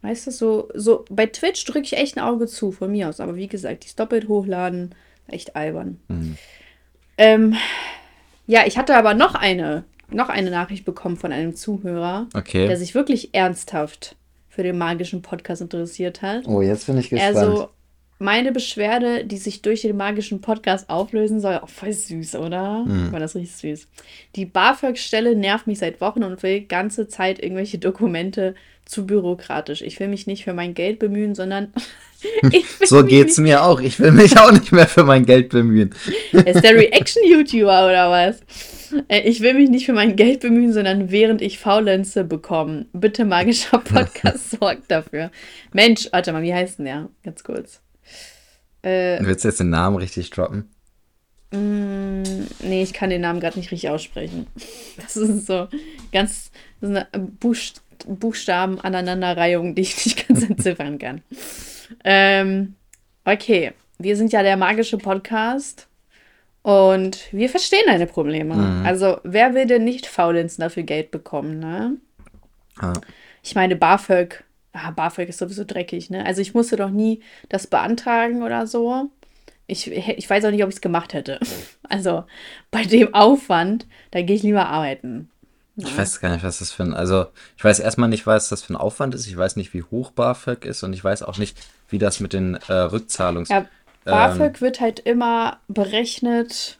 Weißt 0.02 0.28
du, 0.28 0.30
so, 0.30 0.68
so 0.75 1.04
bei 1.10 1.26
Twitch 1.26 1.64
drücke 1.64 1.86
ich 1.86 1.94
echt 1.94 2.16
ein 2.16 2.22
Auge 2.22 2.46
zu, 2.46 2.70
von 2.70 2.92
mir 2.92 3.08
aus. 3.08 3.18
Aber 3.18 3.34
wie 3.34 3.48
gesagt, 3.48 3.84
die 3.84 3.96
doppelt 3.96 4.28
hochladen, 4.28 4.94
echt 5.26 5.56
albern. 5.56 5.98
Mhm. 6.06 6.38
Ähm, 7.18 7.56
ja, 8.46 8.64
ich 8.64 8.78
hatte 8.78 8.94
aber 8.96 9.14
noch 9.14 9.34
eine 9.34 9.82
noch 10.10 10.28
eine 10.28 10.50
Nachricht 10.50 10.84
bekommen 10.84 11.16
von 11.16 11.32
einem 11.32 11.54
Zuhörer, 11.54 12.28
okay. 12.34 12.66
der 12.66 12.76
sich 12.76 12.94
wirklich 12.94 13.34
ernsthaft 13.34 14.16
für 14.48 14.62
den 14.62 14.78
magischen 14.78 15.22
Podcast 15.22 15.60
interessiert 15.60 16.22
hat. 16.22 16.46
Oh, 16.46 16.62
jetzt 16.62 16.86
bin 16.86 16.96
ich 16.98 17.10
gespannt. 17.10 17.36
Also, 17.36 17.68
meine 18.18 18.52
Beschwerde, 18.52 19.25
die 19.25 19.36
sich 19.36 19.60
durch 19.60 19.82
den 19.82 19.96
magischen 19.96 20.40
Podcast 20.40 20.88
auflösen 20.88 21.40
soll, 21.40 21.56
auch 21.56 21.64
oh, 21.64 21.66
voll 21.66 21.92
süß, 21.92 22.36
oder? 22.36 22.84
Mhm. 22.86 23.12
War 23.12 23.20
das 23.20 23.34
richtig 23.34 23.56
süß. 23.56 23.88
Die 24.36 24.46
BAföG-Stelle 24.46 25.36
nervt 25.36 25.66
mich 25.66 25.80
seit 25.80 26.00
Wochen 26.00 26.25
und 26.25 26.42
will 26.42 26.62
ganze 26.62 27.08
Zeit 27.08 27.42
irgendwelche 27.42 27.78
Dokumente 27.78 28.54
zu 28.86 29.04
bürokratisch. 29.04 29.82
Ich 29.82 30.00
will 30.00 30.08
mich 30.08 30.26
nicht 30.26 30.44
für 30.44 30.54
mein 30.54 30.72
Geld 30.72 30.98
bemühen, 30.98 31.34
sondern. 31.34 31.72
so 32.84 33.04
geht's 33.04 33.36
mir 33.36 33.62
auch. 33.62 33.80
Ich 33.80 34.00
will 34.00 34.12
mich 34.12 34.38
auch 34.38 34.50
nicht 34.50 34.73
mehr 34.73 34.86
für 34.86 35.04
mein 35.04 35.26
Geld 35.26 35.50
bemühen. 35.50 35.95
Ist 36.32 36.64
der 36.64 36.75
Reaction-YouTuber 36.75 37.86
oder 37.86 38.10
was? 38.10 38.40
Äh, 39.08 39.20
ich 39.20 39.40
will 39.40 39.54
mich 39.54 39.70
nicht 39.70 39.86
für 39.86 39.92
mein 39.92 40.16
Geld 40.16 40.40
bemühen, 40.40 40.72
sondern 40.72 41.10
während 41.10 41.42
ich 41.42 41.58
faulenze 41.58 42.25
bekommen. 42.25 42.88
Bitte 42.92 43.25
magischer 43.25 43.78
Podcast 43.84 44.50
sorgt 44.52 44.90
dafür. 44.90 45.30
Mensch, 45.72 46.08
warte 46.12 46.32
mal, 46.32 46.42
wie 46.42 46.54
heißt 46.54 46.78
denn 46.78 46.86
der? 46.86 47.08
Ganz 47.22 47.44
kurz. 47.44 47.80
Äh, 48.82 49.18
Willst 49.20 49.44
du 49.44 49.49
jetzt 49.49 49.60
den 49.60 49.70
Namen 49.70 49.96
richtig 49.96 50.30
droppen? 50.30 50.70
Mm, 51.52 52.22
nee, 52.62 52.82
ich 52.82 52.92
kann 52.92 53.10
den 53.10 53.20
Namen 53.20 53.40
gerade 53.40 53.58
nicht 53.58 53.70
richtig 53.70 53.90
aussprechen. 53.90 54.46
Das 54.96 55.16
ist 55.16 55.46
so 55.46 55.68
ganz 56.12 56.50
so 56.80 56.88
eine 56.88 57.06
Buchst 57.12 57.82
Buchstaben 58.06 58.80
Aneinanderreihung, 58.80 59.75
die 59.75 59.82
ich 59.82 60.04
nicht 60.04 60.28
ganz 60.28 60.42
entziffern 60.49 60.99
kann. 60.99 61.22
ähm, 62.04 62.75
okay, 63.25 63.72
wir 63.99 64.16
sind 64.16 64.32
ja 64.32 64.42
der 64.42 64.56
magische 64.56 64.99
Podcast. 64.99 65.86
Und 66.67 67.33
wir 67.33 67.49
verstehen 67.49 67.85
deine 67.87 68.09
Probleme. 68.09 68.57
Mhm. 68.57 68.85
Also, 68.85 69.21
wer 69.23 69.55
will 69.55 69.67
denn 69.67 69.85
nicht 69.85 70.05
faulenzen 70.05 70.63
dafür 70.63 70.83
Geld 70.83 71.13
bekommen, 71.13 71.61
ne? 71.61 71.97
Ja. 72.83 72.93
Ich 73.41 73.55
meine, 73.55 73.76
BAföG, 73.76 74.43
ah, 74.73 74.91
BAföG 74.91 75.29
ist 75.29 75.39
sowieso 75.39 75.63
dreckig, 75.63 76.11
ne? 76.11 76.26
Also, 76.26 76.41
ich 76.41 76.55
musste 76.55 76.75
doch 76.75 76.91
nie 76.91 77.23
das 77.49 77.69
beantragen 77.69 78.43
oder 78.43 78.67
so. 78.67 79.09
Ich, 79.69 79.93
ich 79.93 80.29
weiß 80.29 80.45
auch 80.45 80.50
nicht, 80.50 80.65
ob 80.65 80.71
ich 80.71 80.75
es 80.75 80.81
gemacht 80.81 81.15
hätte. 81.15 81.39
Also, 81.89 82.25
bei 82.73 82.83
dem 82.83 83.15
Aufwand, 83.15 83.87
da 84.11 84.23
gehe 84.23 84.35
ich 84.35 84.43
lieber 84.43 84.67
arbeiten. 84.67 85.31
Ich 85.76 85.89
ja. 85.89 85.99
weiß 85.99 86.19
gar 86.19 86.33
nicht, 86.33 86.43
was 86.43 86.59
das 86.59 86.73
für 86.73 86.83
ein. 86.83 86.95
Also, 86.95 87.26
ich 87.57 87.63
weiß 87.63 87.79
erstmal 87.79 88.09
nicht, 88.09 88.26
was 88.26 88.49
das 88.49 88.65
für 88.65 88.73
ein 88.73 88.76
Aufwand 88.76 89.15
ist. 89.15 89.29
Ich 89.29 89.37
weiß 89.37 89.55
nicht, 89.55 89.73
wie 89.73 89.85
hoch 89.85 90.11
BAföG 90.11 90.65
ist 90.65 90.83
und 90.83 90.95
ich 90.95 91.05
weiß 91.05 91.23
auch 91.23 91.39
nicht, 91.39 91.57
wie 91.89 91.99
das 91.99 92.19
mit 92.19 92.33
den 92.33 92.55
äh, 92.67 92.73
Rückzahlungs. 92.73 93.50
Ja, 93.50 93.67
BAföG 94.06 94.54
ähm, 94.56 94.60
wird 94.60 94.80
halt 94.80 95.00
immer 95.00 95.58
berechnet. 95.69 96.78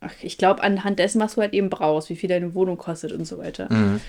Ach, 0.00 0.12
ich 0.22 0.38
glaube, 0.38 0.62
anhand 0.62 0.98
dessen, 0.98 1.20
was 1.20 1.34
du 1.34 1.42
halt 1.42 1.52
eben 1.52 1.70
brauchst, 1.70 2.10
wie 2.10 2.16
viel 2.16 2.28
deine 2.28 2.54
Wohnung 2.54 2.78
kostet 2.78 3.12
und 3.12 3.24
so 3.26 3.38
weiter. 3.38 3.72
Mhm. 3.72 4.00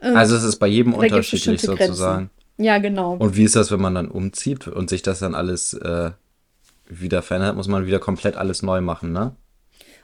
Ähm, 0.00 0.16
also 0.16 0.36
es 0.36 0.42
ist 0.42 0.56
bei 0.56 0.66
jedem 0.66 0.94
unterschiedlich 0.94 1.62
sozusagen. 1.62 2.30
Ja, 2.58 2.78
genau. 2.78 3.14
Und 3.14 3.36
wie 3.36 3.44
ist 3.44 3.56
das, 3.56 3.70
wenn 3.70 3.80
man 3.80 3.94
dann 3.94 4.08
umzieht 4.08 4.68
und 4.68 4.90
sich 4.90 5.02
das 5.02 5.20
dann 5.20 5.34
alles 5.34 5.74
äh, 5.74 6.10
wieder 6.86 7.22
verändert, 7.22 7.56
muss 7.56 7.68
man 7.68 7.86
wieder 7.86 7.98
komplett 7.98 8.36
alles 8.36 8.62
neu 8.62 8.80
machen, 8.80 9.12
ne? 9.12 9.34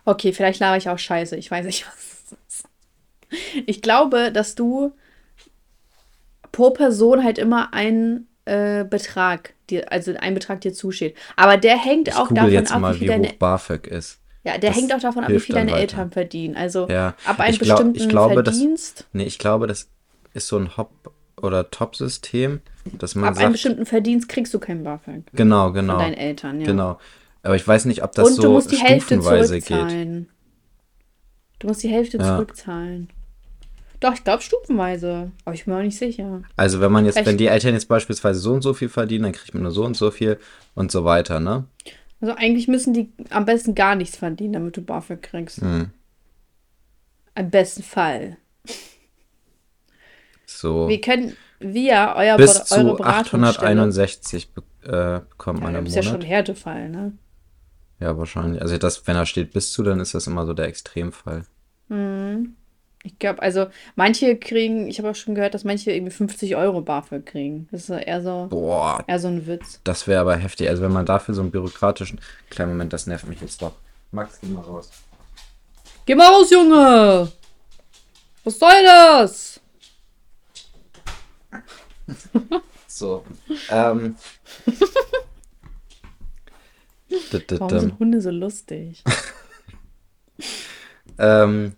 Okay, 0.04 0.32
vielleicht 0.32 0.60
laber 0.60 0.76
ich 0.76 0.88
auch 0.88 0.98
scheiße. 0.98 1.36
Ich 1.36 1.50
weiß 1.50 1.66
nicht, 1.66 1.86
was 1.86 2.24
das 2.30 2.38
ist. 2.48 2.68
Ich 3.66 3.82
glaube, 3.82 4.32
dass 4.32 4.54
du 4.54 4.92
pro 6.52 6.70
Person 6.70 7.24
halt 7.24 7.38
immer 7.38 7.74
einen 7.74 8.27
äh, 8.48 8.84
Betrag 8.88 9.54
dir, 9.70 9.92
also 9.92 10.14
ein 10.18 10.34
Betrag 10.34 10.60
dir 10.60 10.72
zusteht. 10.72 11.16
Aber 11.36 11.56
der 11.56 11.76
hängt 11.76 12.08
ich 12.08 12.14
auch 12.14 12.32
davon 12.32 12.50
jetzt 12.50 12.72
ab, 12.72 12.80
mal, 12.80 12.96
wie, 12.96 13.00
wie 13.02 13.06
deine, 13.06 13.28
hoch 13.28 13.32
BAföG 13.34 13.86
ist. 13.86 14.20
Ja, 14.44 14.56
der 14.56 14.70
das 14.70 14.78
hängt 14.78 14.94
auch 14.94 15.00
davon 15.00 15.24
ab, 15.24 15.30
wie 15.30 15.40
viel 15.40 15.54
deine 15.54 15.72
weiter. 15.72 15.80
Eltern 15.80 16.10
verdienen. 16.10 16.56
Also 16.56 16.88
ja. 16.88 17.14
ab 17.24 17.40
einem 17.40 17.58
glaub, 17.58 17.78
bestimmten 17.78 18.08
glaube, 18.08 18.42
Verdienst. 18.42 19.00
Das, 19.00 19.06
nee, 19.12 19.24
ich 19.24 19.38
glaube, 19.38 19.66
das 19.66 19.88
ist 20.32 20.48
so 20.48 20.56
ein 20.58 20.76
Hop- 20.76 21.12
oder 21.36 21.70
Top-System, 21.70 22.60
dass 22.98 23.14
man 23.14 23.28
Ab 23.28 23.34
sagt, 23.34 23.44
einem 23.44 23.52
bestimmten 23.52 23.86
Verdienst 23.86 24.28
kriegst 24.28 24.52
du 24.54 24.58
kein 24.58 24.82
BAföG. 24.82 25.24
Genau, 25.32 25.72
genau. 25.72 25.94
Von 25.94 26.02
deinen 26.02 26.14
Eltern, 26.14 26.60
ja. 26.60 26.66
Genau. 26.66 26.98
Aber 27.42 27.56
ich 27.56 27.66
weiß 27.66 27.84
nicht, 27.84 28.02
ob 28.02 28.12
das 28.12 28.28
Und 28.28 28.34
so 28.34 28.42
du 28.42 28.50
musst 28.52 28.72
die 28.72 28.76
Hälfte 28.76 29.20
zurückzahlen. 29.20 30.14
Geht. 30.14 30.28
Du 31.60 31.66
musst 31.68 31.82
die 31.82 31.88
Hälfte 31.88 32.18
ja. 32.18 32.24
zurückzahlen. 32.24 33.10
Doch, 34.00 34.14
ich 34.14 34.22
glaube 34.22 34.42
stufenweise. 34.42 35.32
Aber 35.44 35.54
ich 35.54 35.64
bin 35.64 35.74
mir 35.74 35.80
auch 35.80 35.84
nicht 35.84 35.98
sicher. 35.98 36.42
Also 36.56 36.80
wenn 36.80 36.92
man 36.92 37.04
jetzt, 37.04 37.14
Vielleicht. 37.14 37.28
wenn 37.28 37.38
die 37.38 37.48
Eltern 37.48 37.74
jetzt 37.74 37.88
beispielsweise 37.88 38.38
so 38.38 38.52
und 38.52 38.62
so 38.62 38.74
viel 38.74 38.88
verdienen, 38.88 39.24
dann 39.24 39.32
kriegt 39.32 39.54
man 39.54 39.64
nur 39.64 39.72
so 39.72 39.84
und 39.84 39.96
so 39.96 40.10
viel 40.10 40.38
und 40.74 40.92
so 40.92 41.04
weiter, 41.04 41.40
ne? 41.40 41.64
Also 42.20 42.34
eigentlich 42.34 42.68
müssen 42.68 42.94
die 42.94 43.12
am 43.30 43.44
besten 43.44 43.74
gar 43.74 43.94
nichts 43.94 44.16
verdienen, 44.16 44.52
damit 44.54 44.76
du 44.76 44.82
BAföG 44.82 45.22
kriegst. 45.22 45.60
Hm. 45.60 45.90
Im 47.34 47.50
besten 47.50 47.82
Fall. 47.82 48.36
So. 50.46 50.88
Wir 50.88 51.00
können 51.00 51.36
wir 51.60 52.14
euer 52.16 52.36
Bis 52.36 52.64
zu 52.64 53.00
861 53.00 54.52
be 54.52 54.62
äh, 54.84 55.20
bekommt 55.28 55.58
ja, 55.58 55.64
man 55.64 55.74
im 55.74 55.84
Monat. 55.84 55.86
Das 55.86 55.88
ist 55.88 55.94
ja 55.96 56.02
schon 56.02 56.22
Härtefall, 56.22 56.88
ne? 56.88 57.12
Ja, 58.00 58.16
wahrscheinlich. 58.16 58.62
Also 58.62 58.78
das, 58.78 59.06
wenn 59.06 59.14
da 59.14 59.26
steht 59.26 59.52
bis 59.52 59.72
zu, 59.72 59.82
dann 59.82 60.00
ist 60.00 60.14
das 60.14 60.26
immer 60.26 60.46
so 60.46 60.54
der 60.54 60.66
Extremfall. 60.66 61.44
Mhm. 61.88 62.56
Ich 63.08 63.18
glaube, 63.18 63.40
also 63.40 63.68
manche 63.96 64.36
kriegen, 64.36 64.86
ich 64.88 64.98
habe 64.98 65.10
auch 65.10 65.14
schon 65.14 65.34
gehört, 65.34 65.54
dass 65.54 65.64
manche 65.64 65.92
irgendwie 65.92 66.12
50 66.12 66.56
Euro 66.56 66.82
BAföG 66.82 67.24
kriegen. 67.24 67.66
Das 67.70 67.88
ist 67.88 67.90
eher 67.90 68.20
so, 68.22 68.48
Boah, 68.50 69.02
eher 69.06 69.18
so 69.18 69.28
ein 69.28 69.46
Witz. 69.46 69.80
Das 69.82 70.06
wäre 70.06 70.20
aber 70.20 70.36
heftig. 70.36 70.68
Also 70.68 70.82
wenn 70.82 70.92
man 70.92 71.06
dafür 71.06 71.34
so 71.34 71.40
einen 71.40 71.50
bürokratischen. 71.50 72.20
Kleinen 72.50 72.72
Moment, 72.72 72.92
das 72.92 73.06
nervt 73.06 73.26
mich 73.26 73.40
jetzt 73.40 73.62
doch. 73.62 73.72
Max, 74.12 74.38
geh 74.42 74.48
mal 74.48 74.60
raus. 74.60 74.90
Geh 76.04 76.14
mal 76.14 76.26
raus, 76.26 76.50
Junge! 76.50 77.32
Was 78.44 78.58
soll 78.58 78.82
das? 78.84 79.60
so. 82.86 83.24
ähm. 83.70 84.16
Warum 87.58 87.80
sind 87.80 87.98
Hunde 87.98 88.20
so 88.20 88.30
lustig? 88.30 89.02
ähm, 91.18 91.72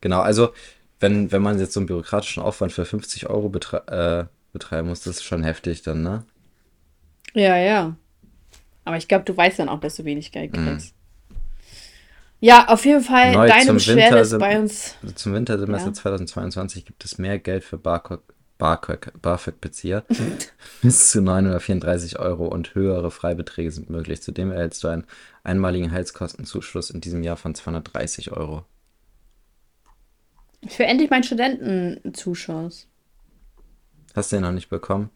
genau, 0.00 0.20
also 0.20 0.52
wenn, 1.00 1.32
wenn 1.32 1.42
man 1.42 1.58
jetzt 1.58 1.72
so 1.72 1.80
einen 1.80 1.86
bürokratischen 1.86 2.42
Aufwand 2.42 2.72
für 2.72 2.84
50 2.84 3.28
Euro 3.28 3.48
betre 3.48 4.28
äh, 4.28 4.34
betreiben 4.52 4.88
muss, 4.88 5.02
das 5.02 5.16
ist 5.16 5.24
schon 5.24 5.42
heftig 5.44 5.82
dann, 5.82 6.02
ne? 6.02 6.24
Ja, 7.34 7.56
ja. 7.56 7.96
Aber 8.84 8.96
ich 8.96 9.08
glaube, 9.08 9.24
du 9.24 9.36
weißt 9.36 9.58
dann 9.60 9.68
auch, 9.68 9.80
dass 9.80 9.96
du 9.96 10.04
wenig 10.04 10.32
Geld 10.32 10.56
mhm. 10.56 10.66
kriegst. 10.66 10.94
Mm. 10.94 11.00
Ja, 12.40 12.68
auf 12.68 12.84
jeden 12.86 13.02
Fall, 13.02 13.32
Neu 13.32 13.48
deine 13.48 13.74
Beschwerde 13.74 14.18
ist 14.18 14.38
bei 14.38 14.58
uns. 14.58 14.96
Zum 15.14 15.34
Wintersemester 15.34 15.88
ja. 15.88 15.94
2022 15.94 16.86
gibt 16.86 17.04
es 17.04 17.18
mehr 17.18 17.38
Geld 17.38 17.64
für 17.64 17.76
BAföG-Bezieher. 18.60 20.04
Bis 20.82 21.10
zu 21.10 21.22
934 21.22 22.18
Euro 22.18 22.46
und 22.46 22.74
höhere 22.74 23.10
Freibeträge 23.10 23.70
sind 23.70 23.90
möglich. 23.90 24.22
Zudem 24.22 24.52
erhältst 24.52 24.84
du 24.84 24.88
einen 24.88 25.04
einmaligen 25.42 25.90
Heizkostenzuschuss 25.90 26.90
in 26.90 27.00
diesem 27.00 27.22
Jahr 27.22 27.36
von 27.36 27.54
230 27.54 28.32
Euro. 28.32 28.64
Für 30.68 30.84
endlich 30.84 31.10
meinen 31.10 31.24
Studentenzuschuss. 31.24 32.86
Hast 34.14 34.32
du 34.32 34.36
den 34.36 34.42
noch 34.42 34.52
nicht 34.52 34.68
bekommen? 34.68 35.10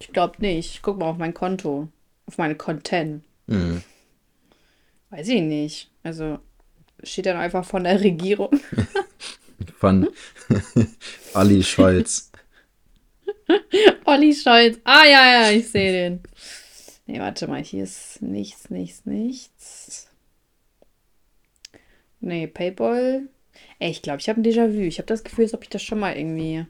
Ich 0.00 0.12
glaube 0.12 0.34
nicht. 0.40 0.82
guck 0.82 0.98
mal 0.98 1.06
auf 1.06 1.18
mein 1.18 1.34
Konto. 1.34 1.88
Auf 2.26 2.38
meine 2.38 2.56
Content. 2.56 3.22
Mhm. 3.46 3.82
Weiß 5.10 5.28
ich 5.28 5.42
nicht. 5.42 5.90
Also 6.02 6.38
steht 7.04 7.26
dann 7.26 7.36
einfach 7.36 7.64
von 7.64 7.84
der 7.84 8.00
Regierung. 8.00 8.58
von 9.78 10.08
Olli 11.34 11.62
Scholz. 11.62 12.31
Olli 14.04 14.34
Scholz. 14.34 14.78
Ah 14.84 15.04
ja, 15.04 15.42
ja, 15.42 15.50
ich 15.50 15.68
sehe 15.68 15.92
den. 15.92 16.20
Nee, 17.06 17.20
warte 17.20 17.48
mal, 17.48 17.62
hier 17.62 17.84
ist 17.84 18.22
nichts, 18.22 18.70
nichts, 18.70 19.04
nichts. 19.04 20.08
Nee, 22.20 22.46
Paypal. 22.46 23.28
Ey, 23.78 23.90
ich 23.90 24.02
glaube, 24.02 24.20
ich 24.20 24.28
habe 24.28 24.40
ein 24.40 24.44
Déjà-vu. 24.44 24.80
Ich 24.80 24.98
habe 24.98 25.06
das 25.06 25.24
Gefühl, 25.24 25.44
als 25.44 25.54
ob 25.54 25.64
ich 25.64 25.68
das 25.68 25.82
schon 25.82 25.98
mal 25.98 26.16
irgendwie 26.16 26.66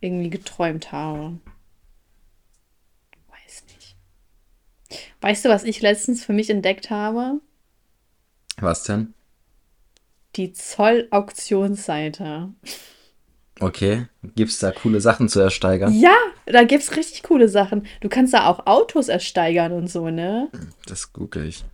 irgendwie 0.00 0.30
geträumt 0.30 0.92
habe. 0.92 1.38
Weißt 5.20 5.44
du, 5.44 5.50
was 5.50 5.64
ich 5.64 5.82
letztens 5.82 6.24
für 6.24 6.32
mich 6.32 6.48
entdeckt 6.50 6.90
habe? 6.90 7.40
Was 8.58 8.84
denn? 8.84 9.14
Die 10.36 10.52
Zoll-Auktionsseite. 10.52 12.50
Okay, 13.60 14.06
gibt 14.34 14.50
es 14.50 14.58
da 14.58 14.72
coole 14.72 15.02
Sachen 15.02 15.28
zu 15.28 15.38
ersteigern? 15.38 15.92
Ja, 15.92 16.16
da 16.46 16.64
gibt 16.64 16.82
es 16.82 16.96
richtig 16.96 17.22
coole 17.22 17.48
Sachen. 17.48 17.86
Du 18.00 18.08
kannst 18.08 18.32
da 18.32 18.46
auch 18.46 18.66
Autos 18.66 19.08
ersteigern 19.08 19.72
und 19.72 19.90
so, 19.90 20.08
ne? 20.08 20.48
Das 20.86 21.12
google 21.12 21.46
ich. 21.46 21.64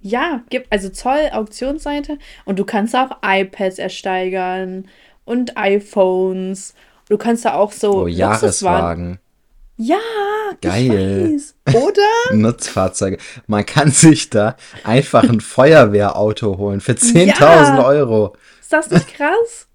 Ja, 0.00 0.42
gibt 0.50 0.70
also 0.70 0.90
Zoll-Auktionsseite 0.90 2.18
und 2.44 2.58
du 2.58 2.64
kannst 2.64 2.94
auch 2.94 3.18
iPads 3.22 3.78
ersteigern 3.78 4.88
und 5.24 5.56
iPhones. 5.56 6.74
Du 7.08 7.16
kannst 7.16 7.44
da 7.46 7.54
auch 7.54 7.72
so 7.72 8.02
oh, 8.02 8.06
Jahreswagen. 8.06 9.18
Ja, 9.76 9.98
geil. 10.60 11.40
Oder? 11.68 12.32
Nutzfahrzeuge. 12.36 13.16
Man 13.46 13.64
kann 13.64 13.90
sich 13.90 14.28
da 14.28 14.56
einfach 14.84 15.22
ein 15.22 15.40
Feuerwehrauto 15.40 16.58
holen 16.58 16.82
für 16.82 16.92
10.000 16.92 17.38
ja. 17.38 17.84
Euro. 17.84 18.36
Ist 18.60 18.72
das 18.72 18.90
nicht 18.90 19.14
krass? 19.14 19.66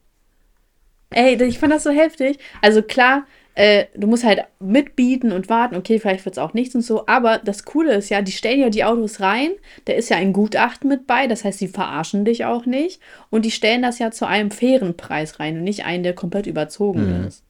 Ey, 1.15 1.41
ich 1.41 1.59
fand 1.59 1.71
das 1.71 1.83
so 1.83 1.91
heftig. 1.91 2.39
Also 2.61 2.81
klar, 2.81 3.25
äh, 3.55 3.85
du 3.95 4.05
musst 4.05 4.25
halt 4.25 4.43
mitbieten 4.59 5.31
und 5.31 5.47
warten. 5.47 5.77
Okay, 5.77 5.97
vielleicht 5.97 6.25
wird 6.25 6.35
es 6.35 6.43
auch 6.43 6.53
nichts 6.53 6.75
und 6.75 6.81
so. 6.81 7.07
Aber 7.07 7.39
das 7.39 7.63
Coole 7.63 7.93
ist 7.93 8.09
ja, 8.09 8.21
die 8.21 8.33
stellen 8.33 8.59
ja 8.59 8.69
die 8.69 8.83
Autos 8.83 9.21
rein. 9.21 9.51
Da 9.85 9.93
ist 9.93 10.09
ja 10.09 10.17
ein 10.17 10.33
Gutachten 10.33 10.89
mit 10.89 11.07
bei. 11.07 11.27
Das 11.27 11.45
heißt, 11.45 11.59
sie 11.59 11.69
verarschen 11.69 12.25
dich 12.25 12.43
auch 12.43 12.65
nicht. 12.65 12.99
Und 13.29 13.45
die 13.45 13.51
stellen 13.51 13.81
das 13.81 13.97
ja 13.97 14.11
zu 14.11 14.27
einem 14.27 14.51
fairen 14.51 14.97
Preis 14.97 15.39
rein 15.39 15.57
und 15.57 15.63
nicht 15.63 15.85
einen, 15.85 16.03
der 16.03 16.13
komplett 16.13 16.47
überzogen 16.47 17.21
mhm. 17.21 17.27
ist. 17.27 17.43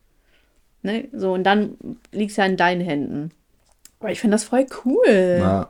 Ne? 0.84 1.08
So, 1.12 1.34
und 1.34 1.43
dann 1.43 1.75
liegt 2.12 2.32
es 2.32 2.38
ja 2.38 2.45
in 2.45 2.58
deinen 2.58 2.82
Händen. 2.82 3.32
Aber 3.99 4.12
ich 4.12 4.19
finde 4.19 4.36
das 4.36 4.43
voll 4.43 4.67
cool. 4.86 5.38
Ja. 5.39 5.69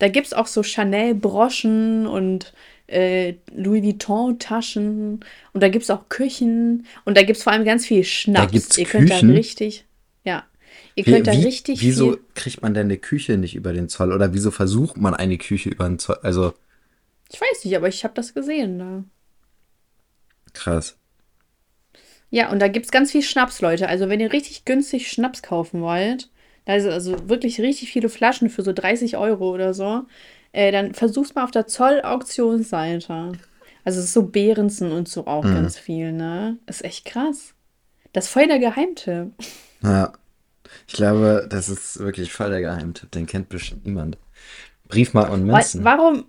Da 0.00 0.08
gibt 0.08 0.26
es 0.26 0.34
auch 0.34 0.48
so 0.48 0.64
Chanel-Broschen 0.64 2.08
und 2.08 2.52
äh, 2.92 3.36
Louis 3.54 3.82
Vuitton-Taschen. 3.82 5.20
Und 5.52 5.62
da 5.62 5.68
gibt 5.68 5.84
es 5.84 5.90
auch 5.90 6.08
Küchen. 6.08 6.86
Und 7.04 7.16
da 7.16 7.22
gibt 7.22 7.38
es 7.38 7.42
vor 7.42 7.52
allem 7.52 7.64
ganz 7.64 7.86
viel 7.86 8.04
Schnaps. 8.04 8.46
Da 8.46 8.52
gibt's 8.52 8.78
Ihr 8.78 8.84
könnt 8.84 9.10
Küchen? 9.10 9.28
da 9.28 9.34
richtig. 9.34 9.84
Ja. 10.24 10.44
Ihr 10.94 11.04
könnt 11.04 11.26
wie, 11.26 11.30
da 11.30 11.32
richtig 11.32 11.80
Wieso 11.80 12.18
kriegt 12.34 12.62
man 12.62 12.74
denn 12.74 12.86
eine 12.86 12.98
Küche 12.98 13.36
nicht 13.38 13.54
über 13.54 13.72
den 13.72 13.88
Zoll? 13.88 14.12
Oder 14.12 14.34
wieso 14.34 14.50
versucht 14.50 14.96
man 14.96 15.14
eine 15.14 15.38
Küche 15.38 15.70
über 15.70 15.88
den 15.88 15.98
Zoll? 15.98 16.18
Also. 16.22 16.54
Ich 17.32 17.40
weiß 17.40 17.64
nicht, 17.64 17.76
aber 17.76 17.88
ich 17.88 18.04
habe 18.04 18.14
das 18.14 18.34
gesehen 18.34 18.78
da. 18.78 19.04
Krass. 20.52 20.96
Ja, 22.30 22.50
und 22.50 22.60
da 22.60 22.68
gibt 22.68 22.86
es 22.86 22.92
ganz 22.92 23.10
viel 23.12 23.22
Schnaps, 23.22 23.60
Leute. 23.60 23.88
Also, 23.88 24.08
wenn 24.08 24.20
ihr 24.20 24.32
richtig 24.32 24.64
günstig 24.64 25.10
Schnaps 25.10 25.42
kaufen 25.42 25.82
wollt, 25.82 26.30
da 26.64 26.76
ist 26.76 26.86
also 26.86 27.28
wirklich 27.28 27.60
richtig 27.60 27.90
viele 27.90 28.08
Flaschen 28.08 28.48
für 28.48 28.62
so 28.62 28.72
30 28.72 29.16
Euro 29.16 29.52
oder 29.52 29.74
so, 29.74 30.02
äh, 30.52 30.72
dann 30.72 30.94
versuch's 30.94 31.34
mal 31.34 31.44
auf 31.44 31.50
der 31.50 31.66
Zoll-Auktionsseite. 31.66 33.32
Also, 33.84 33.98
es 33.98 34.06
ist 34.06 34.12
so 34.12 34.24
Behrensen 34.24 34.92
und 34.92 35.08
so 35.08 35.26
auch 35.26 35.44
mhm. 35.44 35.54
ganz 35.54 35.78
viel, 35.78 36.12
ne? 36.12 36.58
Ist 36.66 36.84
echt 36.84 37.04
krass. 37.04 37.54
Das 38.12 38.26
ist 38.26 38.30
voll 38.30 38.46
der 38.46 38.58
Geheimtipp. 38.58 39.32
Ja. 39.82 40.12
Ich 40.86 40.94
glaube, 40.94 41.46
das 41.48 41.68
ist 41.68 41.98
wirklich 41.98 42.32
voll 42.32 42.50
der 42.50 42.60
Geheimtipp. 42.60 43.10
Den 43.10 43.26
kennt 43.26 43.48
bestimmt 43.48 43.84
niemand. 43.84 44.18
Briefmarken 44.88 45.34
und 45.34 45.44
Münzen. 45.44 45.84
Warum, 45.84 46.24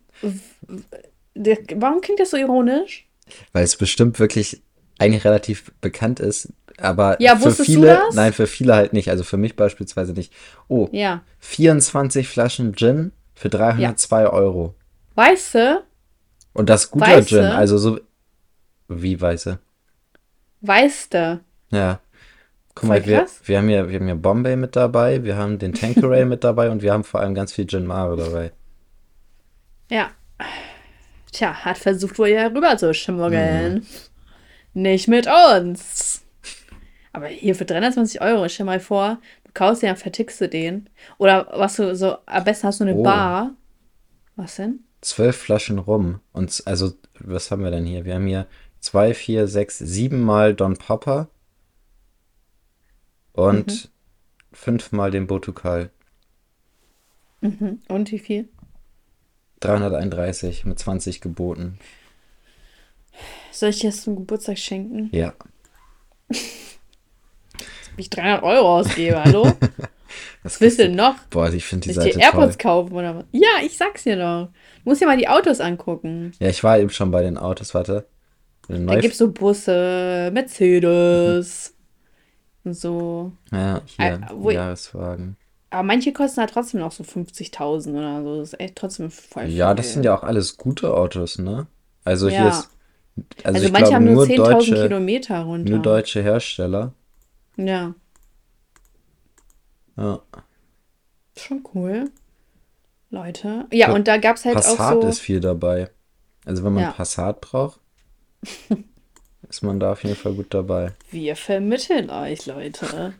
warum 1.75 2.01
klingt 2.01 2.19
das 2.19 2.31
so 2.31 2.38
ironisch? 2.38 3.07
Weil 3.51 3.63
es 3.63 3.75
bestimmt 3.75 4.19
wirklich 4.19 4.62
eigentlich 4.99 5.25
relativ 5.25 5.71
bekannt 5.81 6.19
ist, 6.19 6.53
aber 6.77 7.21
ja, 7.21 7.36
für 7.36 7.51
viele, 7.51 8.01
nein, 8.13 8.33
für 8.33 8.47
viele 8.47 8.75
halt 8.75 8.93
nicht. 8.93 9.09
Also 9.09 9.23
für 9.23 9.38
mich 9.38 9.55
beispielsweise 9.55 10.13
nicht. 10.13 10.33
Oh, 10.67 10.88
ja. 10.91 11.23
24 11.39 12.27
Flaschen 12.27 12.75
Gin 12.75 13.12
für 13.43 13.49
302 13.49 14.21
ja. 14.21 14.29
Euro. 14.32 14.73
Weiße? 15.15 15.84
Und 16.53 16.69
das 16.69 16.89
guter 16.89 17.08
weiße? 17.08 17.27
Gin, 17.27 17.43
also 17.43 17.77
so. 17.77 17.99
Wie 18.88 19.19
weiße? 19.19 19.60
Weiße. 20.62 21.41
Ja. 21.71 21.99
Guck 22.73 22.88
mal, 22.88 23.06
wir, 23.06 23.27
wir, 23.43 23.58
haben 23.58 23.69
ja, 23.69 23.89
wir 23.89 23.99
haben 23.99 24.08
ja 24.08 24.15
Bombay 24.15 24.56
mit 24.56 24.77
dabei, 24.77 25.25
wir 25.25 25.36
haben 25.36 25.60
den 25.60 25.73
Tanqueray 25.73 26.23
mit 26.34 26.45
dabei 26.45 26.69
und 26.69 26.82
wir 26.82 26.93
haben 26.93 27.03
vor 27.03 27.19
allem 27.19 27.36
ganz 27.36 27.51
viel 27.51 27.67
Gin 27.67 27.86
Mare 27.86 28.15
dabei. 28.15 28.53
Ja. 29.91 30.12
Tja, 31.34 31.53
hat 31.65 31.77
versucht 31.77 32.17
wohl 32.17 32.27
hier 32.27 32.45
rüber 32.45 32.77
zu 32.77 32.93
schimmeln. 32.93 33.73
Mhm. 33.73 33.84
Nicht 34.73 35.10
mit 35.10 35.27
uns. 35.27 36.23
Aber 37.12 37.27
hier 37.27 37.56
für 37.56 37.65
320 37.65 38.21
Euro, 38.21 38.47
stell 38.47 38.65
mal 38.65 38.79
vor, 38.79 39.19
kaufst 39.53 39.83
den, 39.83 39.95
vertickst 39.95 40.41
du 40.41 40.49
den. 40.49 40.89
Oder 41.17 41.47
was 41.51 41.75
du 41.75 41.95
so, 41.95 42.17
am 42.25 42.43
besten 42.43 42.67
hast 42.67 42.79
du 42.79 42.85
eine 42.85 42.95
oh. 42.95 43.03
Bar. 43.03 43.51
Was 44.35 44.55
denn? 44.55 44.79
Zwölf 45.01 45.35
Flaschen 45.35 45.79
rum. 45.79 46.19
Und 46.31 46.63
also, 46.65 46.93
was 47.19 47.51
haben 47.51 47.63
wir 47.63 47.71
denn 47.71 47.85
hier? 47.85 48.05
Wir 48.05 48.15
haben 48.15 48.27
hier 48.27 48.47
zwei, 48.79 49.13
vier, 49.13 49.47
sechs, 49.47 49.77
sieben 49.79 50.21
Mal 50.21 50.55
Don 50.55 50.77
Papa 50.77 51.29
und 53.33 53.67
mhm. 53.67 53.89
fünfmal 54.51 55.11
den 55.11 55.27
Botukal. 55.27 55.89
Mhm. 57.41 57.79
Und 57.87 58.11
wie 58.11 58.19
viel? 58.19 58.49
331 59.59 60.65
mit 60.65 60.79
20 60.79 61.21
geboten. 61.21 61.79
Soll 63.51 63.69
ich 63.69 63.79
dir 63.79 63.91
das 63.91 64.01
zum 64.01 64.15
Geburtstag 64.15 64.57
schenken? 64.57 65.09
Ja. 65.11 65.33
Wie 67.95 68.01
ich 68.01 68.10
300 68.10 68.43
Euro 68.43 68.79
ausgebe, 68.79 69.23
hallo? 69.23 69.53
Was 70.43 70.60
willst 70.62 70.79
du 70.79 70.84
denn 70.84 70.95
noch? 70.95 71.15
Boah, 71.29 71.51
ich 71.51 71.65
finde 71.65 71.88
die 71.88 71.93
Soll 71.93 72.08
ich 72.08 72.15
dir 72.15 72.21
AirPods 72.21 72.58
toll. 72.58 72.71
kaufen 72.71 72.93
oder 72.93 73.15
was? 73.15 73.25
Ja, 73.32 73.47
ich 73.63 73.77
sag's 73.77 74.03
dir 74.03 74.17
doch. 74.17 74.49
Du 74.84 74.89
musst 74.89 75.01
dir 75.01 75.08
mal 75.08 75.17
die 75.17 75.27
Autos 75.27 75.60
angucken. 75.60 76.34
Ja, 76.39 76.49
ich 76.49 76.63
war 76.63 76.77
eben 76.77 76.89
schon 76.89 77.12
bei 77.12 77.23
den 77.23 77.38
Autos, 77.38 77.73
warte. 77.73 78.06
Da 78.67 78.99
gibt's 78.99 79.17
so 79.17 79.32
Busse, 79.32 80.29
Mercedes 80.34 81.73
mhm. 82.63 82.69
und 82.69 82.73
so. 82.75 83.32
Ja, 83.51 83.82
hier, 83.86 84.21
äh, 84.45 84.53
Jahreswagen. 84.53 85.38
Aber 85.69 85.84
manche 85.84 86.13
kosten 86.13 86.41
halt 86.41 86.51
trotzdem 86.51 86.82
noch 86.82 86.91
so 86.91 87.03
50.000 87.03 87.89
oder 87.97 88.21
so. 88.23 88.39
Das 88.39 88.53
ist 88.53 88.60
echt 88.60 88.75
trotzdem 88.75 89.10
voll 89.10 89.45
Ja, 89.45 89.69
viel. 89.69 89.75
das 89.75 89.93
sind 89.93 90.06
ja 90.06 90.15
auch 90.15 90.23
alles 90.23 90.58
gute 90.58 90.93
Autos, 90.93 91.39
ne? 91.39 91.67
Also 92.03 92.27
ja. 92.27 92.41
hier 92.41 92.49
ist 92.49 92.69
also, 93.43 93.60
also 93.60 93.71
manche 93.71 93.89
glaub, 93.89 93.93
haben 93.93 94.13
nur 94.13 94.25
10.000 94.25 94.84
Kilometer 94.84 95.41
runter. 95.41 95.69
Nur 95.69 95.79
deutsche 95.79 96.21
Hersteller. 96.21 96.93
Ja. 97.57 97.93
Ja. 99.97 100.21
Schon 101.37 101.63
cool. 101.73 102.11
Leute. 103.09 103.65
Ja, 103.71 103.87
glaub, 103.87 103.97
und 103.97 104.07
da 104.07 104.17
gab 104.17 104.37
es 104.37 104.45
halt 104.45 104.55
Passat 104.55 104.71
auch 104.73 104.77
so... 104.77 104.99
Passat 104.99 105.09
ist 105.09 105.19
viel 105.19 105.39
dabei. 105.39 105.89
Also 106.45 106.63
wenn 106.63 106.73
man 106.73 106.83
ja. 106.83 106.91
Passat 106.91 107.41
braucht, 107.41 107.79
ist 109.49 109.61
man 109.61 109.79
da 109.79 109.91
auf 109.91 110.03
jeden 110.03 110.15
Fall 110.15 110.33
gut 110.33 110.53
dabei. 110.53 110.93
Wir 111.11 111.35
vermitteln 111.35 112.09
euch, 112.09 112.45
Leute. 112.45 113.13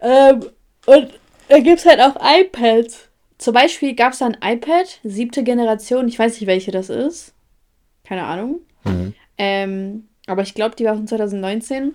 ähm, 0.00 0.44
und 0.86 1.12
Da 1.50 1.58
gibt 1.58 1.80
es 1.80 1.86
halt 1.86 2.00
auch 2.00 2.16
iPads. 2.22 3.08
Zum 3.38 3.54
Beispiel 3.54 3.94
gab 3.96 4.12
es 4.12 4.20
da 4.20 4.26
ein 4.26 4.36
iPad, 4.40 5.00
siebte 5.02 5.42
Generation, 5.42 6.06
ich 6.06 6.18
weiß 6.18 6.34
nicht, 6.34 6.46
welche 6.46 6.70
das 6.70 6.90
ist. 6.90 7.34
Keine 8.04 8.24
Ahnung. 8.24 8.60
Mhm. 8.84 9.14
Ähm, 9.36 10.08
aber 10.26 10.42
ich 10.42 10.54
glaube, 10.54 10.76
die 10.76 10.84
war 10.84 10.94
von 10.94 11.08
2019. 11.08 11.94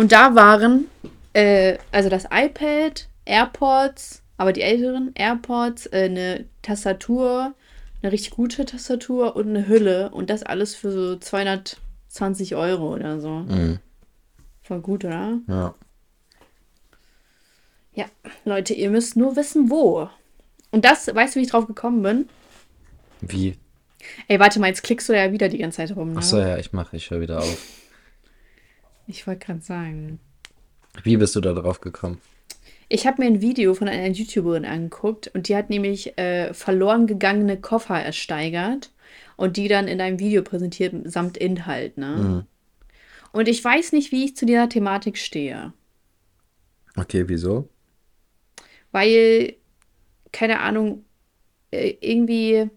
Und 0.00 0.12
da 0.12 0.34
waren, 0.34 0.86
äh, 1.34 1.76
also 1.92 2.08
das 2.08 2.24
iPad, 2.32 3.06
AirPods, 3.26 4.22
aber 4.38 4.54
die 4.54 4.62
älteren 4.62 5.10
AirPods, 5.14 5.88
äh, 5.92 6.04
eine 6.04 6.46
Tastatur, 6.62 7.52
eine 8.00 8.10
richtig 8.10 8.30
gute 8.30 8.64
Tastatur 8.64 9.36
und 9.36 9.50
eine 9.50 9.68
Hülle. 9.68 10.08
Und 10.08 10.30
das 10.30 10.42
alles 10.42 10.74
für 10.74 10.90
so 10.90 11.16
220 11.16 12.56
Euro 12.56 12.94
oder 12.94 13.20
so. 13.20 13.28
Mhm. 13.28 13.78
Voll 14.62 14.80
gut, 14.80 15.04
oder? 15.04 15.38
Ja. 15.46 15.74
Ja, 17.92 18.06
Leute, 18.46 18.72
ihr 18.72 18.88
müsst 18.88 19.18
nur 19.18 19.36
wissen, 19.36 19.68
wo. 19.68 20.08
Und 20.70 20.86
das, 20.86 21.14
weißt 21.14 21.36
du, 21.36 21.40
wie 21.40 21.44
ich 21.44 21.50
drauf 21.50 21.66
gekommen 21.66 22.02
bin? 22.02 22.28
Wie? 23.20 23.58
Ey, 24.28 24.40
warte 24.40 24.60
mal, 24.60 24.68
jetzt 24.68 24.82
klickst 24.82 25.10
du 25.10 25.12
ja 25.12 25.30
wieder 25.30 25.50
die 25.50 25.58
ganze 25.58 25.76
Zeit 25.76 25.94
rum. 25.94 26.14
Ne? 26.14 26.20
Achso, 26.20 26.38
ja, 26.38 26.56
ich 26.56 26.72
mache, 26.72 26.96
ich 26.96 27.10
höre 27.10 27.20
wieder 27.20 27.40
auf. 27.40 27.80
Ich 29.10 29.26
wollte 29.26 29.46
gerade 29.46 29.60
sagen. 29.60 30.20
Wie 31.02 31.16
bist 31.16 31.36
du 31.36 31.40
da 31.40 31.52
drauf 31.52 31.80
gekommen? 31.80 32.20
Ich 32.88 33.06
habe 33.06 33.22
mir 33.22 33.28
ein 33.28 33.40
Video 33.40 33.74
von 33.74 33.88
einer 33.88 34.08
YouTuberin 34.08 34.64
angeguckt 34.64 35.30
und 35.34 35.48
die 35.48 35.56
hat 35.56 35.70
nämlich 35.70 36.18
äh, 36.18 36.52
verloren 36.54 37.06
gegangene 37.06 37.60
Koffer 37.60 38.00
ersteigert 38.00 38.90
und 39.36 39.56
die 39.56 39.68
dann 39.68 39.86
in 39.86 40.00
einem 40.00 40.18
Video 40.18 40.42
präsentiert 40.42 40.94
samt 41.04 41.36
Inhalt, 41.36 41.98
ne? 41.98 42.16
Mhm. 42.16 42.42
Und 43.32 43.46
ich 43.46 43.62
weiß 43.64 43.92
nicht, 43.92 44.10
wie 44.10 44.24
ich 44.24 44.36
zu 44.36 44.44
dieser 44.44 44.68
Thematik 44.68 45.16
stehe. 45.16 45.72
Okay, 46.96 47.28
wieso? 47.28 47.68
Weil, 48.90 49.54
keine 50.32 50.58
Ahnung, 50.58 51.04
äh, 51.70 51.94
irgendwie 52.00 52.68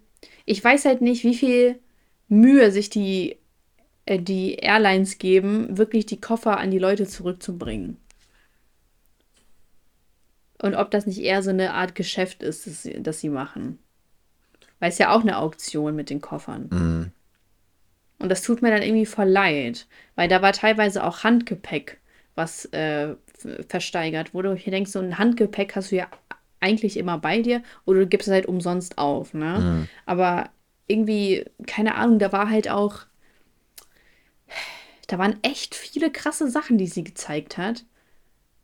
ich 0.45 0.63
weiß 0.63 0.85
halt 0.85 1.01
nicht, 1.01 1.23
wie 1.23 1.35
viel 1.35 1.79
Mühe 2.27 2.71
sich 2.71 2.89
die, 2.89 3.37
äh, 4.05 4.19
die 4.19 4.55
Airlines 4.55 5.17
geben, 5.17 5.77
wirklich 5.77 6.05
die 6.05 6.21
Koffer 6.21 6.57
an 6.57 6.71
die 6.71 6.79
Leute 6.79 7.07
zurückzubringen. 7.07 7.97
Und 10.61 10.75
ob 10.75 10.91
das 10.91 11.05
nicht 11.05 11.19
eher 11.19 11.43
so 11.43 11.49
eine 11.49 11.73
Art 11.73 11.93
Geschäft 11.93 12.41
ist, 12.41 12.67
das, 12.67 12.87
das 12.99 13.19
sie 13.19 13.29
machen. 13.29 13.79
Weil 14.79 14.89
es 14.89 14.97
ja 14.97 15.13
auch 15.13 15.21
eine 15.21 15.37
Auktion 15.37 15.95
mit 15.95 16.09
den 16.09 16.21
Koffern. 16.21 16.69
Mhm. 16.71 17.11
Und 18.19 18.29
das 18.29 18.41
tut 18.41 18.61
mir 18.61 18.71
dann 18.71 18.81
irgendwie 18.81 19.05
voll 19.05 19.27
leid, 19.27 19.87
weil 20.15 20.29
da 20.29 20.41
war 20.41 20.53
teilweise 20.53 21.03
auch 21.03 21.25
Handgepäck, 21.25 21.99
was 22.35 22.65
äh, 22.71 23.15
versteigert 23.67 24.33
wurde. 24.33 24.51
Und 24.51 24.57
ich 24.57 24.63
denke, 24.63 24.89
so 24.89 24.99
ein 24.99 25.17
Handgepäck 25.17 25.75
hast 25.75 25.91
du 25.91 25.97
ja 25.97 26.07
eigentlich 26.61 26.95
immer 26.95 27.17
bei 27.17 27.41
dir 27.41 27.61
oder 27.83 27.99
du 27.99 28.07
gibst 28.07 28.29
es 28.29 28.33
halt 28.33 28.45
umsonst 28.45 28.97
auf, 28.97 29.33
ne? 29.33 29.59
Mhm. 29.59 29.87
Aber 30.05 30.49
irgendwie, 30.87 31.45
keine 31.67 31.95
Ahnung, 31.95 32.19
da 32.19 32.31
war 32.31 32.49
halt 32.49 32.69
auch, 32.69 33.01
da 35.07 35.17
waren 35.17 35.37
echt 35.41 35.75
viele 35.75 36.11
krasse 36.11 36.49
Sachen, 36.49 36.77
die 36.77 36.87
sie 36.87 37.03
gezeigt 37.03 37.57
hat, 37.57 37.85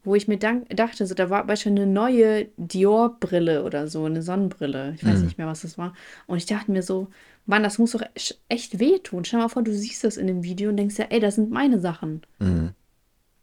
wo 0.03 0.15
ich 0.15 0.27
mir 0.27 0.37
dachte, 0.37 1.05
so, 1.05 1.13
da 1.13 1.29
war 1.29 1.45
beispielsweise 1.45 1.83
eine 1.83 1.91
neue 1.91 2.47
Dior-Brille 2.57 3.63
oder 3.63 3.87
so, 3.87 4.05
eine 4.05 4.21
Sonnenbrille. 4.21 4.93
Ich 4.95 5.05
weiß 5.05 5.19
mhm. 5.19 5.25
nicht 5.25 5.37
mehr, 5.37 5.47
was 5.47 5.61
das 5.61 5.77
war. 5.77 5.93
Und 6.25 6.37
ich 6.37 6.45
dachte 6.45 6.71
mir 6.71 6.83
so, 6.83 7.09
Mann, 7.45 7.63
das 7.63 7.79
muss 7.79 7.91
doch 7.91 8.03
echt 8.47 8.79
wehtun. 8.79 9.25
Stell 9.25 9.39
dir 9.39 9.43
mal 9.43 9.49
vor, 9.49 9.63
du 9.63 9.73
siehst 9.73 10.03
das 10.03 10.17
in 10.17 10.27
dem 10.27 10.43
Video 10.43 10.69
und 10.69 10.77
denkst 10.77 10.97
ja, 10.97 11.05
ey, 11.09 11.19
das 11.19 11.35
sind 11.35 11.51
meine 11.51 11.79
Sachen. 11.79 12.21
Mhm. 12.39 12.71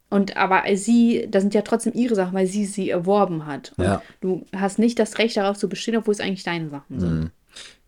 Und 0.09 0.37
aber 0.37 0.63
sie, 0.77 1.27
das 1.29 1.43
sind 1.43 1.55
ja 1.55 1.63
trotzdem 1.63 1.93
ihre 1.95 2.15
Sachen, 2.15 2.35
weil 2.35 2.47
sie 2.47 2.65
sie 2.65 2.89
erworben 2.89 3.47
hat. 3.47 3.73
Und 3.77 3.85
ja. 3.85 4.03
du 4.21 4.47
hast 4.55 4.79
nicht 4.79 4.99
das 4.99 5.19
Recht 5.19 5.37
darauf 5.37 5.59
zu 5.59 5.69
bestehen, 5.69 5.97
obwohl 5.97 6.13
es 6.13 6.21
eigentlich 6.21 6.45
deine 6.45 6.71
Sachen 6.71 7.01
sind. 7.01 7.21
Mhm. 7.21 7.31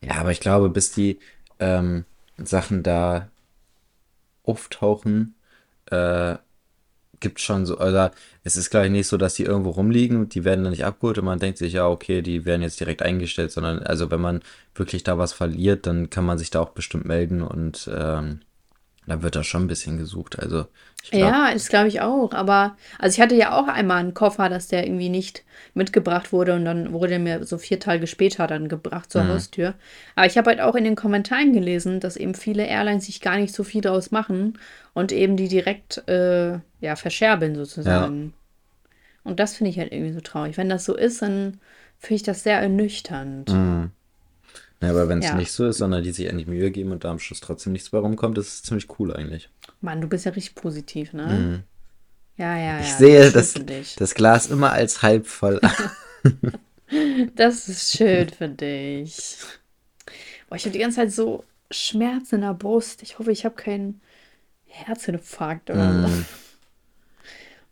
Ja, 0.03 0.17
aber 0.17 0.33
ich 0.33 0.41
glaube, 0.41 0.69
bis 0.69 0.93
die 0.93 1.19
ähm, 1.61 2.05
Sachen 2.37 2.83
da 2.83 3.29
auftauchen, 4.49 5.35
äh, 5.87 6.37
gibt 7.21 7.41
schon 7.41 7.67
so, 7.67 7.79
also 7.79 8.15
es 8.45 8.57
ist 8.57 8.71
glaube 8.71 8.87
ich 8.87 8.93
nicht 8.93 9.09
so, 9.09 9.17
dass 9.17 9.35
die 9.35 9.45
irgendwo 9.45 9.71
rumliegen 9.71 10.19
und 10.19 10.35
die 10.35 10.45
werden 10.45 10.65
dann 10.65 10.73
nicht 10.73 10.85
abgeholt 10.85 11.19
und 11.19 11.25
man 11.25 11.39
denkt 11.39 11.59
sich, 11.59 11.73
ja, 11.75 11.89
okay, 11.89 12.23
die 12.23 12.45
werden 12.45 12.63
jetzt 12.63 12.81
direkt 12.81 13.03
eingestellt, 13.03 13.51
sondern 13.53 13.81
also 13.81 14.11
wenn 14.11 14.21
man 14.21 14.43
wirklich 14.75 15.03
da 15.05 15.19
was 15.19 15.33
verliert, 15.33 15.87
dann 15.87 16.11
kann 16.11 16.25
man 16.25 16.39
sich 16.39 16.51
da 16.51 16.61
auch 16.61 16.71
bestimmt 16.71 17.07
melden 17.07 17.43
und 17.43 17.91
ähm, 17.93 18.41
da 19.09 19.23
wird 19.23 19.37
da 19.37 19.43
schon 19.43 19.65
ein 19.65 19.69
bisschen 19.69 19.99
gesucht. 19.99 20.39
Also 20.39 20.67
glaub, 21.11 21.21
ja, 21.21 21.53
das 21.53 21.69
glaube 21.69 21.89
ich 21.89 22.01
auch. 22.01 22.33
Aber 22.33 22.77
also 22.99 23.15
ich 23.15 23.21
hatte 23.21 23.35
ja 23.35 23.59
auch 23.59 23.69
einmal 23.69 23.99
einen 23.99 24.15
Koffer, 24.15 24.49
dass 24.49 24.69
der 24.69 24.87
irgendwie 24.87 25.09
nicht 25.09 25.45
mitgebracht 25.75 26.33
wurde 26.33 26.55
und 26.55 26.65
dann 26.65 26.93
wurde 26.93 27.15
er 27.15 27.19
mir 27.19 27.45
so 27.45 27.59
vier 27.59 27.81
Tage 27.81 28.07
später 28.07 28.47
dann 28.47 28.69
gebracht 28.69 29.11
zur 29.11 29.25
mhm. 29.25 29.29
Haustür. 29.29 29.75
Aber 30.15 30.27
ich 30.27 30.37
habe 30.37 30.51
halt 30.51 30.61
auch 30.61 30.75
in 30.75 30.85
den 30.85 30.97
Kommentaren 30.97 31.53
gelesen, 31.53 32.01
dass 32.01 32.17
eben 32.17 32.35
viele 32.35 32.67
Airlines 32.67 33.07
sich 33.07 33.21
gar 33.21 33.37
nicht 33.37 33.55
so 33.55 33.65
viel 33.65 33.81
daraus 33.81 34.11
machen 34.11 34.59
und 34.95 35.13
eben 35.13 35.37
die 35.37 35.49
direkt 35.49 36.07
äh, 36.09 36.59
ja 36.81 36.97
verscherbeln 36.97 37.55
sozusagen. 37.55 38.25
Ja. 38.25 38.91
Und 39.25 39.41
das 39.41 39.57
finde 39.57 39.71
ich 39.71 39.79
halt 39.79 39.93
irgendwie 39.93 40.13
so 40.13 40.21
traurig. 40.21 40.57
Wenn 40.57 40.69
das 40.69 40.85
so 40.85 40.97
ist, 40.97 41.23
dann 41.23 41.61
finde 41.99 42.15
ich 42.17 42.23
das 42.23 42.43
sehr 42.43 42.61
ernüchternd. 42.61 43.51
Mhm. 43.51 43.91
Ja, 44.81 44.91
aber 44.91 45.09
wenn 45.09 45.19
es 45.19 45.27
ja. 45.27 45.35
nicht 45.35 45.51
so 45.51 45.67
ist, 45.67 45.79
sondern 45.79 46.05
die 46.05 46.13
sich 46.13 46.29
eigentlich 46.29 46.47
Mühe 46.47 46.71
geben 46.71 46.93
und 46.93 47.03
da 47.05 47.11
am 47.11 47.19
Schluss 47.19 47.41
trotzdem 47.41 47.73
nichts 47.73 47.91
bei 47.91 47.99
rumkommt, 47.99 48.39
das 48.39 48.47
ist 48.47 48.67
ziemlich 48.67 48.87
cool 48.99 49.13
eigentlich. 49.13 49.51
Mann, 49.81 50.01
du 50.01 50.07
bist 50.07 50.25
ja 50.25 50.33
richtig 50.33 50.55
positiv, 50.55 51.13
ne? 51.13 51.27
Mhm. 51.27 51.63
Ja, 52.37 52.57
ja, 52.57 52.81
ich 52.81 52.91
ja. 52.91 52.97
sehe 52.97 53.33
das, 53.33 53.55
das 53.97 54.15
Glas 54.15 54.47
immer 54.47 54.71
als 54.71 55.03
halb 55.03 55.27
voll. 55.27 55.61
das 57.35 57.69
ist 57.69 57.97
schön 57.97 58.29
für 58.29 58.49
dich. 58.49 59.39
Boah, 60.49 60.55
ich 60.55 60.63
habe 60.63 60.73
die 60.73 60.79
ganze 60.79 60.97
Zeit 60.97 61.13
so 61.13 61.45
Schmerzen 61.73 62.37
in 62.37 62.41
der 62.43 62.55
Brust. 62.55 63.03
Ich 63.03 63.19
hoffe, 63.19 63.33
ich 63.33 63.45
habe 63.45 63.57
keinen 63.57 64.01
Herzinfarkt 64.67 65.71
oder 65.71 65.93
mm. 65.93 66.07
so. 66.07 66.25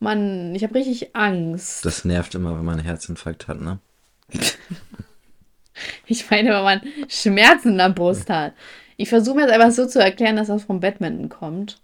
Mann, 0.01 0.55
ich 0.55 0.65
habe 0.65 0.75
richtig 0.75 1.15
Angst. 1.15 1.85
Das 1.85 2.05
nervt 2.05 2.35
immer, 2.35 2.57
wenn 2.57 2.65
man 2.65 2.75
einen 2.75 2.85
Herzinfarkt 2.85 3.47
hat, 3.47 3.61
ne? 3.61 3.79
Ich 6.07 6.31
meine, 6.31 6.51
wenn 6.51 6.63
man 6.63 6.81
Schmerzen 7.09 7.73
in 7.73 7.79
der 7.79 7.91
Brust 7.91 8.31
hat. 8.31 8.55
Ich 8.97 9.09
versuche 9.09 9.37
mir 9.37 9.43
jetzt 9.43 9.53
einfach 9.53 9.73
so 9.73 9.87
zu 9.87 10.01
erklären, 10.01 10.37
dass 10.37 10.49
das 10.49 10.65
vom 10.65 10.81
Badminton 10.81 11.29
kommt. 11.29 11.81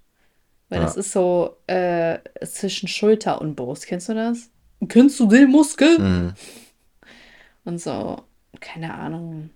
Weil 0.69 0.79
ja. 0.79 0.85
das 0.87 0.97
ist 0.97 1.13
so 1.13 1.57
äh, 1.67 2.19
zwischen 2.43 2.89
Schulter 2.89 3.41
und 3.41 3.57
Brust. 3.57 3.87
Kennst 3.87 4.09
du 4.09 4.15
das? 4.15 4.51
Kennst 4.89 5.21
du 5.21 5.27
den 5.27 5.51
Muskel? 5.51 5.99
Mhm. 5.99 6.35
Und 7.65 7.79
so, 7.79 8.23
keine 8.61 8.95
Ahnung. 8.95 9.51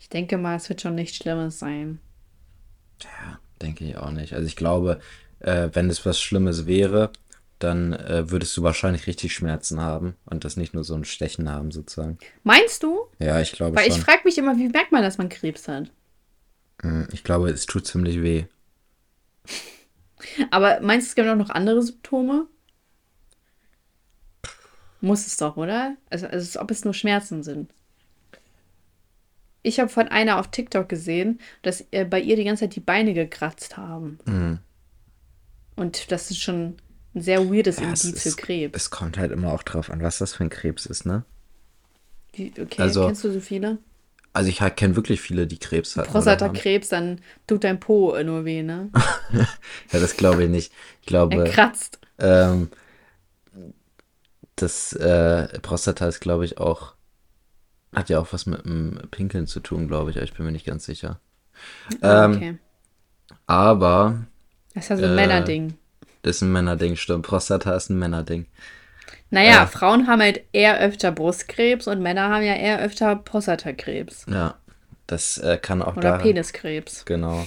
Ich 0.00 0.08
denke 0.08 0.36
mal, 0.36 0.56
es 0.56 0.68
wird 0.68 0.80
schon 0.80 0.96
nichts 0.96 1.16
Schlimmes 1.16 1.60
sein. 1.60 2.00
Ja, 3.00 3.38
denke 3.62 3.84
ich 3.84 3.96
auch 3.96 4.10
nicht. 4.10 4.32
Also 4.34 4.46
ich 4.46 4.56
glaube, 4.56 5.00
äh, 5.38 5.68
wenn 5.72 5.88
es 5.88 6.04
was 6.04 6.20
Schlimmes 6.20 6.66
wäre, 6.66 7.12
dann 7.62 7.92
äh, 7.92 8.30
würdest 8.30 8.56
du 8.56 8.62
wahrscheinlich 8.62 9.06
richtig 9.06 9.32
Schmerzen 9.32 9.80
haben 9.80 10.14
und 10.24 10.44
das 10.44 10.56
nicht 10.56 10.74
nur 10.74 10.84
so 10.84 10.94
ein 10.94 11.04
Stechen 11.04 11.50
haben 11.50 11.70
sozusagen. 11.70 12.18
Meinst 12.42 12.82
du? 12.82 13.06
Ja, 13.18 13.40
ich 13.40 13.52
glaube 13.52 13.76
Weil 13.76 13.90
schon. 13.90 13.98
ich 13.98 14.04
frage 14.04 14.22
mich 14.24 14.38
immer, 14.38 14.56
wie 14.56 14.68
merkt 14.68 14.92
man, 14.92 15.02
dass 15.02 15.18
man 15.18 15.28
Krebs 15.28 15.68
hat? 15.68 15.90
Hm, 16.82 17.08
ich 17.12 17.24
glaube, 17.24 17.50
es 17.50 17.66
tut 17.66 17.86
ziemlich 17.86 18.22
weh. 18.22 18.44
Aber 20.50 20.80
meinst 20.80 21.06
du, 21.06 21.10
es 21.10 21.14
gibt 21.14 21.28
auch 21.28 21.36
noch 21.36 21.50
andere 21.50 21.82
Symptome? 21.82 22.46
Muss 25.00 25.26
es 25.26 25.36
doch, 25.36 25.56
oder? 25.56 25.96
Also, 26.10 26.26
also 26.26 26.36
als 26.36 26.56
ob 26.56 26.70
es 26.70 26.84
nur 26.84 26.94
Schmerzen 26.94 27.42
sind. 27.42 27.72
Ich 29.64 29.78
habe 29.78 29.88
von 29.88 30.08
einer 30.08 30.38
auf 30.38 30.50
TikTok 30.50 30.88
gesehen, 30.88 31.40
dass 31.62 31.84
äh, 31.92 32.04
bei 32.04 32.20
ihr 32.20 32.36
die 32.36 32.44
ganze 32.44 32.64
Zeit 32.64 32.76
die 32.76 32.80
Beine 32.80 33.14
gekratzt 33.14 33.76
haben. 33.76 34.18
Mhm. 34.24 34.58
Und 35.76 36.10
das 36.12 36.30
ist 36.30 36.40
schon 36.40 36.76
ein 37.14 37.20
sehr 37.22 37.50
weirdes 37.50 37.78
ja, 37.78 37.84
Indiz 37.84 38.22
für 38.22 38.36
Krebs. 38.36 38.76
Es 38.76 38.90
kommt 38.90 39.18
halt 39.18 39.32
immer 39.32 39.52
auch 39.52 39.62
drauf 39.62 39.90
an, 39.90 40.02
was 40.02 40.18
das 40.18 40.34
für 40.34 40.44
ein 40.44 40.50
Krebs 40.50 40.86
ist, 40.86 41.04
ne? 41.04 41.24
Wie, 42.32 42.52
okay, 42.58 42.80
also, 42.80 43.06
kennst 43.06 43.24
du 43.24 43.32
so 43.32 43.40
viele? 43.40 43.78
Also 44.32 44.48
ich 44.48 44.62
halt 44.62 44.76
kenne 44.76 44.96
wirklich 44.96 45.20
viele, 45.20 45.46
die 45.46 45.58
Krebs 45.58 45.96
hatten. 45.96 46.10
Prostatakrebs, 46.10 46.88
dann 46.88 47.20
tut 47.46 47.64
dein 47.64 47.78
Po 47.78 48.16
nur 48.22 48.46
weh, 48.46 48.62
ne? 48.62 48.90
ja, 49.92 50.00
das 50.00 50.16
glaube 50.16 50.44
ich 50.44 50.50
nicht. 50.50 50.72
Ich 51.02 51.06
glaube. 51.06 51.36
Er 51.36 51.50
kratzt. 51.50 51.98
Ähm, 52.18 52.70
das 54.56 54.94
äh, 54.94 55.58
Prostata 55.60 56.06
ist, 56.06 56.20
glaube 56.20 56.44
ich, 56.46 56.58
auch. 56.58 56.94
Hat 57.94 58.08
ja 58.08 58.20
auch 58.20 58.32
was 58.32 58.46
mit 58.46 58.64
dem 58.64 58.98
Pinkeln 59.10 59.46
zu 59.46 59.60
tun, 59.60 59.86
glaube 59.86 60.10
ich, 60.10 60.16
aber 60.16 60.24
ich 60.24 60.32
bin 60.32 60.46
mir 60.46 60.52
nicht 60.52 60.64
ganz 60.64 60.86
sicher. 60.86 61.20
Ah, 62.00 62.24
ähm, 62.24 62.36
okay. 62.36 62.58
Aber. 63.46 64.24
Das 64.72 64.84
ist 64.84 64.88
ja 64.90 64.96
so 64.96 65.04
ein 65.04 65.10
äh, 65.10 65.14
Männerding. 65.14 65.74
Das 66.22 66.36
ist 66.36 66.42
ein 66.42 66.52
Männerding, 66.52 66.96
stimmt. 66.96 67.26
Prostata 67.26 67.74
ist 67.74 67.90
ein 67.90 67.98
Männerding. 67.98 68.46
Naja, 69.30 69.64
äh, 69.64 69.66
Frauen 69.66 70.06
haben 70.06 70.20
halt 70.20 70.44
eher 70.52 70.78
öfter 70.78 71.10
Brustkrebs 71.10 71.88
und 71.88 72.00
Männer 72.00 72.28
haben 72.28 72.44
ja 72.44 72.54
eher 72.54 72.80
öfter 72.80 73.16
Prostatakrebs. 73.16 74.26
Ja, 74.28 74.56
das 75.06 75.38
äh, 75.38 75.58
kann 75.60 75.82
auch 75.82 75.96
Oder 75.96 76.10
daran, 76.10 76.22
Peniskrebs. 76.22 77.04
Genau. 77.04 77.46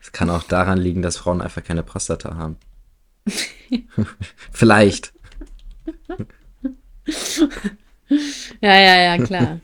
Es 0.00 0.12
kann 0.12 0.30
auch 0.30 0.44
daran 0.44 0.78
liegen, 0.78 1.02
dass 1.02 1.16
Frauen 1.16 1.40
einfach 1.42 1.64
keine 1.64 1.82
Prostata 1.82 2.36
haben. 2.36 2.56
Vielleicht. 4.52 5.12
ja, 8.60 8.78
ja, 8.78 9.16
ja, 9.16 9.24
klar. 9.24 9.60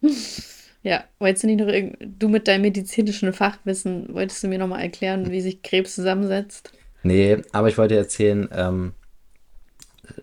ja, 0.86 1.02
wolltest 1.18 1.42
du 1.42 1.48
nicht 1.48 1.58
noch 1.58 1.66
irgend 1.66 1.96
du 2.00 2.28
mit 2.28 2.46
deinem 2.46 2.62
medizinischen 2.62 3.32
Fachwissen, 3.32 4.14
wolltest 4.14 4.44
du 4.44 4.46
mir 4.46 4.60
noch 4.60 4.68
mal 4.68 4.80
erklären, 4.80 5.32
wie 5.32 5.40
sich 5.40 5.62
Krebs 5.62 5.96
zusammensetzt? 5.96 6.72
Nee, 7.02 7.42
aber 7.50 7.68
ich 7.68 7.76
wollte 7.76 7.94
dir 7.94 8.00
erzählen, 8.00 8.48
ähm, 8.52 8.92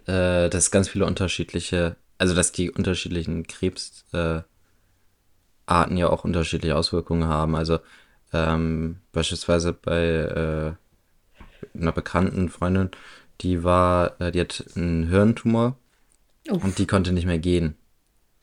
äh, 0.08 0.50
dass 0.50 0.72
ganz 0.72 0.88
viele 0.88 1.06
unterschiedliche, 1.06 1.98
also 2.18 2.34
dass 2.34 2.54
die 2.54 2.72
unterschiedlichen 2.72 3.46
Krebsarten 3.46 4.46
äh, 5.68 6.00
ja 6.00 6.10
auch 6.10 6.24
unterschiedliche 6.24 6.78
Auswirkungen 6.78 7.28
haben. 7.28 7.56
Also 7.56 7.80
ähm, 8.32 9.02
beispielsweise 9.12 9.74
bei 9.74 10.02
äh, 10.02 11.78
einer 11.78 11.92
bekannten 11.92 12.48
Freundin, 12.48 12.90
die 13.42 13.66
war, 13.66 14.20
äh, 14.22 14.32
die 14.32 14.40
hat 14.40 14.64
einen 14.78 15.10
Hirntumor 15.10 15.78
Uff. 16.50 16.64
und 16.64 16.78
die 16.78 16.88
konnte 16.88 17.12
nicht 17.12 17.26
mehr 17.26 17.40
gehen. 17.40 17.76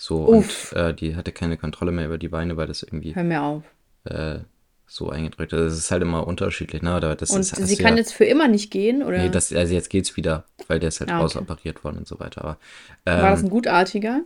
So, 0.03 0.27
Uff. 0.27 0.73
und 0.73 0.79
äh, 0.79 0.95
die 0.95 1.15
hatte 1.15 1.31
keine 1.31 1.59
Kontrolle 1.59 1.93
mehr 1.93 2.07
über 2.07 2.17
die 2.17 2.29
Beine, 2.29 2.57
weil 2.57 2.67
das 2.67 2.83
irgendwie. 2.83 3.15
Hör 3.15 3.23
mir 3.23 3.43
auf. 3.43 3.65
Äh, 4.05 4.39
so 4.87 5.11
eingedrückt. 5.11 5.53
Das 5.53 5.75
ist 5.75 5.91
halt 5.91 6.01
immer 6.01 6.27
unterschiedlich, 6.27 6.81
ne? 6.81 6.99
Das 7.01 7.31
und 7.31 7.41
ist, 7.41 7.55
sie 7.55 7.77
kann 7.77 7.95
ja, 7.95 7.99
jetzt 7.99 8.15
für 8.15 8.25
immer 8.25 8.49
nicht 8.49 8.71
gehen, 8.71 9.03
oder? 9.03 9.19
Nee, 9.19 9.29
das, 9.29 9.53
also 9.53 9.75
jetzt 9.75 9.91
geht's 9.91 10.17
wieder, 10.17 10.45
weil 10.69 10.81
der 10.81 10.89
ist 10.89 11.01
halt 11.01 11.11
ah, 11.11 11.17
okay. 11.17 11.23
rausoperiert 11.25 11.85
worden 11.85 11.99
und 11.99 12.09
so 12.09 12.19
weiter. 12.19 12.43
Aber, 12.43 12.57
ähm, 13.05 13.23
War 13.23 13.31
das 13.31 13.43
ein 13.43 13.51
gutartiger? 13.51 14.23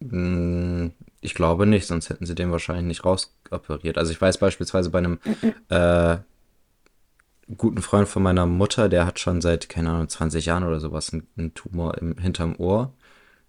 Mh, 0.00 0.92
ich 1.20 1.34
glaube 1.34 1.66
nicht, 1.66 1.86
sonst 1.86 2.08
hätten 2.08 2.24
sie 2.24 2.34
den 2.34 2.50
wahrscheinlich 2.50 2.86
nicht 2.86 3.04
rausoperiert. 3.04 3.98
Also 3.98 4.10
ich 4.10 4.20
weiß 4.20 4.38
beispielsweise 4.38 4.88
bei 4.88 4.98
einem 4.98 5.18
äh, 5.68 6.16
guten 7.54 7.82
Freund 7.82 8.08
von 8.08 8.22
meiner 8.22 8.46
Mutter, 8.46 8.88
der 8.88 9.04
hat 9.04 9.20
schon 9.20 9.42
seit, 9.42 9.68
keine 9.68 9.90
Ahnung, 9.90 10.08
20 10.08 10.46
Jahren 10.46 10.64
oder 10.64 10.80
sowas 10.80 11.12
einen, 11.12 11.26
einen 11.36 11.52
Tumor 11.52 11.98
im, 11.98 12.16
hinterm 12.16 12.56
Ohr, 12.56 12.94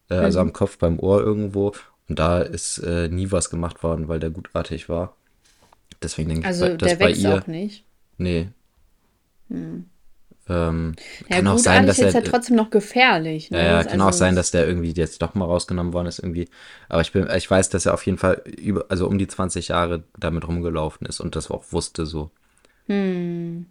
äh, 0.10 0.16
also 0.16 0.20
mhm. 0.20 0.26
also 0.26 0.40
am 0.40 0.54
Kopf 0.54 0.78
beim 0.78 1.00
Ohr 1.00 1.22
irgendwo. 1.22 1.74
Und 2.08 2.20
da 2.20 2.42
ist 2.42 2.80
äh, 2.80 3.08
nie 3.08 3.32
was 3.32 3.50
gemacht 3.50 3.84
worden, 3.84 4.08
weil 4.08 4.20
der 4.20 4.32
gutartig 4.32 4.90
war. 4.90 5.16
Deswegen 6.02 6.30
denke 6.30 6.48
also 6.48 6.66
ich, 6.66 6.78
dass 6.78 6.90
der 6.90 7.00
wächst 7.00 7.24
bei 7.24 7.30
ihr. 7.30 7.36
auch 7.36 7.48
nicht. 7.48 7.86
Nee. 8.18 8.50
Hm. 9.50 9.86
Ähm, 10.50 10.96
ja, 11.30 11.36
kann 11.36 11.46
gut, 11.46 11.54
auch 11.54 11.58
sein, 11.60 11.86
dass 11.86 12.00
er. 12.00 12.08
ist 12.08 12.16
ja 12.16 12.22
trotzdem 12.22 12.56
noch 12.56 12.72
gefährlich. 12.72 13.52
Ne? 13.52 13.60
Ja, 13.60 13.64
ja, 13.64 13.84
kann 13.84 14.02
also 14.02 14.06
auch 14.06 14.14
sein, 14.14 14.36
dass 14.36 14.50
der 14.50 14.68
irgendwie 14.68 14.92
jetzt 14.92 15.22
doch 15.22 15.36
mal 15.36 15.46
rausgenommen 15.46 15.94
worden 15.94 16.08
ist 16.08 16.20
irgendwie. 16.20 16.50
Aber 16.88 17.02
ich 17.02 17.12
bin, 17.12 17.30
ich 17.36 17.50
weiß, 17.50 17.70
dass 17.70 17.86
er 17.86 17.94
auf 17.94 18.06
jeden 18.06 18.18
Fall 18.18 18.42
über, 18.58 18.86
also 18.90 19.08
um 19.08 19.20
die 19.20 19.28
20 19.28 19.68
Jahre 19.68 20.04
damit 20.18 20.48
rumgelaufen 20.48 21.06
ist 21.06 21.20
und 21.20 21.36
das 21.36 21.52
auch 21.52 21.66
wusste 21.72 22.08
so. 22.08 22.32
Hm. 22.88 23.68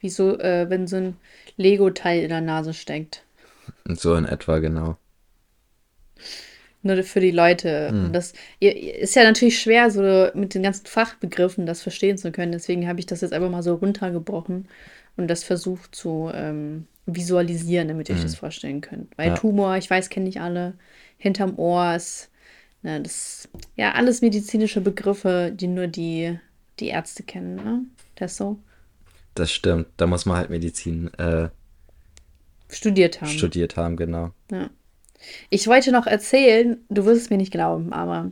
Wieso, 0.00 0.38
äh, 0.38 0.70
wenn 0.70 0.86
so 0.86 0.96
ein 0.96 1.16
Lego-Teil 1.58 2.22
in 2.22 2.30
der 2.30 2.40
Nase 2.40 2.72
steckt. 2.72 3.22
Und 3.86 4.00
so 4.00 4.14
in 4.14 4.24
etwa, 4.24 4.58
genau. 4.58 4.96
Nur 6.82 7.02
für 7.02 7.20
die 7.20 7.30
Leute. 7.30 7.90
Hm. 7.90 8.12
Das 8.12 8.32
ist 8.58 9.14
ja 9.14 9.24
natürlich 9.24 9.60
schwer, 9.60 9.90
so 9.90 10.28
mit 10.34 10.54
den 10.54 10.62
ganzen 10.62 10.86
Fachbegriffen 10.86 11.66
das 11.66 11.82
verstehen 11.82 12.16
zu 12.16 12.32
können. 12.32 12.52
Deswegen 12.52 12.88
habe 12.88 13.00
ich 13.00 13.06
das 13.06 13.20
jetzt 13.20 13.32
einfach 13.32 13.50
mal 13.50 13.62
so 13.62 13.74
runtergebrochen 13.74 14.66
und 15.16 15.28
das 15.28 15.44
versucht 15.44 15.94
zu 15.94 16.30
ähm, 16.32 16.86
visualisieren, 17.06 17.88
damit 17.88 18.08
ihr 18.08 18.14
euch 18.14 18.22
das 18.22 18.32
hm. 18.32 18.38
vorstellen 18.38 18.80
könnt. 18.80 19.16
Weil 19.18 19.28
ja. 19.28 19.34
Tumor, 19.34 19.76
ich 19.76 19.90
weiß, 19.90 20.08
kenne 20.08 20.28
ich 20.28 20.40
alle. 20.40 20.74
Hinterm 21.18 21.58
Ohr 21.58 21.94
ist, 21.94 22.30
ne, 22.82 23.00
das, 23.02 23.48
ja, 23.76 23.92
alles 23.92 24.22
medizinische 24.22 24.80
Begriffe, 24.80 25.52
die 25.54 25.66
nur 25.66 25.86
die, 25.86 26.38
die 26.78 26.88
Ärzte 26.88 27.22
kennen, 27.22 27.56
ne? 27.56 27.84
Das 28.14 28.36
so. 28.36 28.58
Das 29.34 29.52
stimmt. 29.52 29.86
Da 29.98 30.06
muss 30.06 30.26
man 30.26 30.38
halt 30.38 30.50
Medizin 30.50 31.12
äh, 31.14 31.50
studiert 32.68 33.20
haben. 33.20 33.30
Studiert 33.30 33.76
haben, 33.76 33.96
genau. 33.96 34.32
Ja. 34.50 34.70
Ich 35.48 35.66
wollte 35.66 35.92
noch 35.92 36.06
erzählen, 36.06 36.78
du 36.88 37.04
wirst 37.04 37.22
es 37.22 37.30
mir 37.30 37.36
nicht 37.36 37.52
glauben, 37.52 37.92
aber 37.92 38.30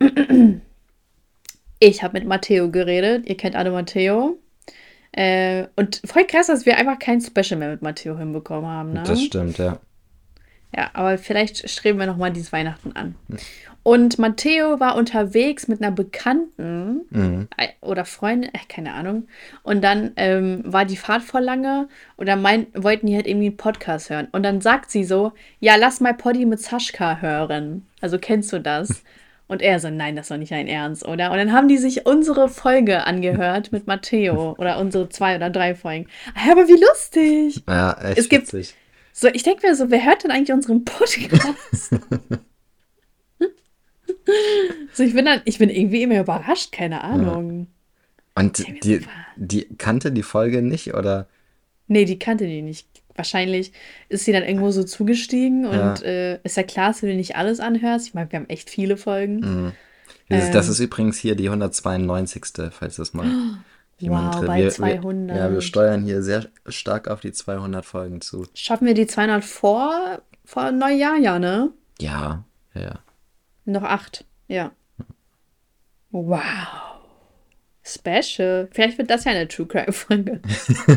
ich 1.78 2.02
habe 2.02 2.18
mit 2.18 2.26
Matteo 2.26 2.70
geredet. 2.70 3.28
Ihr 3.28 3.36
kennt 3.36 3.56
alle 3.56 3.70
Matteo. 3.70 4.38
Äh, 5.12 5.66
und 5.76 6.02
voll 6.04 6.26
krass, 6.26 6.48
dass 6.48 6.66
wir 6.66 6.76
einfach 6.76 6.98
kein 6.98 7.20
Special 7.20 7.58
mehr 7.58 7.70
mit 7.70 7.82
Matteo 7.82 8.16
hinbekommen 8.18 8.68
haben. 8.68 8.92
Ne? 8.92 9.02
Das 9.06 9.22
stimmt, 9.22 9.58
ja. 9.58 9.80
Ja, 10.76 10.90
aber 10.92 11.18
vielleicht 11.18 11.68
streben 11.68 11.98
wir 11.98 12.06
nochmal 12.06 12.32
dieses 12.32 12.52
Weihnachten 12.52 12.92
an. 12.92 13.14
Und 13.82 14.18
Matteo 14.18 14.80
war 14.80 14.96
unterwegs 14.96 15.66
mit 15.66 15.80
einer 15.80 15.92
Bekannten 15.92 17.06
mhm. 17.08 17.48
Äh, 17.56 17.68
oder 17.80 18.04
Freundin, 18.04 18.52
äh, 18.52 18.58
keine 18.68 18.92
Ahnung. 18.92 19.28
Und 19.62 19.82
dann 19.82 20.12
ähm, 20.16 20.62
war 20.66 20.84
die 20.84 20.98
Fahrt 20.98 21.22
voll 21.22 21.40
lange 21.40 21.88
und 22.16 22.26
dann 22.26 22.42
mein, 22.42 22.66
wollten 22.74 23.06
die 23.06 23.16
halt 23.16 23.26
irgendwie 23.26 23.46
einen 23.46 23.56
Podcast 23.56 24.10
hören. 24.10 24.28
Und 24.32 24.42
dann 24.42 24.60
sagt 24.60 24.90
sie 24.90 25.04
so: 25.04 25.32
Ja, 25.60 25.76
lass 25.76 26.00
mal 26.00 26.12
Poddy 26.12 26.44
mit 26.44 26.60
Saschka 26.60 27.22
hören. 27.22 27.86
Also 28.02 28.18
kennst 28.18 28.52
du 28.52 28.60
das? 28.60 29.02
Und 29.50 29.62
er 29.62 29.80
so, 29.80 29.88
nein, 29.88 30.14
das 30.14 30.26
ist 30.26 30.30
doch 30.30 30.36
nicht 30.36 30.52
ein 30.52 30.68
Ernst, 30.68 31.08
oder? 31.08 31.30
Und 31.30 31.38
dann 31.38 31.54
haben 31.54 31.68
die 31.68 31.78
sich 31.78 32.04
unsere 32.04 32.50
Folge 32.50 33.06
angehört 33.06 33.72
mit 33.72 33.86
Matteo 33.86 34.54
oder 34.58 34.78
unsere 34.78 35.08
zwei 35.08 35.36
oder 35.36 35.48
drei 35.48 35.74
Folgen. 35.74 36.06
Aber 36.50 36.68
wie 36.68 36.78
lustig! 36.78 37.62
Ja, 37.66 37.96
echt 38.02 38.18
es 38.18 38.28
gibt, 38.28 38.52
witzig. 38.52 38.74
So, 39.12 39.28
ich 39.28 39.42
denke 39.42 39.66
mir 39.66 39.74
so, 39.74 39.90
wer 39.90 40.04
hört 40.04 40.24
denn 40.24 40.30
eigentlich 40.30 40.52
unseren 40.52 40.84
Podcast? 40.84 41.90
so, 44.92 45.02
ich 45.02 45.14
bin 45.14 45.24
dann, 45.24 45.40
ich 45.44 45.58
bin 45.58 45.70
irgendwie 45.70 46.02
immer 46.02 46.20
überrascht, 46.20 46.72
keine 46.72 47.02
Ahnung. 47.02 47.60
Ja. 47.60 48.42
Und 48.42 48.84
die, 48.84 49.00
die 49.36 49.66
kannte 49.78 50.12
die 50.12 50.22
Folge 50.22 50.62
nicht, 50.62 50.94
oder? 50.94 51.26
Nee, 51.88 52.04
die 52.04 52.18
kannte 52.18 52.46
die 52.46 52.62
nicht. 52.62 52.86
Wahrscheinlich 53.16 53.72
ist 54.08 54.24
sie 54.24 54.32
dann 54.32 54.44
irgendwo 54.44 54.70
so 54.70 54.84
zugestiegen 54.84 55.66
und 55.66 55.76
ja. 55.76 55.94
äh, 56.02 56.38
ist 56.44 56.56
ja 56.56 56.62
klar, 56.62 56.88
dass 56.88 57.00
du 57.00 57.06
dir 57.06 57.16
nicht 57.16 57.34
alles 57.34 57.58
anhörst. 57.58 58.06
Ich 58.06 58.14
meine, 58.14 58.30
wir 58.30 58.38
haben 58.38 58.48
echt 58.48 58.70
viele 58.70 58.96
Folgen. 58.96 59.40
Mhm. 59.40 59.72
Das, 60.28 60.46
ähm, 60.46 60.52
das, 60.52 60.68
ist 60.68 60.78
übrigens 60.78 61.18
hier 61.18 61.34
die 61.34 61.48
192. 61.48 62.44
falls 62.70 62.96
das 62.96 63.14
mal 63.14 63.26
wow, 64.00 64.44
bei 64.46 64.62
wir, 64.62 64.70
200. 64.70 65.36
Wir, 65.36 65.44
ja, 65.44 65.52
wir 65.52 65.60
steuern 65.60 66.04
hier 66.04 66.22
sehr 66.22 66.46
stark 66.66 67.08
auf 67.08 67.20
die 67.20 67.32
200 67.32 67.84
Folgen 67.84 68.20
zu. 68.20 68.46
Schaffen 68.54 68.86
wir 68.86 68.94
die 68.94 69.06
200 69.06 69.44
vor, 69.44 70.22
vor 70.44 70.70
Neujahr, 70.70 71.16
ja, 71.16 71.38
ne? 71.38 71.70
Ja, 71.98 72.44
ja, 72.74 72.80
ja. 72.80 72.98
Noch 73.64 73.82
acht, 73.82 74.24
ja. 74.46 74.70
Wow. 76.10 76.87
Special. 77.88 78.68
Vielleicht 78.70 78.98
wird 78.98 79.10
das 79.10 79.24
ja 79.24 79.32
eine 79.32 79.48
True 79.48 79.66
Crime 79.66 79.92
Folge. 79.92 80.40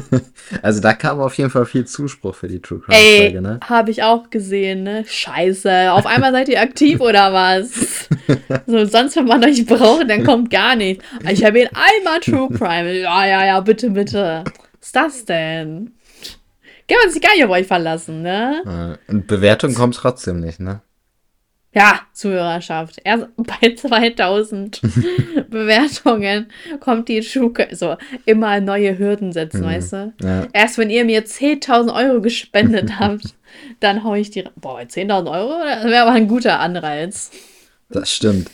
also 0.61 0.81
da 0.81 0.93
kam 0.93 1.19
auf 1.19 1.33
jeden 1.35 1.49
Fall 1.49 1.65
viel 1.65 1.85
Zuspruch 1.85 2.35
für 2.35 2.47
die 2.47 2.59
True 2.59 2.79
Crime 2.79 2.97
Folge, 2.97 3.35
Ey, 3.37 3.41
ne? 3.41 3.59
Habe 3.63 3.91
ich 3.91 4.03
auch 4.03 4.29
gesehen, 4.29 4.83
ne? 4.83 5.05
Scheiße. 5.07 5.91
Auf 5.93 6.05
einmal 6.05 6.31
seid 6.31 6.49
ihr 6.49 6.61
aktiv 6.61 6.99
oder 6.99 7.31
was? 7.31 8.09
so, 8.67 8.85
sonst, 8.85 9.15
wenn 9.15 9.25
man 9.25 9.43
euch 9.43 9.65
braucht, 9.65 10.09
dann 10.09 10.23
kommt 10.23 10.49
gar 10.49 10.75
nichts. 10.75 11.05
Ich 11.29 11.45
habe 11.45 11.61
ihn 11.61 11.69
einmal 11.73 12.19
True 12.19 12.49
Crime. 12.49 12.99
Ja, 12.99 13.25
ja, 13.25 13.45
ja, 13.45 13.59
bitte, 13.61 13.89
bitte. 13.89 14.43
Was 14.79 14.87
ist 14.87 14.95
das 14.95 15.25
denn? 15.25 15.93
Kann 16.87 16.97
man 17.03 17.11
sich 17.11 17.21
gar 17.21 17.33
nicht 17.35 17.45
auf 17.45 17.51
euch 17.51 17.67
verlassen, 17.67 18.21
ne? 18.21 18.97
Und 19.07 19.27
Bewertung 19.27 19.73
kommt 19.73 19.95
trotzdem 19.95 20.41
nicht, 20.41 20.59
ne? 20.59 20.81
Ja, 21.73 22.01
Zuhörerschaft. 22.11 22.99
Erst 23.03 23.27
bei 23.37 23.75
2000 23.75 24.81
Bewertungen 25.49 26.47
kommt 26.79 27.07
die 27.07 27.23
Schuke, 27.23 27.69
so 27.71 27.95
immer 28.25 28.59
neue 28.59 28.97
Hürden 28.97 29.31
setzen, 29.31 29.61
mhm. 29.61 29.65
weißt 29.65 29.93
du? 29.93 30.13
Ja. 30.21 30.47
Erst 30.51 30.77
wenn 30.77 30.89
ihr 30.89 31.05
mir 31.05 31.25
10.000 31.25 31.93
Euro 31.95 32.21
gespendet 32.21 32.91
habt, 32.99 33.35
dann 33.79 34.03
hau 34.03 34.15
ich 34.15 34.31
die. 34.31 34.43
Boah, 34.55 34.81
10.000 34.81 35.31
Euro? 35.31 35.59
Das 35.63 35.85
wäre 35.85 36.03
aber 36.03 36.11
ein 36.11 36.27
guter 36.27 36.59
Anreiz. 36.59 37.31
Das 37.89 38.11
stimmt. 38.11 38.49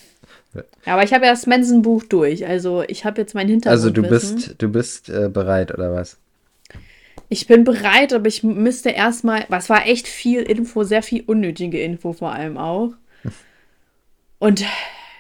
Ja, 0.86 0.94
aber 0.94 1.04
ich 1.04 1.14
habe 1.14 1.26
ja 1.26 1.32
das 1.32 1.46
Mensenbuch 1.46 2.04
durch. 2.04 2.48
Also 2.48 2.84
ich 2.88 3.06
habe 3.06 3.22
jetzt 3.22 3.36
mein 3.36 3.48
Hintergrund. 3.48 3.84
Also 3.84 3.90
du 3.90 4.02
bist, 4.04 4.56
du 4.58 4.70
bist 4.70 5.10
äh, 5.10 5.30
bereit, 5.30 5.72
oder 5.72 5.94
was? 5.94 6.18
Ich 7.30 7.46
bin 7.46 7.64
bereit, 7.64 8.14
aber 8.14 8.28
ich 8.28 8.44
müsste 8.44 8.90
erstmal. 8.90 9.46
Was 9.50 9.70
war 9.70 9.86
echt 9.86 10.08
viel 10.08 10.42
Info, 10.42 10.84
sehr 10.84 11.04
viel 11.04 11.24
unnötige 11.26 11.80
Info 11.82 12.14
vor 12.14 12.32
allem 12.32 12.58
auch. 12.58 12.94
Und 14.40 14.64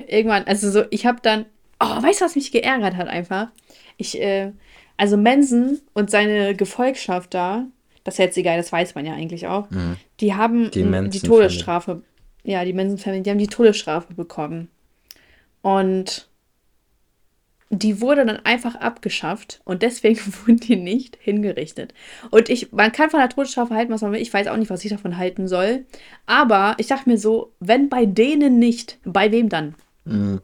irgendwann, 0.07 0.43
also 0.43 0.69
so, 0.69 0.83
ich 0.89 1.05
habe 1.05 1.19
dann, 1.21 1.45
oh, 1.79 1.85
weißt 1.85 2.21
du, 2.21 2.25
was 2.25 2.35
mich 2.35 2.51
geärgert 2.51 2.95
hat 2.95 3.07
einfach? 3.07 3.47
Ich, 3.97 4.19
äh, 4.21 4.51
also 4.97 5.17
Mensen 5.17 5.81
und 5.93 6.09
seine 6.11 6.55
Gefolgschaft 6.55 7.33
da, 7.33 7.65
das 8.03 8.15
ist 8.15 8.19
jetzt 8.19 8.37
egal, 8.37 8.57
das 8.57 8.71
weiß 8.71 8.95
man 8.95 9.05
ja 9.05 9.13
eigentlich 9.13 9.47
auch, 9.47 9.69
mhm. 9.69 9.97
die 10.19 10.35
haben 10.35 10.71
die, 10.71 11.09
die 11.09 11.19
Todesstrafe, 11.19 12.03
ja, 12.43 12.63
die 12.63 12.73
Mensen-Family, 12.73 13.23
die 13.23 13.29
haben 13.29 13.37
die 13.37 13.47
Todesstrafe 13.47 14.13
bekommen. 14.13 14.69
Und 15.61 16.26
die 17.69 17.99
wurde 17.99 18.25
dann 18.25 18.37
einfach 18.45 18.75
abgeschafft 18.75 19.61
und 19.65 19.81
deswegen 19.81 20.19
wurden 20.45 20.57
die 20.57 20.75
nicht 20.75 21.17
hingerichtet. 21.19 21.93
Und 22.31 22.49
ich, 22.49 22.71
man 22.71 22.91
kann 22.91 23.09
von 23.09 23.19
der 23.19 23.29
Todesstrafe 23.29 23.73
halten, 23.73 23.91
was 23.91 24.01
man 24.01 24.11
will. 24.11 24.21
Ich 24.21 24.33
weiß 24.33 24.47
auch 24.47 24.57
nicht, 24.57 24.69
was 24.69 24.85
ich 24.85 24.91
davon 24.91 25.17
halten 25.17 25.47
soll. 25.47 25.85
Aber 26.25 26.75
ich 26.77 26.87
dachte 26.87 27.09
mir 27.09 27.17
so, 27.17 27.53
wenn 27.59 27.89
bei 27.89 28.05
denen 28.05 28.59
nicht, 28.59 28.99
bei 29.03 29.31
wem 29.31 29.49
dann? 29.49 29.75
Mhm. 30.05 30.41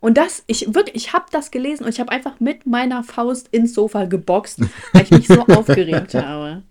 Und 0.00 0.18
das, 0.18 0.42
ich 0.48 0.74
wirklich, 0.74 0.96
ich 0.96 1.12
habe 1.12 1.26
das 1.30 1.52
gelesen 1.52 1.84
und 1.84 1.90
ich 1.90 2.00
habe 2.00 2.10
einfach 2.10 2.40
mit 2.40 2.66
meiner 2.66 3.04
Faust 3.04 3.48
ins 3.52 3.72
Sofa 3.72 4.06
geboxt, 4.06 4.60
weil 4.92 5.02
ich 5.04 5.10
mich 5.12 5.28
so 5.28 5.42
aufgeregt 5.46 6.14
habe. 6.14 6.64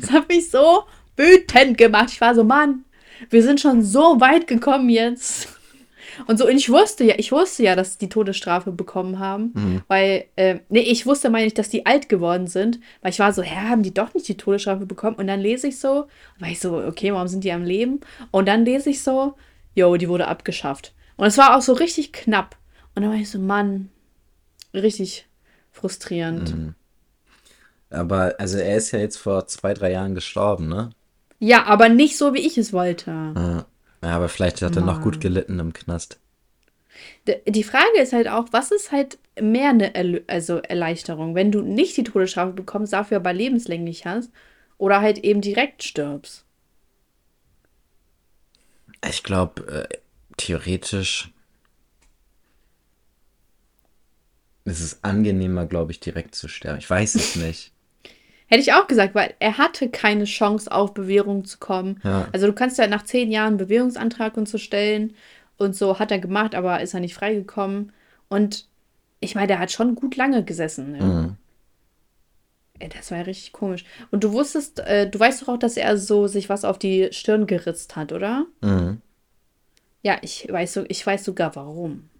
Das 0.00 0.10
hat 0.10 0.28
mich 0.28 0.50
so 0.50 0.82
wütend 1.16 1.78
gemacht. 1.78 2.08
Ich 2.10 2.20
war 2.20 2.34
so, 2.34 2.42
Mann, 2.42 2.84
wir 3.30 3.44
sind 3.44 3.60
schon 3.60 3.82
so 3.82 4.20
weit 4.20 4.48
gekommen 4.48 4.88
jetzt. 4.88 5.48
Und 6.26 6.38
so, 6.38 6.46
und 6.46 6.56
ich 6.56 6.70
wusste 6.70 7.04
ja, 7.04 7.14
ich 7.18 7.32
wusste 7.32 7.62
ja, 7.62 7.76
dass 7.76 7.98
die 7.98 8.08
Todesstrafe 8.08 8.72
bekommen 8.72 9.18
haben, 9.18 9.52
mhm. 9.54 9.82
weil, 9.88 10.24
äh, 10.36 10.60
nee, 10.68 10.80
ich 10.80 11.06
wusste 11.06 11.30
meine 11.30 11.46
ich, 11.46 11.54
dass 11.54 11.68
die 11.68 11.86
alt 11.86 12.08
geworden 12.08 12.46
sind, 12.46 12.80
weil 13.00 13.10
ich 13.10 13.18
war 13.18 13.32
so, 13.32 13.42
hä, 13.42 13.68
haben 13.68 13.82
die 13.82 13.94
doch 13.94 14.14
nicht 14.14 14.28
die 14.28 14.36
Todesstrafe 14.36 14.86
bekommen? 14.86 15.16
Und 15.16 15.26
dann 15.26 15.40
lese 15.40 15.68
ich 15.68 15.78
so, 15.78 16.06
war 16.38 16.48
ich 16.48 16.60
so, 16.60 16.76
okay, 16.76 17.12
warum 17.12 17.28
sind 17.28 17.44
die 17.44 17.52
am 17.52 17.64
Leben? 17.64 18.00
Und 18.30 18.46
dann 18.46 18.64
lese 18.64 18.90
ich 18.90 19.02
so, 19.02 19.34
yo, 19.74 19.96
die 19.96 20.08
wurde 20.08 20.28
abgeschafft. 20.28 20.94
Und 21.16 21.26
es 21.26 21.38
war 21.38 21.56
auch 21.56 21.62
so 21.62 21.72
richtig 21.72 22.12
knapp. 22.12 22.56
Und 22.94 23.02
dann 23.02 23.12
war 23.12 23.18
ich 23.18 23.30
so, 23.30 23.38
Mann, 23.38 23.90
richtig 24.74 25.26
frustrierend. 25.70 26.54
Mhm. 26.54 26.74
Aber, 27.90 28.34
also 28.38 28.58
er 28.58 28.76
ist 28.76 28.90
ja 28.92 28.98
jetzt 28.98 29.18
vor 29.18 29.46
zwei, 29.46 29.74
drei 29.74 29.92
Jahren 29.92 30.14
gestorben, 30.14 30.68
ne? 30.68 30.90
Ja, 31.38 31.64
aber 31.64 31.88
nicht 31.88 32.16
so, 32.16 32.34
wie 32.34 32.46
ich 32.46 32.56
es 32.56 32.72
wollte. 32.72 33.10
Ja, 33.10 33.66
aber 34.10 34.28
vielleicht 34.28 34.62
hat 34.62 34.76
er 34.76 34.82
noch 34.82 35.00
gut 35.00 35.20
gelitten 35.20 35.58
im 35.58 35.72
Knast. 35.72 36.18
Die 37.46 37.64
Frage 37.64 38.00
ist 38.00 38.12
halt 38.12 38.28
auch, 38.28 38.48
was 38.50 38.70
ist 38.70 38.92
halt 38.92 39.18
mehr 39.40 39.70
eine 39.70 39.94
Erl 39.94 40.22
also 40.26 40.58
Erleichterung, 40.58 41.34
wenn 41.34 41.52
du 41.52 41.62
nicht 41.62 41.96
die 41.96 42.04
Todesstrafe 42.04 42.52
bekommst, 42.52 42.92
dafür 42.92 43.18
aber 43.18 43.32
lebenslänglich 43.32 44.04
hast 44.04 44.30
oder 44.76 45.00
halt 45.00 45.18
eben 45.18 45.40
direkt 45.40 45.82
stirbst? 45.82 46.44
Ich 49.08 49.22
glaube, 49.22 49.88
äh, 49.90 49.96
theoretisch 50.36 51.30
ist 54.64 54.80
es 54.80 55.02
angenehmer, 55.02 55.66
glaube 55.66 55.92
ich, 55.92 56.00
direkt 56.00 56.34
zu 56.34 56.48
sterben. 56.48 56.78
Ich 56.78 56.88
weiß 56.88 57.14
es 57.14 57.36
nicht. 57.36 57.72
Hätte 58.52 58.60
ich 58.60 58.74
auch 58.74 58.86
gesagt, 58.86 59.14
weil 59.14 59.32
er 59.38 59.56
hatte 59.56 59.88
keine 59.88 60.24
Chance, 60.24 60.70
auf 60.70 60.92
Bewährung 60.92 61.46
zu 61.46 61.56
kommen. 61.56 61.98
Ja. 62.04 62.28
Also 62.32 62.46
du 62.46 62.52
kannst 62.52 62.76
ja 62.76 62.86
nach 62.86 63.02
zehn 63.02 63.30
Jahren 63.30 63.52
einen 63.52 63.56
Bewährungsantrag 63.56 64.36
und 64.36 64.46
so 64.46 64.58
stellen 64.58 65.14
und 65.56 65.74
so 65.74 65.98
hat 65.98 66.10
er 66.10 66.18
gemacht, 66.18 66.54
aber 66.54 66.82
ist 66.82 66.92
er 66.92 67.00
nicht 67.00 67.14
freigekommen. 67.14 67.92
Und 68.28 68.66
ich 69.20 69.34
meine, 69.34 69.46
der 69.46 69.58
hat 69.58 69.72
schon 69.72 69.94
gut 69.94 70.16
lange 70.16 70.44
gesessen. 70.44 70.96
Ja. 70.96 71.02
Mhm. 71.02 71.36
Das 72.90 73.10
war 73.10 73.16
ja 73.16 73.24
richtig 73.24 73.54
komisch. 73.54 73.86
Und 74.10 74.22
du 74.22 74.32
wusstest, 74.32 74.80
äh, 74.80 75.08
du 75.08 75.18
weißt 75.18 75.40
doch 75.40 75.48
auch, 75.48 75.58
dass 75.58 75.78
er 75.78 75.96
so 75.96 76.26
sich 76.26 76.50
was 76.50 76.66
auf 76.66 76.78
die 76.78 77.08
Stirn 77.10 77.46
geritzt 77.46 77.96
hat, 77.96 78.12
oder? 78.12 78.44
Mhm. 78.60 79.00
Ja, 80.02 80.18
ich 80.20 80.46
weiß, 80.50 80.74
so, 80.74 80.84
ich 80.88 81.06
weiß 81.06 81.24
sogar 81.24 81.56
warum. 81.56 82.10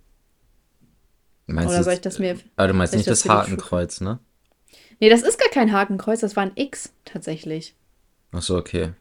Meinst 1.47 1.75
oder 1.75 1.85
soll 1.85 1.93
ich 1.93 2.01
das 2.01 2.19
mir. 2.19 2.39
Aber 2.57 2.69
du 2.69 2.73
meinst 2.73 2.95
nicht 2.95 3.07
das, 3.07 3.25
das 3.25 3.31
Hakenkreuz, 3.31 4.01
ne? 4.01 4.19
Nee, 5.03 5.09
das 5.09 5.23
ist 5.23 5.41
gar 5.41 5.49
kein 5.49 5.73
Hakenkreuz, 5.73 6.21
das 6.21 6.37
war 6.37 6.45
ein 6.45 6.53
X 6.55 6.93
tatsächlich. 7.05 7.75
Ach 8.31 8.41
so, 8.41 8.57
okay. 8.57 8.93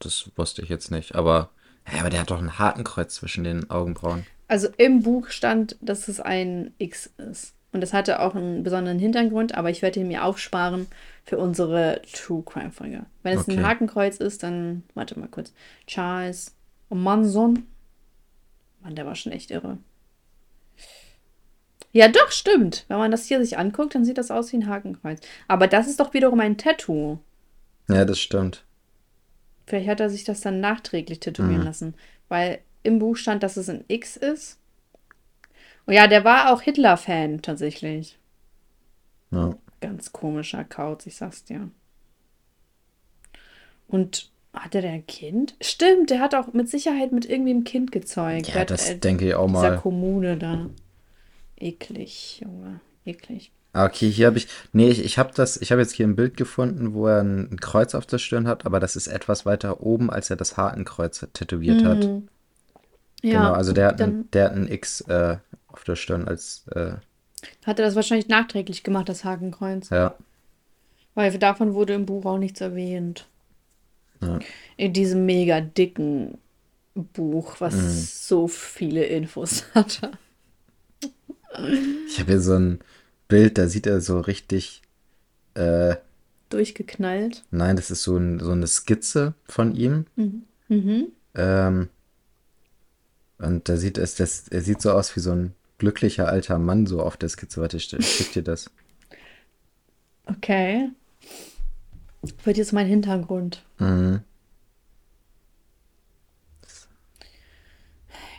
Das 0.00 0.32
wusste 0.34 0.62
ich 0.62 0.68
jetzt 0.68 0.90
nicht. 0.90 1.14
Aber, 1.14 1.50
ja, 1.92 2.00
aber 2.00 2.10
der 2.10 2.22
hat 2.22 2.32
doch 2.32 2.42
ein 2.42 2.58
Hakenkreuz 2.58 3.14
zwischen 3.14 3.44
den 3.44 3.70
Augenbrauen. 3.70 4.26
Also 4.48 4.66
im 4.78 5.04
Buch 5.04 5.28
stand, 5.28 5.76
dass 5.80 6.08
es 6.08 6.18
ein 6.18 6.74
X 6.78 7.12
ist. 7.18 7.54
Und 7.70 7.82
das 7.82 7.92
hatte 7.92 8.18
auch 8.18 8.34
einen 8.34 8.64
besonderen 8.64 8.98
Hintergrund, 8.98 9.54
aber 9.54 9.70
ich 9.70 9.80
werde 9.80 10.00
ihn 10.00 10.08
mir 10.08 10.24
aufsparen 10.24 10.88
für 11.24 11.38
unsere 11.38 12.02
True 12.12 12.42
Crime 12.44 12.72
Folge. 12.72 13.06
Wenn 13.22 13.38
es 13.38 13.42
okay. 13.42 13.58
ein 13.58 13.64
Hakenkreuz 13.64 14.16
ist, 14.16 14.42
dann, 14.42 14.82
warte 14.94 15.16
mal 15.20 15.28
kurz. 15.28 15.52
Charles 15.86 16.56
Manson. 16.88 17.64
Mann, 18.80 18.96
der 18.96 19.06
war 19.06 19.14
schon 19.14 19.30
echt 19.30 19.52
irre. 19.52 19.78
Ja, 21.92 22.08
doch, 22.08 22.30
stimmt. 22.30 22.84
Wenn 22.88 22.98
man 22.98 23.10
das 23.10 23.26
hier 23.26 23.42
sich 23.42 23.58
anguckt, 23.58 23.94
dann 23.94 24.04
sieht 24.04 24.18
das 24.18 24.30
aus 24.30 24.52
wie 24.52 24.56
ein 24.56 24.68
Hakenkreuz. 24.68 25.20
Aber 25.46 25.66
das 25.66 25.88
ist 25.88 26.00
doch 26.00 26.14
wiederum 26.14 26.40
ein 26.40 26.58
Tattoo. 26.58 27.18
Ja, 27.88 28.04
das 28.04 28.18
stimmt. 28.18 28.64
Vielleicht 29.66 29.88
hat 29.88 30.00
er 30.00 30.10
sich 30.10 30.24
das 30.24 30.40
dann 30.40 30.60
nachträglich 30.60 31.20
tätowieren 31.20 31.60
mhm. 31.60 31.66
lassen. 31.66 31.94
Weil 32.28 32.60
im 32.82 32.98
Buch 32.98 33.16
stand, 33.16 33.42
dass 33.42 33.56
es 33.56 33.68
ein 33.68 33.84
X 33.88 34.16
ist. 34.16 34.58
Und 35.86 35.94
ja, 35.94 36.06
der 36.06 36.24
war 36.24 36.52
auch 36.52 36.60
Hitler-Fan 36.60 37.42
tatsächlich. 37.42 38.18
Ja. 39.30 39.56
Ganz 39.80 40.12
komischer 40.12 40.64
Kauz, 40.64 41.06
ich 41.06 41.16
sag's 41.16 41.44
dir. 41.44 41.70
Und 43.86 44.30
hatte 44.52 44.82
der 44.82 44.92
ein 44.92 45.06
Kind? 45.06 45.54
Stimmt, 45.60 46.10
der 46.10 46.20
hat 46.20 46.34
auch 46.34 46.52
mit 46.52 46.68
Sicherheit 46.68 47.12
mit 47.12 47.28
irgendwie 47.28 47.50
einem 47.50 47.64
Kind 47.64 47.92
gezeugt. 47.92 48.48
Ja, 48.48 48.64
das 48.64 48.90
hat, 48.90 49.04
denke 49.04 49.28
ich 49.28 49.34
auch 49.34 49.48
mal. 49.48 49.62
Dieser 49.62 49.80
Kommune 49.80 50.36
da. 50.36 50.68
Eklig, 51.60 52.40
Junge. 52.40 52.80
Eklig. 53.04 53.52
Okay, 53.74 54.10
hier 54.10 54.26
habe 54.26 54.38
ich. 54.38 54.48
Nee, 54.72 54.88
ich, 54.88 55.04
ich 55.04 55.18
habe 55.18 55.32
das. 55.34 55.56
Ich 55.56 55.70
habe 55.70 55.80
jetzt 55.80 55.92
hier 55.92 56.06
ein 56.06 56.16
Bild 56.16 56.36
gefunden, 56.36 56.94
wo 56.94 57.06
er 57.06 57.20
ein, 57.20 57.50
ein, 57.52 57.60
Kreuz 57.60 57.94
auf 57.94 58.06
der 58.06 58.18
Stirn 58.18 58.48
hat, 58.48 58.66
aber 58.66 58.80
das 58.80 58.96
ist 58.96 59.06
etwas 59.06 59.44
weiter 59.44 59.82
oben, 59.82 60.10
als 60.10 60.30
er 60.30 60.36
das 60.36 60.56
Hakenkreuz 60.56 61.26
tätowiert 61.32 61.82
mhm. 61.82 61.86
hat. 61.86 62.04
Ja, 63.22 63.40
genau, 63.40 63.52
also 63.52 63.72
der 63.72 63.88
hat, 63.88 64.00
ein, 64.00 64.30
der 64.30 64.44
hat 64.46 64.52
ein 64.52 64.68
X 64.70 65.00
äh, 65.02 65.36
auf 65.68 65.84
der 65.84 65.96
Stirn 65.96 66.26
als. 66.26 66.66
Äh, 66.68 66.92
hat 67.64 67.78
er 67.78 67.84
das 67.84 67.94
wahrscheinlich 67.94 68.28
nachträglich 68.28 68.82
gemacht, 68.82 69.08
das 69.08 69.24
Hakenkreuz? 69.24 69.90
Ja. 69.90 70.14
Weil 71.14 71.36
davon 71.38 71.74
wurde 71.74 71.94
im 71.94 72.06
Buch 72.06 72.24
auch 72.24 72.38
nichts 72.38 72.60
erwähnt. 72.60 73.26
Ja. 74.20 74.38
In 74.76 74.92
diesem 74.92 75.26
mega 75.26 75.60
dicken 75.60 76.38
Buch, 76.94 77.56
was 77.58 77.74
mhm. 77.74 77.90
so 77.90 78.48
viele 78.48 79.04
Infos 79.04 79.64
hatte. 79.74 80.12
Ich 82.06 82.20
habe 82.20 82.32
hier 82.32 82.40
so 82.40 82.54
ein 82.54 82.80
Bild, 83.28 83.58
da 83.58 83.68
sieht 83.68 83.86
er 83.86 84.00
so 84.00 84.20
richtig. 84.20 84.82
Äh, 85.54 85.96
Durchgeknallt. 86.50 87.44
Nein, 87.50 87.76
das 87.76 87.90
ist 87.90 88.02
so, 88.02 88.16
ein, 88.16 88.40
so 88.40 88.52
eine 88.52 88.66
Skizze 88.66 89.34
von 89.46 89.74
ihm. 89.74 90.06
Mhm. 90.16 90.42
Mhm. 90.68 91.08
Ähm, 91.34 91.88
und 93.38 93.68
da 93.68 93.76
sieht 93.76 93.98
es, 93.98 94.14
das, 94.14 94.48
er 94.48 94.62
sieht 94.62 94.80
so 94.80 94.92
aus 94.92 95.14
wie 95.14 95.20
so 95.20 95.32
ein 95.32 95.54
glücklicher 95.78 96.28
alter 96.28 96.58
Mann 96.58 96.86
so 96.86 97.02
auf 97.02 97.16
der 97.16 97.28
Skizze. 97.28 97.60
Warte, 97.60 97.76
ich 97.76 97.84
schick 97.84 98.32
dir 98.32 98.42
das. 98.42 98.70
Okay. 100.26 100.90
Wird 102.44 102.56
jetzt 102.56 102.72
mein 102.72 102.86
Hintergrund. 102.86 103.64
Mhm. 103.78 104.20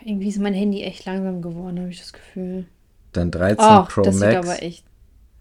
Irgendwie 0.04 0.28
ist 0.28 0.38
mein 0.38 0.54
Handy 0.54 0.82
echt 0.82 1.04
langsam 1.04 1.42
geworden, 1.42 1.78
habe 1.78 1.90
ich 1.90 1.98
das 1.98 2.12
Gefühl. 2.12 2.66
Dann 3.12 3.30
13 3.30 3.56
oh, 3.58 3.84
Pro 3.84 4.02
das 4.02 4.16
Max. 4.16 4.32
Sieht 4.32 4.44
aber 4.44 4.62
echt, 4.62 4.84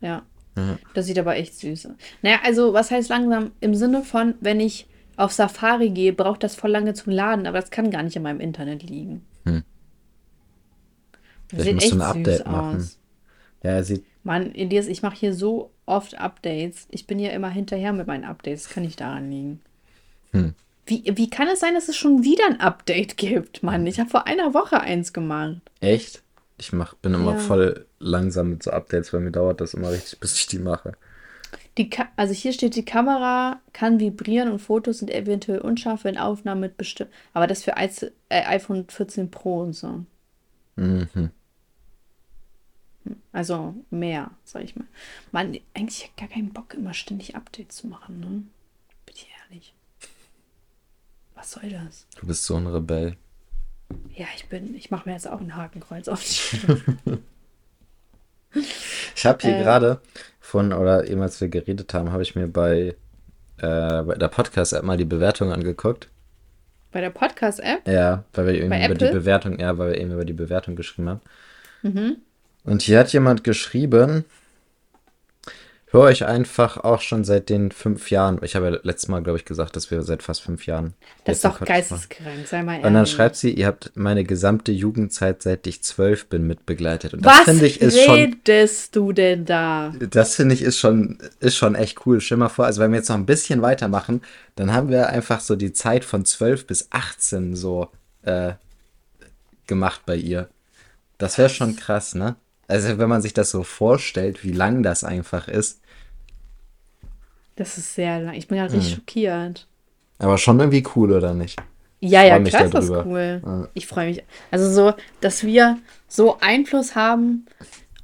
ja. 0.02 0.24
ja. 0.56 0.78
Das 0.94 1.06
sieht 1.06 1.20
aber 1.20 1.36
echt 1.36 1.56
süß 1.56 1.88
aus. 1.88 1.92
Naja, 2.22 2.40
also 2.44 2.74
was 2.74 2.92
heißt 2.92 3.10
langsam? 3.10 3.52
Im 3.62 3.76
Sinne 3.76 4.04
von, 4.04 4.36
wenn 4.42 4.60
ich 4.60 4.88
auf 5.18 5.32
Safari 5.32 5.90
gehe, 5.90 6.14
braucht 6.14 6.44
das 6.44 6.56
voll 6.56 6.72
lange 6.72 6.94
zum 6.94 7.12
Laden, 7.12 7.46
aber 7.46 7.60
das 7.60 7.72
kann 7.72 7.92
gar 7.92 8.04
nicht 8.04 8.16
in 8.16 8.24
meinem 8.24 8.40
Internet 8.40 8.84
liegen. 8.84 9.26
Hm. 9.46 9.64
Vielleicht 11.50 11.76
musst 11.76 11.92
du 11.92 11.96
ein 11.96 12.02
Update 12.02 12.48
machen. 12.48 12.78
Aus. 12.78 13.00
Ja, 13.64 13.72
er 13.72 13.84
sieht. 13.84 14.06
Mann, 14.24 14.54
Elias, 14.54 14.88
ich 14.88 15.02
mache 15.02 15.16
hier 15.16 15.34
so 15.34 15.72
oft 15.86 16.18
Updates. 16.18 16.88
Ich 16.92 17.08
bin 17.08 17.20
ja 17.20 17.32
immer 17.32 17.50
hinterher 17.50 17.94
mit 17.94 18.08
meinen 18.08 18.24
Updates. 18.24 18.64
Das 18.64 18.74
kann 18.74 18.84
nicht 18.84 19.00
daran 19.00 19.30
liegen. 19.30 19.62
Hm. 20.32 20.54
Wie, 20.86 21.04
wie 21.16 21.30
kann 21.30 21.48
es 21.48 21.60
sein, 21.60 21.74
dass 21.74 21.88
es 21.88 21.96
schon 21.96 22.24
wieder 22.24 22.46
ein 22.48 22.60
Update 22.60 23.18
gibt, 23.18 23.62
Mann? 23.62 23.86
Ich 23.88 24.00
habe 24.00 24.10
vor 24.10 24.28
einer 24.28 24.54
Woche 24.54 24.80
eins 24.80 25.14
gemacht. 25.14 25.62
Echt? 25.82 26.24
Ich 26.60 26.74
mach, 26.74 26.94
bin 26.96 27.14
immer 27.14 27.34
ja. 27.34 27.40
voll 27.40 27.86
langsam 28.00 28.52
mit 28.52 28.64
so 28.64 28.72
Updates, 28.72 29.14
weil 29.14 29.22
mir 29.22 29.32
dauert 29.32 29.62
das 29.62 29.74
immer 29.74 29.92
richtig, 29.92 30.20
bis 30.20 30.36
ich 30.38 30.48
die 30.48 30.60
mache. 30.60 30.94
Die 31.78 31.90
also 32.18 32.34
hier 32.34 32.52
steht, 32.54 32.76
die 32.76 32.86
Kamera 32.86 33.62
kann 33.74 34.00
vibrieren 34.00 34.52
und 34.52 34.60
Fotos 34.60 35.00
sind 35.00 35.10
eventuell 35.10 35.60
unscharf, 35.60 36.04
wenn 36.04 36.18
Aufnahmen 36.18 36.62
mit 36.62 36.78
bestimmt. 36.78 37.12
Aber 37.34 37.48
das 37.48 37.64
für 37.64 37.78
äh, 37.78 38.02
iPhone 38.30 38.86
14 38.90 39.32
Pro 39.32 39.62
und 39.62 39.74
so. 39.74 40.04
Mhm. 40.76 41.32
Also 43.32 43.76
mehr, 43.90 44.32
sag 44.44 44.64
ich 44.64 44.76
mal. 44.76 44.86
Man, 45.32 45.58
eigentlich 45.74 46.04
hat 46.04 46.18
gar 46.18 46.28
keinen 46.28 46.52
Bock, 46.52 46.74
immer 46.74 46.94
ständig 46.94 47.36
Updates 47.36 47.78
zu 47.78 47.88
machen, 47.88 48.20
ne? 48.20 48.28
Bin 49.06 49.16
ich 49.16 49.28
ehrlich. 49.44 49.74
Was 51.36 51.52
soll 51.52 51.70
das? 51.70 52.06
Du 52.20 52.28
bist 52.28 52.44
so 52.44 52.56
ein 52.56 52.68
Rebell. 52.68 53.16
Ja, 54.16 54.26
ich 54.36 54.48
bin, 54.48 54.76
ich 54.76 54.92
mache 54.92 55.08
mir 55.08 55.14
jetzt 55.14 55.28
auch 55.28 55.40
ein 55.40 55.56
Hakenkreuz 55.56 56.08
auf 56.08 56.22
die 56.22 56.34
Stirn. 56.58 56.98
ich 59.16 59.26
habe 59.26 59.40
hier 59.42 59.58
äh, 59.58 59.64
gerade 59.64 60.02
von, 60.40 60.74
oder 60.74 61.08
eben 61.08 61.22
als 61.22 61.40
wir 61.40 61.48
geredet 61.48 61.94
haben, 61.94 62.12
habe 62.12 62.24
ich 62.24 62.36
mir 62.36 62.48
bei, 62.48 62.96
äh, 63.58 64.04
bei 64.04 64.16
der 64.16 64.28
Podcast-App 64.28 64.84
mal 64.84 64.98
die 64.98 65.06
Bewertung 65.06 65.52
angeguckt. 65.52 66.10
Bei 66.92 67.02
der 67.02 67.12
Podcast-App? 67.12 67.88
Ja, 67.88 68.24
weil 68.34 68.48
wir 68.48 68.54
irgendwie 68.56 68.86
über 68.86 68.96
die 68.96 69.12
Bewertung, 69.12 69.60
ja, 69.60 69.78
weil 69.78 69.92
wir 69.92 70.02
eben 70.02 70.12
über 70.12 70.26
die 70.26 70.34
Bewertung 70.34 70.76
geschrieben 70.76 71.10
haben. 71.10 71.22
Mhm. 71.84 72.18
Und 72.64 72.82
hier 72.82 73.00
hat 73.00 73.14
jemand 73.14 73.44
geschrieben, 73.44 74.26
höre 75.92 76.02
euch 76.02 76.26
einfach 76.26 76.78
auch 76.78 77.02
schon 77.02 77.24
seit 77.24 77.50
den 77.50 77.72
fünf 77.72 78.12
Jahren. 78.12 78.40
Ich 78.44 78.56
habe 78.56 78.70
ja 78.70 78.80
letztes 78.84 79.08
Mal, 79.08 79.24
glaube 79.24 79.40
ich, 79.40 79.46
gesagt, 79.46 79.76
dass 79.76 79.90
wir 79.90 80.04
seit 80.04 80.22
fast 80.22 80.42
fünf 80.42 80.66
Jahren. 80.66 80.94
Das 81.26 81.38
ist 81.38 81.46
doch 81.46 81.60
geisteskrank, 81.60 82.48
sei 82.48 82.62
mal 82.62 82.74
ehrlich. 82.74 82.86
Und 82.86 82.94
dann 82.94 83.08
schreibt 83.08 83.36
sie, 83.36 83.52
ihr 83.52 83.66
habt 83.66 83.92
meine 83.96 84.24
gesamte 84.24 84.72
Jugendzeit, 84.72 85.42
seit 85.42 85.66
ich 85.66 85.82
zwölf 85.82 86.28
bin, 86.28 86.46
mitbegleitet. 86.46 87.14
Und 87.14 87.26
das 87.26 87.40
finde 87.42 87.66
ich 87.66 87.82
ist 87.82 87.98
redest 88.08 88.94
schon, 88.94 89.08
du 89.08 89.14
denn 89.14 89.46
da? 89.46 89.94
Das 90.12 90.36
finde 90.36 90.54
ich 90.54 90.62
ist 90.62 90.78
schon, 90.78 91.18
ist 91.40 91.56
schon 91.56 91.74
echt 91.76 92.06
cool. 92.06 92.22
Stell 92.22 92.38
mal 92.38 92.50
vor, 92.50 92.66
also 92.66 92.82
wenn 92.82 92.92
wir 92.92 92.98
jetzt 92.98 93.10
noch 93.10 93.18
ein 93.18 93.26
bisschen 93.26 93.62
weitermachen, 93.64 94.22
dann 94.56 94.72
haben 94.72 94.90
wir 94.90 95.10
einfach 95.10 95.40
so 95.40 95.56
die 95.56 95.74
Zeit 95.74 96.06
von 96.06 96.24
zwölf 96.24 96.68
bis 96.68 96.88
18 96.92 97.56
so 97.56 97.90
äh, 98.24 98.54
gemacht 99.66 100.02
bei 100.06 100.16
ihr. 100.16 100.50
Das 101.18 101.38
wäre 101.38 101.50
schon 101.50 101.76
krass, 101.76 102.14
ne? 102.14 102.36
Also 102.70 103.00
wenn 103.00 103.10
man 103.10 103.22
sich 103.22 103.34
das 103.34 103.50
so 103.50 103.64
vorstellt, 103.64 104.44
wie 104.44 104.52
lang 104.52 104.84
das 104.84 105.04
einfach 105.04 105.48
ist. 105.48 105.82
Das 107.56 107.78
ist 107.78 107.96
sehr 107.96 108.22
lang. 108.22 108.36
Ich 108.36 108.48
bin 108.48 108.58
ja 108.58 108.66
richtig 108.66 108.90
hm. 108.92 108.96
schockiert. 108.96 109.68
Aber 110.20 110.38
schon 110.38 110.60
irgendwie 110.60 110.86
cool, 110.96 111.12
oder 111.12 111.34
nicht? 111.34 111.60
Ja, 112.00 112.24
ja, 112.24 112.40
klar 112.40 112.66
ist 112.66 112.74
das 112.74 112.90
cool. 112.90 113.42
Ja. 113.44 113.68
Ich 113.74 113.88
freue 113.88 114.10
mich. 114.10 114.24
Also 114.52 114.70
so, 114.70 114.94
dass 115.20 115.44
wir 115.44 115.80
so 116.08 116.38
Einfluss 116.40 116.96
haben 116.96 117.48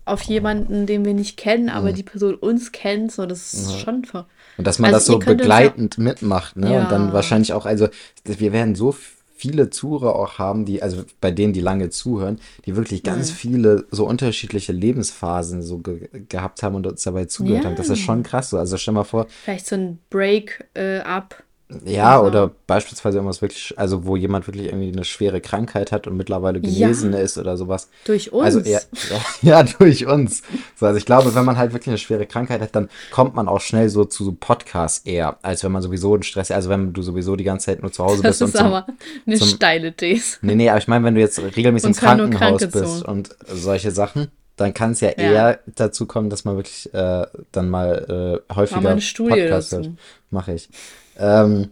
auf 0.03 0.22
jemanden, 0.24 0.88
den 0.88 1.05
wir 1.05 1.13
nicht 1.13 1.38
kennen, 1.38 1.70
aber 1.70 1.91
mhm. 1.91 1.95
die 1.95 2.03
Person 2.03 2.36
uns 2.36 2.72
kennt, 2.72 3.11
so 3.11 3.26
das 3.26 3.53
ist 3.53 3.72
ja. 3.72 3.78
schon 3.78 4.03
ver 4.03 4.28
Und 4.57 4.66
dass 4.66 4.80
man 4.80 4.93
also 4.93 5.18
das 5.18 5.26
so 5.26 5.32
begleitend 5.32 5.97
ja 5.97 6.03
mitmacht, 6.03 6.57
ne? 6.57 6.80
Und 6.80 6.91
dann 6.91 7.13
wahrscheinlich 7.13 7.53
auch, 7.53 7.66
also 7.66 7.88
wir 8.24 8.51
werden 8.51 8.76
so 8.76 8.95
viele 9.36 9.69
Zuhörer 9.69 10.15
auch 10.15 10.39
haben, 10.39 10.65
die, 10.65 10.81
also 10.81 11.03
bei 11.19 11.29
denen, 11.29 11.53
die 11.53 11.61
lange 11.61 11.89
zuhören, 11.89 12.39
die 12.65 12.75
wirklich 12.75 13.03
ganz 13.03 13.31
mhm. 13.31 13.36
viele 13.36 13.86
so 13.91 14.07
unterschiedliche 14.07 14.71
Lebensphasen 14.71 15.61
so 15.61 15.79
ge 15.79 16.09
gehabt 16.29 16.63
haben 16.63 16.75
und 16.75 16.88
uns 16.88 17.03
dabei 17.03 17.25
zugehört 17.25 17.63
ja. 17.63 17.69
haben. 17.69 17.75
Das 17.75 17.89
ist 17.89 17.99
schon 17.99 18.23
krass 18.23 18.49
so. 18.49 18.57
Also 18.57 18.77
stell 18.77 18.93
mal 18.93 19.03
vor. 19.03 19.27
Vielleicht 19.43 19.67
so 19.67 19.75
ein 19.75 19.99
Break-up. 20.09 21.43
Ja, 21.84 22.18
also. 22.18 22.28
oder 22.28 22.51
beispielsweise 22.68 23.18
irgendwas 23.18 23.41
wirklich, 23.41 23.74
also 23.76 24.05
wo 24.05 24.16
jemand 24.16 24.45
wirklich 24.45 24.68
irgendwie 24.68 24.91
eine 24.91 25.03
schwere 25.03 25.41
Krankheit 25.41 25.91
hat 25.91 26.05
und 26.05 26.16
mittlerweile 26.16 26.61
genesen 26.61 27.11
ja. 27.11 27.20
ist 27.20 27.39
oder 27.39 27.57
sowas. 27.57 27.89
Durch 28.05 28.32
uns. 28.32 28.45
Also 28.45 28.59
eher, 28.59 28.82
ja, 29.09 29.22
ja, 29.41 29.63
durch 29.63 30.05
uns. 30.05 30.43
So, 30.76 30.86
also 30.86 30.97
ich 30.97 31.07
glaube, 31.07 31.34
wenn 31.34 31.43
man 31.43 31.57
halt 31.57 31.74
wirklich 31.74 31.89
eine 31.89 31.97
schwere 31.97 32.28
Krankheit 32.28 32.61
hat, 32.61 32.76
dann 32.76 32.89
kommt 33.11 33.34
man 33.34 33.47
auch 33.47 33.61
schnell 33.61 33.89
so 33.89 34.05
zu 34.05 34.24
so 34.24 34.36
Podcasts 34.39 35.05
eher, 35.05 35.38
als 35.41 35.63
wenn 35.63 35.72
man 35.72 35.82
sowieso 35.82 36.13
einen 36.13 36.22
Stress, 36.22 36.51
also 36.51 36.70
wenn 36.70 36.93
du 36.93 37.01
sowieso 37.01 37.36
die 37.36 37.43
ganze 37.43 37.66
Zeit 37.66 37.82
nur 37.82 37.91
zu 37.91 38.03
Hause 38.03 38.22
das 38.22 38.39
bist. 38.39 38.41
Das 38.41 38.49
ist 38.49 38.55
und 38.55 38.59
zum, 38.59 38.68
aber 38.68 38.88
eine 39.26 39.36
zum, 39.36 39.47
steile 39.47 39.93
These. 39.93 40.38
Nee, 40.43 40.55
nee, 40.55 40.70
aber 40.70 40.78
ich 40.78 40.88
meine, 40.88 41.03
wenn 41.03 41.16
du 41.16 41.22
jetzt 41.22 41.39
regelmäßig 41.39 41.89
im 41.89 41.95
Krankenhaus 41.95 42.68
bist 42.68 43.03
und 43.05 43.36
solche 43.47 43.89
Sachen, 43.89 44.28
dann 44.55 44.74
kann 44.74 44.91
es 44.91 45.01
ja, 45.01 45.09
ja, 45.09 45.16
eher 45.16 45.59
dazu 45.66 46.05
kommen, 46.05 46.30
dass 46.30 46.45
man 46.45 46.57
wirklich 46.57 46.93
äh, 46.93 47.26
dann 47.51 47.70
mal 47.70 48.41
äh, 48.47 48.53
häufiger 48.53 48.95
Podcasts 48.95 49.72
hört. 49.72 49.89
Mache 50.30 50.53
ich. 50.53 50.70
Ähm, 51.18 51.70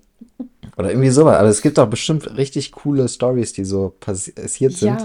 oder 0.77 0.89
irgendwie 0.89 1.09
sowas. 1.09 1.37
Aber 1.37 1.49
es 1.49 1.61
gibt 1.61 1.77
auch 1.79 1.89
bestimmt 1.89 2.37
richtig 2.37 2.71
coole 2.71 3.07
Stories, 3.07 3.53
die 3.53 3.65
so 3.65 3.93
passiert 3.99 4.73
sind. 4.73 5.01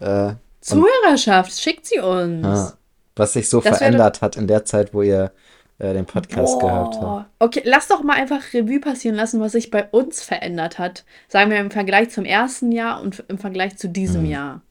Ja. 0.00 0.30
Äh, 0.30 0.34
Zuhörerschaft, 0.60 1.60
schickt 1.60 1.86
sie 1.86 1.98
uns. 1.98 2.42
Ja, 2.42 2.72
was 3.16 3.34
sich 3.34 3.48
so 3.48 3.60
das 3.60 3.78
verändert 3.78 4.22
hat 4.22 4.36
in 4.36 4.46
der 4.46 4.64
Zeit, 4.64 4.94
wo 4.94 5.02
ihr 5.02 5.32
äh, 5.78 5.92
den 5.92 6.06
Podcast 6.06 6.58
Boah. 6.58 6.68
gehört 6.68 7.00
habt. 7.00 7.30
Okay, 7.38 7.62
lass 7.64 7.88
doch 7.88 8.02
mal 8.02 8.14
einfach 8.14 8.52
Revue 8.52 8.80
passieren 8.80 9.16
lassen, 9.16 9.40
was 9.40 9.52
sich 9.52 9.70
bei 9.70 9.84
uns 9.84 10.22
verändert 10.22 10.78
hat. 10.78 11.04
Sagen 11.28 11.50
wir 11.50 11.58
im 11.58 11.70
Vergleich 11.70 12.10
zum 12.10 12.24
ersten 12.24 12.72
Jahr 12.72 13.00
und 13.00 13.24
im 13.28 13.38
Vergleich 13.38 13.76
zu 13.76 13.88
diesem 13.88 14.22
mhm. 14.22 14.30
Jahr. 14.30 14.62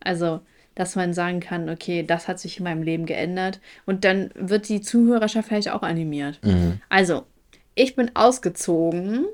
Also, 0.00 0.40
dass 0.74 0.96
man 0.96 1.12
sagen 1.12 1.40
kann, 1.40 1.68
okay, 1.68 2.04
das 2.04 2.28
hat 2.28 2.38
sich 2.38 2.58
in 2.58 2.64
meinem 2.64 2.82
Leben 2.82 3.06
geändert. 3.06 3.60
Und 3.86 4.04
dann 4.04 4.30
wird 4.34 4.68
die 4.68 4.80
Zuhörerschaft 4.80 5.48
vielleicht 5.48 5.70
auch 5.70 5.82
animiert. 5.82 6.38
Mhm. 6.44 6.80
Also, 6.88 7.24
ich 7.78 7.96
bin 7.96 8.14
ausgezogen. 8.14 9.26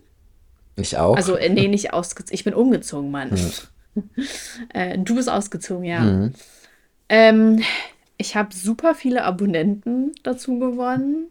Ich 0.76 0.96
auch? 0.96 1.16
Also, 1.16 1.36
äh, 1.36 1.48
nee, 1.48 1.68
nicht 1.68 1.92
ausgezogen. 1.92 2.34
Ich 2.34 2.44
bin 2.44 2.54
umgezogen, 2.54 3.10
Mann. 3.10 3.30
Ja. 3.34 4.02
äh, 4.74 4.98
du 4.98 5.14
bist 5.14 5.28
ausgezogen, 5.28 5.84
ja. 5.84 6.00
Mhm. 6.00 6.34
Ähm, 7.08 7.62
ich 8.16 8.36
habe 8.36 8.54
super 8.54 8.94
viele 8.94 9.24
Abonnenten 9.24 10.12
dazu 10.22 10.58
gewonnen. 10.58 11.26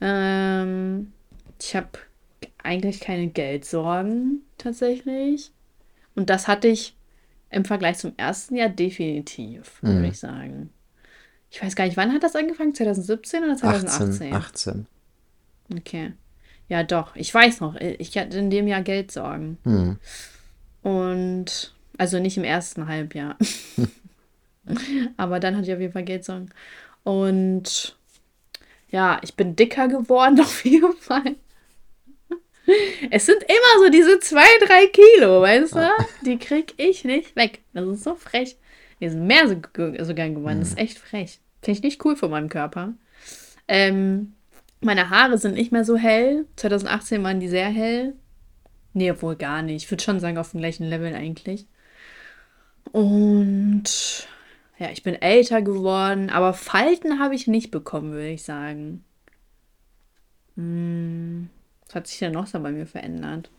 Ähm, 0.00 1.12
ich 1.60 1.74
habe 1.74 1.88
eigentlich 2.62 3.00
keine 3.00 3.28
Geldsorgen 3.28 4.42
tatsächlich. 4.56 5.52
Und 6.14 6.30
das 6.30 6.48
hatte 6.48 6.68
ich 6.68 6.96
im 7.50 7.64
Vergleich 7.64 7.98
zum 7.98 8.12
ersten 8.16 8.56
Jahr 8.56 8.68
definitiv, 8.68 9.82
mhm. 9.82 9.88
würde 9.88 10.08
ich 10.08 10.18
sagen. 10.18 10.70
Ich 11.50 11.62
weiß 11.62 11.76
gar 11.76 11.84
nicht, 11.84 11.96
wann 11.96 12.12
hat 12.12 12.22
das 12.22 12.36
angefangen? 12.36 12.74
2017 12.74 13.44
oder 13.44 13.56
2018? 13.56 14.32
18. 14.32 14.34
18. 14.34 14.86
Okay. 15.74 16.12
Ja, 16.68 16.82
doch. 16.82 17.16
Ich 17.16 17.32
weiß 17.32 17.60
noch. 17.60 17.76
Ich 17.76 18.16
hatte 18.16 18.38
in 18.38 18.50
dem 18.50 18.68
Jahr 18.68 18.82
Geldsorgen. 18.82 19.58
Hm. 19.64 19.98
Und 20.82 21.74
also 21.96 22.18
nicht 22.18 22.36
im 22.36 22.44
ersten 22.44 22.86
Halbjahr. 22.86 23.36
Aber 25.16 25.40
dann 25.40 25.56
hatte 25.56 25.66
ich 25.66 25.74
auf 25.74 25.80
jeden 25.80 25.92
Fall 25.92 26.04
Geldsorgen. 26.04 26.50
Und 27.04 27.96
ja, 28.90 29.18
ich 29.22 29.34
bin 29.34 29.56
dicker 29.56 29.88
geworden 29.88 30.40
auf 30.40 30.64
jeden 30.64 30.96
Fall. 30.96 31.36
Es 33.10 33.24
sind 33.24 33.42
immer 33.44 33.84
so 33.84 33.90
diese 33.90 34.20
zwei, 34.20 34.46
drei 34.66 34.86
Kilo, 34.88 35.40
weißt 35.40 35.74
du? 35.74 35.88
Die 36.26 36.38
krieg 36.38 36.74
ich 36.76 37.02
nicht 37.04 37.34
weg. 37.34 37.60
Das 37.72 37.86
ist 37.86 38.04
so 38.04 38.14
frech. 38.14 38.58
Die 39.00 39.08
sind 39.08 39.26
mehr 39.26 39.48
sogar 39.48 40.28
geworden. 40.28 40.60
Das 40.60 40.70
ist 40.70 40.78
hm. 40.78 40.84
echt 40.84 40.98
frech. 40.98 41.40
Finde 41.62 41.78
ich 41.78 41.82
nicht 41.82 42.04
cool 42.04 42.14
von 42.14 42.30
meinem 42.30 42.50
Körper. 42.50 42.92
Ähm, 43.68 44.34
meine 44.80 45.10
Haare 45.10 45.38
sind 45.38 45.54
nicht 45.54 45.72
mehr 45.72 45.84
so 45.84 45.96
hell. 45.96 46.46
2018 46.56 47.22
waren 47.22 47.40
die 47.40 47.48
sehr 47.48 47.68
hell. 47.68 48.14
Nee, 48.92 49.12
wohl 49.20 49.36
gar 49.36 49.62
nicht. 49.62 49.84
Ich 49.84 49.90
würde 49.90 50.02
schon 50.02 50.20
sagen, 50.20 50.38
auf 50.38 50.52
dem 50.52 50.60
gleichen 50.60 50.84
Level 50.84 51.14
eigentlich. 51.14 51.66
Und 52.92 54.28
ja, 54.78 54.90
ich 54.90 55.02
bin 55.02 55.14
älter 55.14 55.62
geworden, 55.62 56.30
aber 56.30 56.54
Falten 56.54 57.18
habe 57.18 57.34
ich 57.34 57.46
nicht 57.46 57.70
bekommen, 57.70 58.12
würde 58.12 58.30
ich 58.30 58.44
sagen. 58.44 59.04
Hm, 60.56 61.50
was 61.86 61.94
hat 61.94 62.06
sich 62.06 62.18
denn 62.18 62.32
noch 62.32 62.46
so 62.46 62.60
bei 62.60 62.70
mir 62.70 62.86
verändert? 62.86 63.50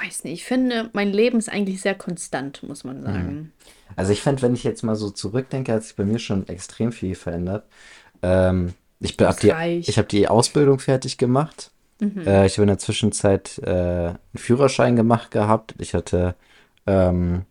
Weiß 0.00 0.24
nicht, 0.24 0.34
ich 0.34 0.44
finde, 0.44 0.90
mein 0.92 1.12
Leben 1.12 1.38
ist 1.38 1.48
eigentlich 1.48 1.80
sehr 1.80 1.94
konstant, 1.94 2.62
muss 2.62 2.84
man 2.84 3.02
sagen. 3.02 3.52
Also 3.96 4.12
ich 4.12 4.20
finde, 4.20 4.42
wenn 4.42 4.54
ich 4.54 4.62
jetzt 4.62 4.82
mal 4.82 4.96
so 4.96 5.10
zurückdenke, 5.10 5.72
hat 5.72 5.82
sich 5.82 5.96
bei 5.96 6.04
mir 6.04 6.18
schon 6.18 6.46
extrem 6.46 6.92
viel 6.92 7.14
verändert. 7.14 7.66
Ähm, 8.22 8.74
ich 9.00 9.16
habe 9.18 9.40
die, 9.40 9.52
hab 9.52 10.08
die 10.08 10.28
Ausbildung 10.28 10.78
fertig 10.78 11.18
gemacht. 11.18 11.70
Mhm. 12.00 12.26
Äh, 12.26 12.46
ich 12.46 12.54
habe 12.54 12.62
in 12.62 12.68
der 12.68 12.78
Zwischenzeit 12.78 13.58
äh, 13.64 13.70
einen 13.70 14.18
Führerschein 14.34 14.96
gemacht 14.96 15.30
gehabt. 15.30 15.74
Ich 15.78 15.94
hatte 15.94 16.34
ähm, 16.86 17.42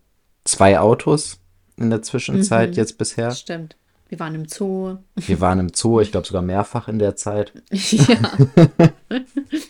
zwei 0.44 0.80
Autos 0.80 1.40
in 1.78 1.90
der 1.90 2.02
Zwischenzeit 2.02 2.72
mhm. 2.72 2.76
jetzt 2.76 2.98
bisher. 2.98 3.32
Stimmt. 3.32 3.76
Wir 4.10 4.20
waren 4.20 4.36
im 4.36 4.48
Zoo. 4.48 4.98
Wir 5.16 5.42
waren 5.42 5.60
im 5.60 5.74
Zoo, 5.74 6.00
ich 6.00 6.12
glaube 6.12 6.26
sogar 6.26 6.42
mehrfach 6.42 6.88
in 6.88 6.98
der 6.98 7.18
Zeit. 7.18 7.52
ja. 7.72 8.18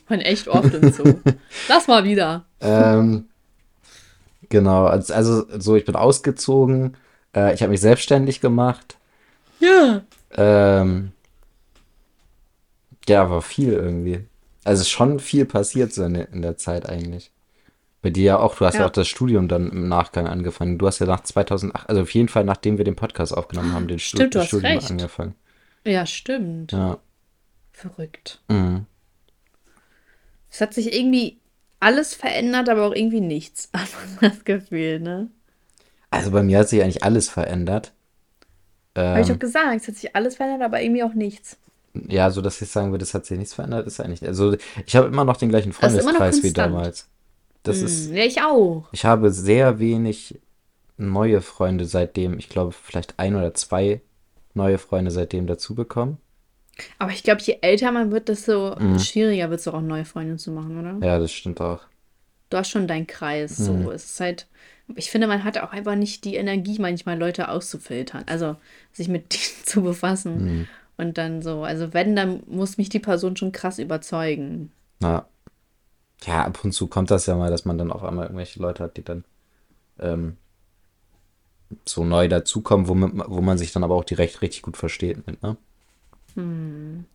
waren 0.07 0.21
echt 0.21 0.47
oft 0.47 0.73
im 0.75 0.91
Zoo. 0.91 1.15
Lass 1.67 1.88
mal 1.88 2.03
wieder. 2.03 2.45
Ähm, 2.61 3.25
genau, 4.49 4.86
also, 4.86 5.13
also 5.13 5.59
so, 5.59 5.75
ich 5.75 5.86
bin 5.86 5.95
ausgezogen. 5.95 6.95
Äh, 7.36 7.55
ich 7.55 7.63
habe 7.63 7.71
mich 7.71 7.82
selbstständig 7.82 8.39
gemacht. 8.39 8.97
Ja. 9.59 10.01
Ähm, 10.36 11.13
ja, 13.07 13.23
aber 13.23 13.41
viel 13.41 13.73
irgendwie. 13.73 14.25
Also 14.63 14.83
schon 14.83 15.19
viel 15.19 15.45
passiert 15.45 15.93
so 15.93 16.03
in, 16.03 16.15
in 16.15 16.41
der 16.41 16.57
Zeit 16.57 16.89
eigentlich. 16.89 17.31
Bei 18.01 18.09
dir 18.09 18.23
ja 18.23 18.39
auch, 18.39 18.55
du 18.55 18.65
hast 18.65 18.75
ja. 18.75 18.81
ja. 18.81 18.87
auch 18.87 18.91
das 18.91 19.07
Studium 19.07 19.47
dann 19.47 19.71
im 19.71 19.87
Nachgang 19.87 20.27
angefangen. 20.27 20.77
Du 20.77 20.87
hast 20.87 20.99
ja 20.99 21.05
nach 21.05 21.21
2008, 21.21 21.89
also 21.89 22.01
auf 22.01 22.13
jeden 22.13 22.27
Fall 22.27 22.43
nachdem 22.43 22.77
wir 22.77 22.85
den 22.85 22.95
Podcast 22.95 23.35
aufgenommen 23.35 23.73
haben, 23.73 23.87
den 23.87 23.99
stimmt, 23.99 24.33
Stu 24.33 24.43
Studium 24.43 24.73
recht. 24.73 24.91
angefangen. 24.91 25.35
Ja, 25.85 26.05
stimmt. 26.05 26.73
Ja. 26.73 26.99
Verrückt. 27.71 28.41
Mhm. 28.49 28.85
Es 30.49 30.61
hat 30.61 30.73
sich 30.73 30.93
irgendwie 30.93 31.37
alles 31.79 32.13
verändert, 32.13 32.69
aber 32.69 32.87
auch 32.87 32.95
irgendwie 32.95 33.21
nichts. 33.21 33.71
Das 34.21 34.43
Gefühl, 34.45 34.99
ne? 34.99 35.29
Also 36.09 36.31
bei 36.31 36.41
mir 36.41 36.59
hat 36.59 36.69
sich 36.69 36.81
eigentlich 36.81 37.03
alles 37.03 37.29
verändert. 37.29 37.93
Ähm, 38.95 39.09
Habe 39.09 39.21
ich 39.21 39.27
doch 39.27 39.39
gesagt, 39.39 39.81
es 39.81 39.87
hat 39.87 39.95
sich 39.95 40.15
alles 40.15 40.35
verändert, 40.37 40.63
aber 40.63 40.81
irgendwie 40.81 41.03
auch 41.03 41.13
nichts 41.13 41.57
ja, 42.07 42.29
so 42.31 42.41
dass 42.41 42.61
ich 42.61 42.69
sagen 42.69 42.91
würde, 42.91 43.03
es 43.03 43.13
hat 43.13 43.25
sich 43.25 43.37
nichts 43.37 43.53
verändert, 43.53 43.87
ist 43.87 43.99
eigentlich. 43.99 44.25
Also 44.27 44.55
ich 44.85 44.95
habe 44.95 45.07
immer 45.07 45.25
noch 45.25 45.37
den 45.37 45.49
gleichen 45.49 45.73
Freundeskreis 45.73 46.43
wie 46.43 46.53
damals. 46.53 47.07
Das 47.63 47.79
hm, 47.79 47.85
ist. 47.85 48.11
Ja, 48.11 48.23
ich 48.23 48.41
auch. 48.41 48.87
Ich 48.91 49.05
habe 49.05 49.31
sehr 49.31 49.79
wenig 49.79 50.39
neue 50.97 51.41
Freunde 51.41 51.85
seitdem, 51.85 52.37
ich 52.39 52.49
glaube, 52.49 52.71
vielleicht 52.71 53.19
ein 53.19 53.35
oder 53.35 53.53
zwei 53.53 54.01
neue 54.53 54.77
Freunde 54.77 55.11
seitdem 55.11 55.47
dazu 55.47 55.75
bekommen. 55.75 56.17
Aber 56.99 57.11
ich 57.11 57.23
glaube, 57.23 57.41
je 57.41 57.57
älter 57.61 57.91
man 57.91 58.11
wird, 58.11 58.29
desto 58.29 58.75
mhm. 58.79 58.99
schwieriger 58.99 59.49
wird 59.49 59.59
es 59.59 59.67
auch, 59.67 59.81
neue 59.81 60.05
Freunde 60.05 60.37
zu 60.37 60.51
machen, 60.51 60.79
oder? 60.79 61.05
Ja, 61.05 61.19
das 61.19 61.31
stimmt 61.31 61.61
auch. 61.61 61.81
du 62.49 62.57
hast 62.57 62.69
schon 62.69 62.87
deinen 62.87 63.07
Kreis. 63.07 63.57
So, 63.57 63.73
Mhm. 63.73 63.89
es 63.89 64.05
ist 64.05 64.19
halt, 64.19 64.47
ich 64.95 65.11
finde, 65.11 65.27
man 65.27 65.43
hat 65.43 65.57
auch 65.57 65.71
einfach 65.71 65.95
nicht 65.95 66.23
die 66.23 66.35
Energie, 66.35 66.77
manchmal 66.79 67.17
Leute 67.19 67.49
auszufiltern. 67.49 68.23
Also 68.27 68.55
sich 68.93 69.09
mit 69.09 69.33
denen 69.33 69.65
zu 69.65 69.81
befassen. 69.81 70.67
Und 70.97 71.17
dann 71.17 71.41
so, 71.41 71.63
also 71.63 71.93
wenn, 71.93 72.15
dann 72.15 72.41
muss 72.47 72.77
mich 72.77 72.89
die 72.89 72.99
Person 72.99 73.37
schon 73.37 73.51
krass 73.51 73.79
überzeugen. 73.79 74.71
Ja. 75.01 75.27
Ja, 76.25 76.45
ab 76.45 76.63
und 76.63 76.71
zu 76.71 76.87
kommt 76.87 77.11
das 77.11 77.27
ja 77.27 77.35
mal, 77.35 77.51
dass 77.51 77.65
man 77.65 77.77
dann 77.77 77.91
auf 77.91 78.03
einmal 78.03 78.25
irgendwelche 78.25 78.59
Leute 78.59 78.83
hat, 78.83 78.97
die 78.97 79.03
dann 79.03 79.23
ähm, 79.99 80.37
so 81.85 82.03
neu 82.03 82.27
dazukommen, 82.27 82.87
womit, 82.87 83.11
wo 83.27 83.41
man 83.41 83.59
sich 83.59 83.71
dann 83.71 83.83
aber 83.83 83.95
auch 83.95 84.03
direkt 84.03 84.41
richtig 84.41 84.63
gut 84.63 84.77
versteht 84.77 85.27
mit, 85.27 85.43
ne? 85.43 85.57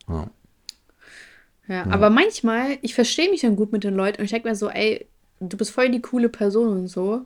Ja. 0.09 0.31
Ja, 1.69 1.87
aber 1.91 2.11
manchmal, 2.11 2.79
ich 2.83 2.95
verstehe 2.95 3.31
mich 3.31 3.41
dann 3.43 3.57
gut 3.57 3.73
mit 3.73 3.85
den 3.85 3.95
Leuten 3.95 4.19
und 4.19 4.25
ich 4.25 4.33
denke 4.33 4.49
mir 4.49 4.57
so, 4.57 4.69
ey, 4.69 5.07
du 5.41 5.57
bist 5.57 5.71
voll 5.71 5.91
die 5.91 6.03
coole 6.03 6.29
Person 6.29 6.69
und 6.69 6.89
so. 6.89 7.25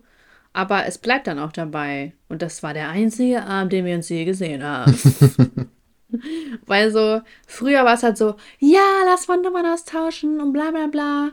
Aber 0.52 0.86
es 0.86 0.98
bleibt 0.98 1.26
dann 1.26 1.38
auch 1.38 1.52
dabei. 1.52 2.12
Und 2.28 2.42
das 2.42 2.62
war 2.62 2.72
der 2.72 2.88
einzige 2.88 3.42
Abend, 3.44 3.72
den 3.72 3.84
wir 3.84 3.94
uns 3.96 4.08
je 4.08 4.24
gesehen 4.24 4.62
haben. 4.62 4.98
Weil 6.66 6.90
so, 6.92 7.20
früher 7.46 7.84
war 7.84 7.94
es 7.94 8.02
halt 8.02 8.16
so, 8.16 8.36
ja, 8.58 8.80
lass 9.06 9.28
mal 9.28 9.40
Nummern 9.40 9.66
austauschen 9.66 10.40
und 10.40 10.52
bla 10.52 10.70
bla 10.70 10.86
bla. 10.86 11.30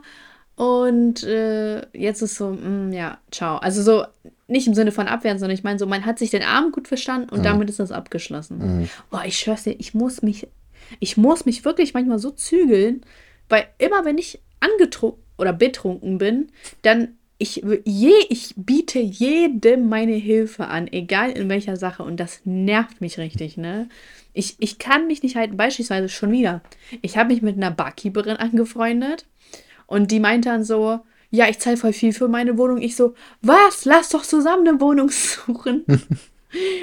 Und 0.56 1.24
äh, 1.24 1.82
jetzt 1.98 2.22
ist 2.22 2.36
so, 2.36 2.50
mm, 2.50 2.92
ja, 2.94 3.18
ciao. 3.32 3.58
Also 3.58 3.82
so, 3.82 4.06
nicht 4.48 4.68
im 4.68 4.76
Sinne 4.76 4.92
von 4.92 5.08
abwehren, 5.08 5.40
sondern 5.40 5.58
ich 5.58 5.64
meine 5.64 5.80
so, 5.80 5.88
man 5.88 6.06
hat 6.06 6.20
sich 6.20 6.30
den 6.30 6.44
Abend 6.44 6.74
gut 6.74 6.88
verstanden 6.88 7.30
und 7.30 7.44
damit 7.44 7.70
ist 7.70 7.80
das 7.80 7.92
abgeschlossen. 7.92 8.60
Oh, 9.12 9.20
ich 9.26 9.38
schwör's 9.38 9.64
dir, 9.64 9.76
ich 9.80 9.94
muss 9.94 10.22
mich, 10.22 10.48
ich 11.00 11.18
muss 11.18 11.46
mich 11.46 11.66
wirklich 11.66 11.94
manchmal 11.94 12.20
so 12.20 12.30
zügeln, 12.30 13.02
weil 13.50 13.66
immer 13.80 14.06
wenn 14.06 14.18
ich 14.18 14.42
angetrunken 14.60 15.22
oder 15.38 15.54
betrunken 15.54 16.20
bin, 16.20 16.52
dann 16.84 17.18
ich, 17.38 17.64
je, 17.86 18.14
ich 18.30 18.54
biete 18.56 19.00
jedem 19.00 19.90
meine 19.90 20.14
Hilfe 20.14 20.68
an, 20.68 20.88
egal 20.88 21.32
in 21.32 21.50
welcher 21.50 21.76
Sache. 21.78 22.04
Und 22.04 22.20
das 22.20 22.42
nervt 22.46 23.02
mich 23.02 23.18
richtig, 23.18 23.58
ne? 23.58 23.90
Ich, 24.34 24.56
ich 24.60 24.80
kann 24.80 25.08
mich 25.08 25.24
nicht 25.24 25.36
halten. 25.36 25.58
Beispielsweise 25.58 26.10
schon 26.10 26.32
wieder. 26.32 26.62
Ich 27.02 27.18
habe 27.18 27.34
mich 27.34 27.42
mit 27.42 27.58
einer 27.58 27.72
Barkeeperin 27.72 28.38
angefreundet 28.38 29.26
und 29.88 30.12
die 30.12 30.20
meinte 30.20 30.50
dann 30.50 30.64
so, 30.64 31.00
ja, 31.30 31.50
ich 31.50 31.60
zahle 31.60 31.78
voll 31.78 31.94
viel 31.94 32.14
für 32.14 32.28
meine 32.28 32.58
Wohnung. 32.58 32.82
Ich 32.82 32.96
so, 32.96 33.16
was? 33.42 33.86
Lass 33.86 34.10
doch 34.10 34.24
zusammen 34.24 34.68
eine 34.68 34.80
Wohnung 34.80 35.10
suchen. 35.12 35.86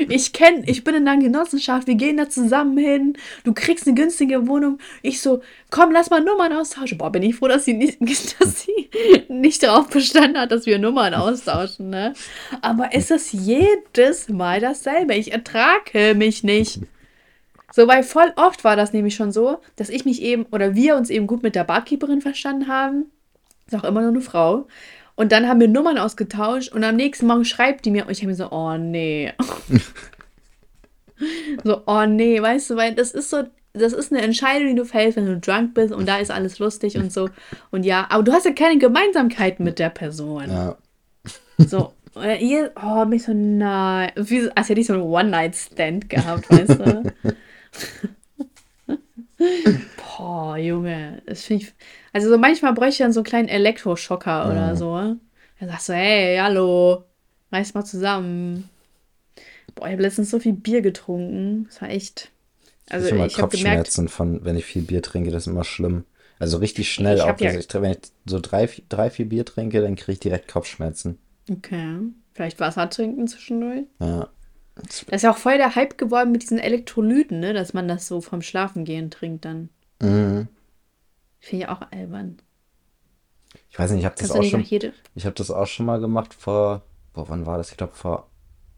Ich 0.09 0.33
kenne, 0.33 0.64
ich 0.66 0.85
bin 0.85 0.95
in 0.95 1.07
einer 1.07 1.23
Genossenschaft, 1.23 1.87
wir 1.87 1.95
gehen 1.95 2.16
da 2.16 2.29
zusammen 2.29 2.77
hin, 2.77 3.16
du 3.45 3.53
kriegst 3.55 3.87
eine 3.87 3.95
günstige 3.95 4.47
Wohnung. 4.49 4.79
Ich 5.03 5.21
so, 5.21 5.43
komm, 5.71 5.93
lass 5.93 6.11
mal 6.11 6.21
Nummern 6.21 6.53
austauschen. 6.53 6.99
Boah, 6.99 7.11
bin 7.11 7.23
ich 7.23 7.37
froh, 7.37 7.49
dass 7.49 7.64
sie 7.64 7.75
nicht, 7.75 8.01
dass 8.41 8.62
sie 8.62 8.91
nicht 9.29 9.62
darauf 9.62 9.89
bestanden 9.89 10.39
hat, 10.39 10.53
dass 10.53 10.66
wir 10.66 10.79
Nummern 10.79 11.14
austauschen, 11.14 11.91
ne? 11.91 12.14
Aber 12.61 12.93
ist 12.95 13.33
jedes 13.33 14.29
Mal 14.29 14.61
dasselbe. 14.61 15.14
Ich 15.14 15.33
ertrage 15.33 16.14
mich 16.14 16.43
nicht. 16.43 16.81
So, 17.73 17.87
weil 17.87 18.03
voll 18.03 18.33
oft 18.37 18.64
war 18.64 18.77
das 18.77 18.93
nämlich 18.93 19.14
schon 19.14 19.31
so, 19.33 19.59
dass 19.77 19.91
ich 19.91 20.05
mich 20.05 20.23
eben 20.23 20.47
oder 20.51 20.75
wir 20.75 20.97
uns 20.97 21.11
eben 21.11 21.27
gut 21.27 21.43
mit 21.43 21.55
der 21.55 21.64
Barkeeperin 21.64 22.21
verstanden 22.21 22.66
haben. 22.66 23.07
Ist 23.66 23.77
auch 23.77 23.85
immer 23.85 24.01
nur 24.01 24.11
eine 24.11 24.21
Frau. 24.21 24.66
Und 25.21 25.33
dann 25.33 25.47
haben 25.47 25.61
wir 25.61 25.68
Nummern 25.68 25.99
ausgetauscht 25.99 26.73
und 26.73 26.83
am 26.83 26.97
nächsten 26.97 27.27
Morgen 27.27 27.45
schreibt 27.45 27.85
die 27.85 27.91
mir 27.91 28.07
und 28.07 28.11
ich 28.11 28.21
habe 28.21 28.29
mir 28.29 28.35
so, 28.35 28.51
oh 28.53 28.79
nee. 28.79 29.35
so, 31.62 31.83
oh 31.87 32.07
nee, 32.07 32.41
weißt 32.41 32.71
du, 32.71 32.77
weil 32.77 32.95
das 32.95 33.11
ist 33.11 33.29
so, 33.29 33.43
das 33.75 33.93
ist 33.93 34.11
eine 34.11 34.23
Entscheidung, 34.23 34.68
die 34.68 34.77
du 34.77 34.87
fällst, 34.87 35.18
wenn 35.18 35.27
du 35.27 35.39
drunk 35.39 35.75
bist 35.75 35.93
und 35.93 36.09
da 36.09 36.16
ist 36.16 36.31
alles 36.31 36.59
lustig 36.59 36.97
und 36.97 37.12
so. 37.12 37.29
Und 37.71 37.85
ja, 37.85 38.07
aber 38.09 38.23
du 38.23 38.33
hast 38.33 38.47
ja 38.47 38.53
keine 38.53 38.79
Gemeinsamkeiten 38.79 39.62
mit 39.62 39.79
der 39.79 39.91
Person. 39.91 40.49
Ja. 40.49 40.79
So, 41.59 41.93
äh, 42.16 42.43
ihr, 42.43 42.73
oh, 42.83 43.05
mich 43.05 43.25
so, 43.25 43.35
nein. 43.35 44.12
Wie, 44.16 44.51
als 44.55 44.71
hätte 44.71 44.81
ich 44.81 44.87
so 44.87 44.95
einen 44.95 45.03
One-Night-Stand 45.03 46.09
gehabt, 46.09 46.51
weißt 46.51 46.81
du? 46.81 47.12
Boah, 50.16 50.57
Junge, 50.57 51.21
das 51.27 51.43
finde 51.43 51.64
ich. 51.64 51.75
Also, 52.13 52.29
so 52.29 52.39
manchmal 52.39 52.73
bräuchte 52.75 52.91
ich 52.91 52.99
dann 52.99 53.13
so 53.13 53.21
einen 53.21 53.25
kleinen 53.25 53.49
Elektroschocker 53.49 54.47
oder 54.51 54.77
so. 54.77 54.95
Dann 54.95 55.69
sagst 55.69 55.89
du, 55.91 55.93
hey, 55.93 56.39
hallo, 56.39 57.05
reiß 57.53 57.75
mal 57.75 57.85
zusammen. 57.85 58.69
Boah, 59.75 59.87
ich 59.87 59.93
habe 59.93 60.03
letztens 60.03 60.31
so 60.31 60.41
viel 60.41 60.53
Bier 60.55 60.81
getrunken. 60.83 61.67
Das 61.69 61.81
war 61.83 61.91
echt. 61.91 62.31
Also, 62.89 63.07
ich 63.07 63.13
habe 63.13 63.21
habe 63.23 63.31
gemerkt, 63.31 63.37
Kopfschmerzen 63.41 64.09
von, 64.09 64.45
wenn 64.45 64.57
ich 64.57 64.65
viel 64.65 64.83
Bier 64.83 65.03
trinke, 65.03 65.31
das 65.31 65.45
ist 65.45 65.53
immer 65.53 65.65
schlimm. 65.65 66.05
Also 66.41 66.57
richtig 66.57 66.91
schnell 66.93 67.19
Ich 67.19 67.23
auch. 67.23 67.39
ja- 67.39 67.53
ich, 67.55 67.69
wenn 67.75 67.93
ich 67.93 67.99
so 68.27 68.41
drei, 68.41 68.67
vier- 68.67 68.85
drei, 68.89 69.11
vier 69.11 69.29
Bier 69.29 69.45
trinke, 69.45 69.81
dann 69.83 69.95
kriege 69.95 70.13
ich 70.13 70.21
direkt 70.21 70.49
Kopfschmerzen. 70.49 71.19
okay, 71.51 71.99
vielleicht 72.33 72.59
Wasser 72.61 72.89
trinken 72.89 73.29
zwischendurch. 73.29 73.85
Ja. 74.01 74.29
Das 74.77 75.03
ist 75.03 75.23
ja 75.23 75.31
auch 75.33 75.37
voll 75.37 75.59
der 75.59 75.75
Hype 75.75 75.99
geworden 75.99 76.33
mit 76.33 76.43
diesen 76.43 76.59
Elektrolyten, 76.59 77.39
ne? 77.41 77.53
Dass 77.53 77.75
man 77.75 77.87
das 77.87 78.09
so 78.09 78.23
vom 78.23 78.41
Schlafengehen 78.41 79.11
trinkt 79.11 79.45
dann. 79.45 79.69
Mhm. 80.01 80.49
Finde 81.41 81.64
ich 81.64 81.70
auch 81.70 81.80
albern. 81.91 82.38
Ich 83.70 83.78
weiß 83.78 83.91
nicht, 83.91 84.01
ich 84.01 84.05
habe 84.05 84.16
das 84.18 84.30
auch 84.30 84.45
schon, 84.45 84.61
ich 84.61 85.24
habe 85.26 85.34
das 85.34 85.51
auch 85.51 85.66
schon 85.66 85.86
mal 85.86 86.01
gemacht 86.01 86.34
vor, 86.34 86.82
boah, 87.12 87.28
wann 87.28 87.47
war 87.47 87.59
das? 87.59 87.70
Ich 87.70 87.76
glaube 87.76 87.95
vor 87.95 88.28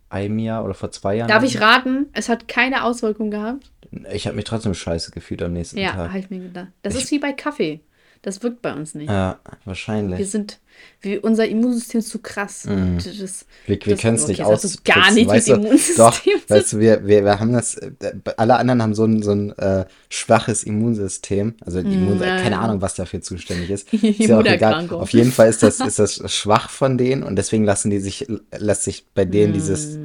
einem 0.08 0.38
Jahr 0.38 0.64
oder 0.64 0.74
vor 0.74 0.90
zwei 0.90 1.16
Jahren. 1.16 1.28
Darf 1.28 1.42
ich 1.42 1.60
raten? 1.60 2.06
Es 2.12 2.28
hat 2.28 2.48
keine 2.48 2.84
Auswirkung 2.84 3.30
gehabt. 3.30 3.70
Ich 4.12 4.26
habe 4.26 4.36
mich 4.36 4.44
trotzdem 4.44 4.74
scheiße 4.74 5.10
gefühlt 5.10 5.42
am 5.42 5.52
nächsten 5.52 5.78
Ja, 5.78 5.92
Tag. 5.92 6.08
habe 6.10 6.18
ich 6.18 6.30
mir 6.30 6.40
gedacht. 6.40 6.68
Das 6.82 6.94
ist 6.94 7.10
wie 7.10 7.18
bei 7.18 7.32
Kaffee. 7.32 7.80
Das 8.22 8.40
wirkt 8.44 8.62
bei 8.62 8.72
uns 8.72 8.94
nicht. 8.94 9.10
Ja, 9.10 9.40
Wir 9.44 9.56
wahrscheinlich. 9.64 10.30
sind, 10.30 10.60
wir, 11.00 11.24
unser 11.24 11.48
Immunsystem 11.48 11.98
ist 11.98 12.08
zu 12.08 12.20
krass. 12.20 12.66
Mhm. 12.66 12.98
Das, 12.98 13.44
Wir, 13.66 13.78
wir 13.84 13.96
können 13.96 14.14
es 14.14 14.22
okay, 14.22 14.30
nicht 14.30 14.44
aus. 14.44 14.84
gar 14.84 15.10
nichts 15.10 15.32
weißt 15.32 15.48
mit 15.48 15.56
du, 15.56 15.60
Immunsystem 15.60 15.96
Doch, 15.96 16.20
weißt 16.48 16.72
du, 16.72 16.78
wir, 16.78 17.04
wir, 17.04 17.24
wir 17.24 17.40
haben 17.40 17.52
das, 17.52 17.74
äh, 17.74 17.90
alle 18.36 18.56
anderen 18.56 18.80
haben 18.80 18.94
so 18.94 19.04
ein, 19.06 19.24
so 19.24 19.32
ein 19.32 19.58
äh, 19.58 19.86
schwaches 20.08 20.62
Immunsystem. 20.62 21.54
Also 21.66 21.80
Immun, 21.80 22.20
keine. 22.20 22.60
Ahnung, 22.60 22.80
was 22.80 22.94
dafür 22.94 23.22
zuständig 23.22 23.70
ist. 23.70 23.92
Ist 23.94 24.20
ja 24.20 24.38
auch 24.38 24.44
egal. 24.44 24.88
Auf 24.90 25.10
jeden 25.10 25.32
Fall 25.32 25.48
ist 25.48 25.64
das, 25.64 25.80
ist 25.80 25.98
das 25.98 26.22
schwach 26.32 26.70
von 26.70 26.96
denen 26.96 27.24
und 27.24 27.34
deswegen 27.34 27.64
lassen 27.64 27.90
die 27.90 27.98
sich, 27.98 28.28
lässt 28.56 28.84
sich 28.84 29.04
bei 29.16 29.24
denen 29.24 29.52
dieses, 29.52 29.98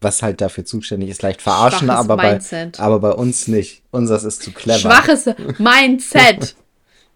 was 0.00 0.22
halt 0.22 0.40
dafür 0.40 0.64
zuständig 0.64 1.10
ist, 1.10 1.22
leicht 1.22 1.42
verarschen, 1.42 1.88
Mm. 1.88 1.90
Schwaches 1.90 2.04
aber 2.04 2.16
bei, 2.16 2.40
aber 2.78 3.00
bei 3.00 3.10
uns 3.10 3.48
nicht. 3.48 3.82
Unseres 3.90 4.22
ist 4.22 4.44
zu 4.44 4.52
clever. 4.52 4.78
Schwaches 4.78 5.24
Mindset. 5.58 6.54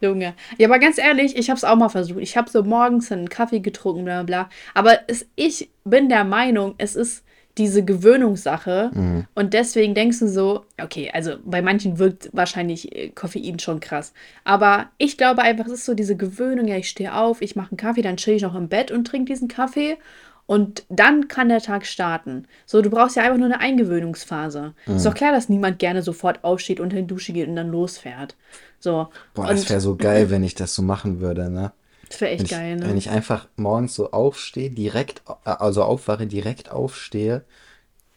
Junge. 0.03 0.35
Ja, 0.59 0.69
aber 0.69 0.79
ganz 0.79 0.99
ehrlich, 0.99 1.37
ich 1.37 1.49
habe 1.49 1.57
es 1.57 1.65
auch 1.65 1.77
mal 1.77 1.89
versucht. 1.89 2.21
Ich 2.21 2.37
habe 2.37 2.51
so 2.51 2.63
morgens 2.63 3.11
einen 3.13 3.29
Kaffee 3.29 3.61
getrunken, 3.61 4.05
bla 4.05 4.23
bla. 4.23 4.49
Aber 4.75 4.99
es, 5.07 5.27
ich 5.37 5.71
bin 5.85 6.09
der 6.09 6.25
Meinung, 6.25 6.75
es 6.79 6.97
ist 6.97 7.25
diese 7.59 7.85
Gewöhnungssache. 7.85 8.91
Mhm. 8.95 9.27
Und 9.35 9.55
deswegen 9.55 9.95
denkst 9.95 10.21
du 10.21 10.29
so, 10.29 10.65
okay, 10.83 11.11
also 11.13 11.37
bei 11.45 11.63
manchen 11.63 11.99
wirkt 11.99 12.31
wahrscheinlich 12.33 12.95
äh, 12.97 13.09
Koffein 13.11 13.59
schon 13.59 13.81
krass. 13.81 14.13
Aber 14.45 14.91
ich 14.99 15.19
glaube 15.19 15.43
einfach, 15.43 15.67
es 15.67 15.73
ist 15.73 15.85
so 15.85 15.95
diese 15.95 16.17
Gewöhnung, 16.17 16.67
ja, 16.67 16.77
ich 16.77 16.89
stehe 16.89 17.15
auf, 17.15 17.43
ich 17.43 17.57
mache 17.57 17.73
einen 17.73 17.77
Kaffee, 17.77 18.03
dann 18.03 18.17
chill 18.17 18.35
ich 18.35 18.43
noch 18.43 18.55
im 18.55 18.69
Bett 18.69 18.91
und 18.91 19.07
trinke 19.07 19.33
diesen 19.33 19.49
Kaffee. 19.49 19.99
Und 20.47 20.85
dann 20.89 21.29
kann 21.29 21.49
der 21.49 21.61
Tag 21.61 21.87
starten. 21.87 22.47
So, 22.67 22.83
du 22.83 22.91
brauchst 22.91 23.17
ja 23.17 23.23
einfach 23.23 23.39
nur 23.39 23.47
eine 23.47 23.61
Eingewöhnungsphase. 23.61 24.75
Mhm. 24.87 24.97
Ist 24.97 25.07
doch 25.07 25.15
klar, 25.15 25.33
dass 25.33 25.49
niemand 25.49 25.79
gerne 25.79 26.03
sofort 26.03 26.45
aufsteht, 26.45 26.81
unter 26.81 26.97
die 26.97 27.07
Dusche 27.07 27.33
geht 27.33 27.49
und 27.49 27.57
dann 27.57 27.71
losfährt. 27.71 28.37
So. 28.81 29.09
Boah, 29.35 29.43
und 29.43 29.51
das 29.51 29.71
wäre 29.71 29.81
so 29.81 29.97
geil, 29.97 30.31
wenn 30.31 30.43
ich 30.43 30.55
das 30.55 30.75
so 30.75 30.83
machen 30.83 31.21
würde, 31.21 31.49
ne? 31.49 31.73
das 32.09 32.21
wäre 32.21 32.33
Wenn 32.33 32.39
echt 32.41 32.45
ich, 32.45 32.51
geil, 32.51 32.81
wenn 32.81 32.91
ne? 32.91 32.99
ich 32.99 33.09
einfach 33.11 33.49
morgens 33.57 33.95
so 33.95 34.11
aufstehe, 34.11 34.71
direkt, 34.71 35.23
äh, 35.47 35.51
also 35.51 35.85
aufwache, 35.85 36.27
direkt 36.27 36.71
aufstehe, 36.71 37.45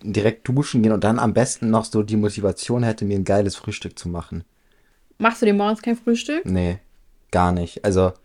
direkt 0.02 0.48
duschen 0.48 0.84
gehen 0.84 0.92
und 0.92 1.04
dann 1.04 1.20
am 1.20 1.34
besten 1.34 1.70
noch 1.70 1.86
so 1.86 2.04
die 2.04 2.18
Motivation 2.18 2.84
hätte, 2.84 3.06
mir 3.06 3.18
ein 3.18 3.24
geiles 3.24 3.56
Frühstück 3.56 3.98
zu 3.98 4.10
machen. 4.10 4.44
Machst 5.18 5.42
du 5.42 5.46
dir 5.46 5.54
morgens 5.54 5.82
kein 5.82 5.96
Frühstück? 5.96 6.46
Nee, 6.46 6.80
gar 7.32 7.52
nicht. 7.52 7.86
Also, 7.86 8.12
wenn- 8.12 8.25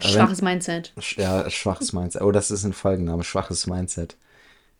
Schwaches 0.00 0.42
Mindset. 0.42 0.92
ja, 1.16 1.48
schwaches 1.50 1.92
Mindset. 1.92 2.22
Oh, 2.22 2.30
das 2.32 2.50
ist 2.50 2.64
ein 2.64 2.72
Folgenname, 2.72 3.24
schwaches 3.24 3.66
Mindset. 3.66 4.16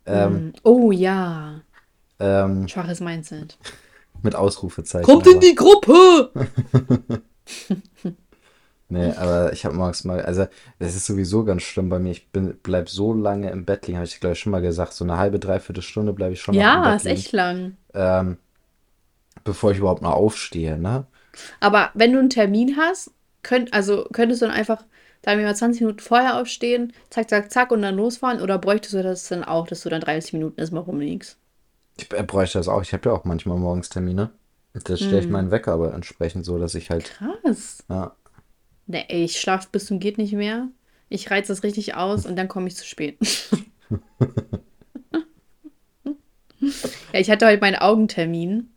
Ähm, 0.07 0.53
Oh 0.63 0.91
ja, 0.93 1.61
ähm, 2.19 2.67
schwaches 2.69 3.01
Mindset. 3.01 3.59
mit 4.23 4.35
Ausrufezeichen. 4.35 5.05
Kommt 5.05 5.27
in 5.27 5.35
aber- 5.37 5.41
die 5.41 5.55
Gruppe! 5.55 6.31
Nee, 8.91 9.13
aber 9.13 9.53
ich 9.53 9.67
habe 9.67 9.75
morgens 9.77 10.05
mal, 10.05 10.23
also 10.23 10.47
das 10.79 10.95
ist 10.97 11.05
sowieso 11.05 11.45
ganz 11.45 11.61
schlimm 11.63 11.91
bei 11.91 11.99
mir. 11.99 12.11
Ich 12.11 12.31
bin, 12.31 12.59
bleib 12.63 12.89
so 12.89 13.13
lange 13.13 13.51
im 13.51 13.67
Bett 13.67 13.87
liegen, 13.87 13.99
habe 13.99 14.07
ich 14.07 14.19
glaube 14.19 14.33
ich 14.33 14.39
schon 14.41 14.51
mal 14.51 14.63
gesagt. 14.63 14.95
So 14.95 15.05
eine 15.05 15.19
halbe, 15.19 15.39
dreiviertel 15.39 15.83
Stunde 15.83 16.15
bleibe 16.15 16.33
ich 16.33 16.41
schon 16.41 16.55
noch 16.55 16.63
im 16.63 16.67
Ja, 16.67 16.83
Bett 16.85 16.97
ist 16.97 17.05
liegen, 17.05 17.17
echt 17.19 17.33
lang. 17.33 17.77
ähm, 17.93 18.39
bevor 19.45 19.73
ich 19.73 19.79
überhaupt 19.79 20.01
mal 20.01 20.13
aufstehe, 20.13 20.79
ne? 20.79 21.05
Aber 21.61 21.91
wenn 21.93 22.15
du 22.15 22.19
einen 22.19 22.31
Termin 22.31 22.79
hast, 22.79 23.11
könnt, 23.43 23.75
also 23.75 24.07
könntest 24.11 24.41
du 24.41 24.47
dann 24.47 24.55
einfach, 24.55 24.83
sagen 25.25 25.41
wir 25.41 25.47
mal, 25.47 25.57
20 25.57 25.83
Minuten 25.83 26.01
vorher 26.01 26.41
aufstehen, 26.41 26.93
zack, 27.11 27.29
zack, 27.29 27.51
zack 27.51 27.71
und 27.71 27.83
dann 27.83 27.97
losfahren? 27.97 28.41
Oder 28.41 28.59
bräuchtest 28.59 28.95
du 28.95 29.03
das 29.03 29.29
dann 29.29 29.45
auch, 29.45 29.67
dass 29.67 29.83
du 29.83 29.89
dann 29.89 30.01
30 30.01 30.33
Minuten 30.35 30.61
erstmal 30.61 30.83
rumliegst? 30.83 31.37
Ich 31.97 32.13
äh, 32.13 32.23
bräuchte 32.23 32.59
das 32.59 32.69
auch. 32.69 32.83
Ich 32.83 32.93
habe 32.93 33.09
ja 33.09 33.15
auch 33.15 33.25
manchmal 33.25 33.59
morgens 33.59 33.89
Termine. 33.89 34.31
Das 34.85 35.01
stelle 35.01 35.21
ich 35.21 35.29
meinen 35.29 35.51
Wecker 35.51 35.73
aber 35.73 35.93
entsprechend 35.95 36.45
so, 36.45 36.59
dass 36.59 36.75
ich 36.77 36.91
halt, 36.91 37.13
Krass. 37.19 37.85
ja, 37.89 38.15
Ne, 38.89 39.09
ey, 39.11 39.25
ich 39.25 39.39
schlaf 39.39 39.69
bis 39.69 39.85
zum 39.87 40.01
geht 40.01 40.17
nicht 40.17 40.33
mehr. 40.33 40.69
Ich 41.11 41.31
reize 41.31 41.53
das 41.53 41.63
richtig 41.63 41.95
aus 41.95 42.25
und 42.25 42.37
dann 42.37 42.49
komme 42.49 42.69
ich 42.69 42.77
zu 42.77 42.87
spät. 42.87 43.19
ja, 46.61 47.21
ich 47.21 47.31
hatte 47.31 47.47
heute 47.47 47.61
meinen 47.61 47.77
Augentermin 47.77 48.71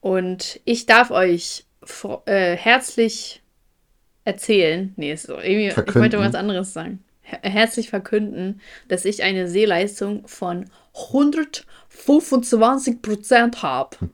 und 0.00 0.60
ich 0.64 0.86
darf 0.86 1.10
euch 1.10 1.66
äh, 2.26 2.56
herzlich 2.56 3.41
erzählen. 4.24 4.92
Nee, 4.96 5.12
ist 5.12 5.26
so, 5.26 5.38
irgendwie, 5.38 5.68
ich 5.68 5.76
wollte 5.94 6.18
was 6.18 6.34
anderes 6.34 6.72
sagen. 6.72 7.04
Her 7.22 7.40
herzlich 7.42 7.90
verkünden, 7.90 8.60
dass 8.88 9.04
ich 9.04 9.22
eine 9.22 9.46
Sehleistung 9.48 10.26
von 10.26 10.64
125% 10.94 13.62
habe. 13.62 13.96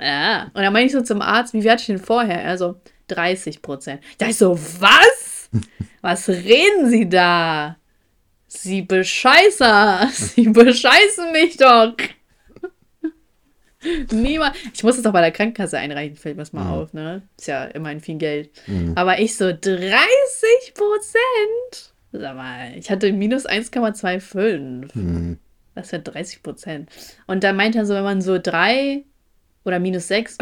Ja, 0.00 0.44
und 0.54 0.62
dann 0.62 0.72
meine 0.72 0.86
ich 0.86 0.92
so 0.92 1.02
zum 1.02 1.20
Arzt, 1.20 1.52
wie 1.52 1.64
werde 1.64 1.80
ich 1.80 1.86
denn 1.86 1.98
vorher? 1.98 2.46
Also 2.46 2.80
30 3.08 3.60
Prozent. 3.60 4.00
Da 4.16 4.28
ich 4.28 4.38
so, 4.38 4.58
was? 4.80 5.50
Was 6.00 6.30
reden 6.30 6.88
Sie 6.88 7.06
da? 7.08 7.76
Sie 8.46 8.80
bescheißer. 8.82 10.08
Sie 10.12 10.48
bescheißen 10.48 11.30
mich 11.32 11.58
doch. 11.58 11.94
Niemand. 14.12 14.56
Ich 14.72 14.82
muss 14.82 14.96
es 14.96 15.02
doch 15.02 15.12
bei 15.12 15.20
der 15.20 15.32
Krankenkasse 15.32 15.78
einreichen, 15.78 16.16
fällt 16.16 16.36
mir 16.36 16.42
das 16.42 16.52
mal 16.52 16.64
mhm. 16.64 16.70
auf, 16.70 16.92
ne? 16.92 17.22
Ist 17.38 17.48
ja 17.48 17.64
immerhin 17.64 18.00
viel 18.00 18.16
Geld. 18.16 18.50
Mhm. 18.66 18.92
Aber 18.94 19.18
ich 19.18 19.36
so 19.36 19.52
30 19.52 20.74
Prozent. 20.74 21.92
Sag 22.12 22.36
mal, 22.36 22.72
ich 22.76 22.90
hatte 22.90 23.12
minus 23.12 23.46
1,25. 23.46 24.90
Mhm. 24.94 25.38
Das 25.74 25.92
wäre 25.92 26.02
30 26.02 26.42
Prozent. 26.42 26.90
Und 27.26 27.44
da 27.44 27.52
meint 27.52 27.74
er 27.74 27.86
so, 27.86 27.94
wenn 27.94 28.04
man 28.04 28.20
so 28.20 28.38
drei 28.38 29.04
oder 29.64 29.78
minus 29.78 30.08
6, 30.08 30.38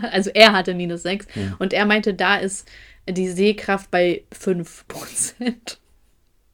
also 0.00 0.30
er 0.30 0.52
hatte 0.52 0.74
minus 0.74 1.02
6 1.02 1.26
mhm. 1.34 1.56
und 1.58 1.72
er 1.72 1.84
meinte, 1.84 2.14
da 2.14 2.36
ist 2.36 2.68
die 3.08 3.28
Sehkraft 3.28 3.90
bei 3.90 4.24
5 4.32 4.88
Prozent. 4.88 5.78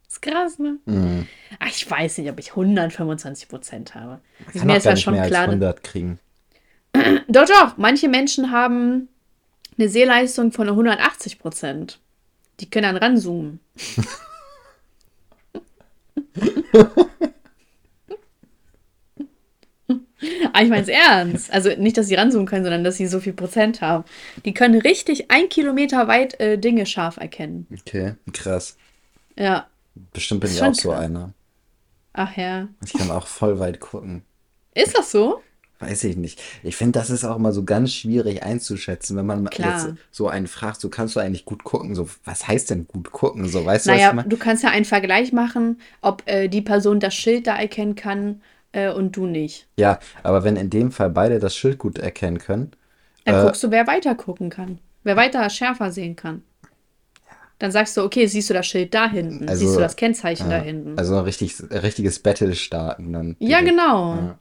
Ist 0.09 0.23
krass, 0.23 0.59
ne? 0.59 0.79
Mhm. 0.87 1.29
Ach, 1.59 1.69
ich 1.69 1.89
weiß 1.89 2.19
nicht, 2.19 2.31
ob 2.31 2.39
ich 2.39 2.51
125 2.51 3.49
Prozent 3.49 3.95
habe. 3.95 4.21
Also 4.47 4.65
mir 4.65 4.79
ist 4.79 4.87
ja 4.87 4.97
schon 4.97 5.21
klar. 5.21 5.45
100 5.45 5.85
kriegen. 5.85 6.19
Doch, 7.29 7.45
doch. 7.45 7.77
Manche 7.77 8.09
Menschen 8.09 8.51
haben 8.51 9.09
eine 9.79 9.89
Sehleistung 9.91 10.51
von 10.53 10.69
180 10.69 11.39
Prozent. 11.39 12.01
Die 12.61 12.69
können 12.71 12.85
dann 12.85 12.97
ranzoomen. 12.97 13.61
Aber 20.53 20.63
ich 20.63 20.69
meine 20.71 20.83
es 20.83 20.89
ernst. 20.89 21.53
Also 21.53 21.71
nicht, 21.77 21.99
dass 21.99 22.09
sie 22.09 22.15
ranzoomen 22.15 22.47
können, 22.47 22.65
sondern 22.65 22.83
dass 22.83 22.97
sie 22.97 23.07
so 23.07 23.21
viel 23.21 23.35
Prozent 23.35 23.83
haben. 23.83 24.05
Die 24.47 24.55
können 24.55 24.81
richtig 24.81 25.31
ein 25.31 25.51
Kilometer 25.51 26.09
weit 26.09 26.41
äh, 26.41 26.57
Dinge 26.59 26.87
scharf 26.87 27.19
erkennen. 27.19 27.67
Okay, 27.71 28.15
krass. 28.33 28.77
Ja. 29.39 29.69
Bestimmt 30.13 30.41
bin 30.41 30.51
ich 30.51 30.63
auch 30.63 30.75
so 30.75 30.93
einer. 30.93 31.33
Ach 32.13 32.37
ja. 32.37 32.69
Ich 32.85 32.93
kann 32.93 33.11
auch 33.11 33.27
voll 33.27 33.59
weit 33.59 33.81
gucken. 33.81 34.23
Ist 34.75 34.97
das 34.97 35.11
so? 35.11 35.41
Weiß 35.81 36.03
ich 36.05 36.17
nicht. 36.17 36.43
Ich 36.65 36.75
finde, 36.75 36.99
das 36.99 37.09
ist 37.09 37.25
auch 37.25 37.37
immer 37.37 37.53
so 37.53 37.65
ganz 37.65 37.93
schwierig 37.93 38.43
einzuschätzen, 38.43 39.17
wenn 39.17 39.27
man 39.27 39.49
Klar. 39.49 39.87
jetzt 39.87 39.95
so 40.11 40.27
einen 40.27 40.49
fragt, 40.49 40.81
so 40.81 40.89
kannst 40.89 41.15
du 41.15 41.21
eigentlich 41.21 41.45
gut 41.45 41.63
gucken? 41.63 41.95
So, 41.95 42.09
was 42.25 42.49
heißt 42.49 42.71
denn 42.71 42.89
gut 42.89 43.13
gucken? 43.13 43.47
So, 43.47 43.65
weißt 43.65 43.87
naja, 43.87 44.11
du, 44.11 44.17
was 44.17 44.25
ich 44.25 44.29
du 44.31 44.37
kannst 44.37 44.65
ja 44.65 44.71
einen 44.71 44.85
Vergleich 44.85 45.33
machen, 45.33 45.81
ob 46.01 46.25
äh, 46.27 46.49
die 46.49 46.63
Person 46.63 46.99
das 46.99 47.15
Schild 47.15 47.47
da 47.47 47.57
erkennen 47.57 47.95
kann 47.95 48.43
äh, 48.73 48.91
und 48.91 49.13
du 49.17 49.27
nicht. 49.27 49.69
Ja, 49.77 50.01
aber 50.25 50.43
wenn 50.43 50.57
in 50.57 50.71
dem 50.71 50.91
Fall 50.91 51.11
beide 51.11 51.39
das 51.39 51.55
Schild 51.55 51.79
gut 51.79 51.99
erkennen 51.99 52.39
können. 52.39 52.73
Dann 53.25 53.37
äh, 53.37 53.45
guckst 53.45 53.63
du, 53.63 53.71
wer 53.71 53.87
weiter 53.87 54.17
gucken 54.17 54.51
kann. 54.51 54.81
Wer 55.05 55.15
weiter 55.15 55.49
schärfer 55.49 55.93
sehen 55.93 56.17
kann. 56.17 56.43
Dann 57.59 57.73
sagst 57.73 57.97
du, 57.97 58.03
okay, 58.03 58.27
siehst 58.27 58.51
du 58.51 58.55
das 58.55 58.67
Schild 58.67 58.95
da 58.95 59.11
hinten? 59.11 59.49
Also, 59.49 59.65
siehst 59.65 59.77
du 59.77 59.81
das 59.81 59.97
Kennzeichen 59.97 60.51
ja, 60.51 60.59
da 60.59 60.65
hinten? 60.65 60.97
Also 60.97 61.17
ein 61.17 61.25
richtig, 61.25 61.55
richtiges 61.71 62.21
Battle 62.21 62.55
starten 62.55 63.13
dann. 63.13 63.37
Ja, 63.41 63.61
genau. 63.61 64.15
Ja. 64.15 64.39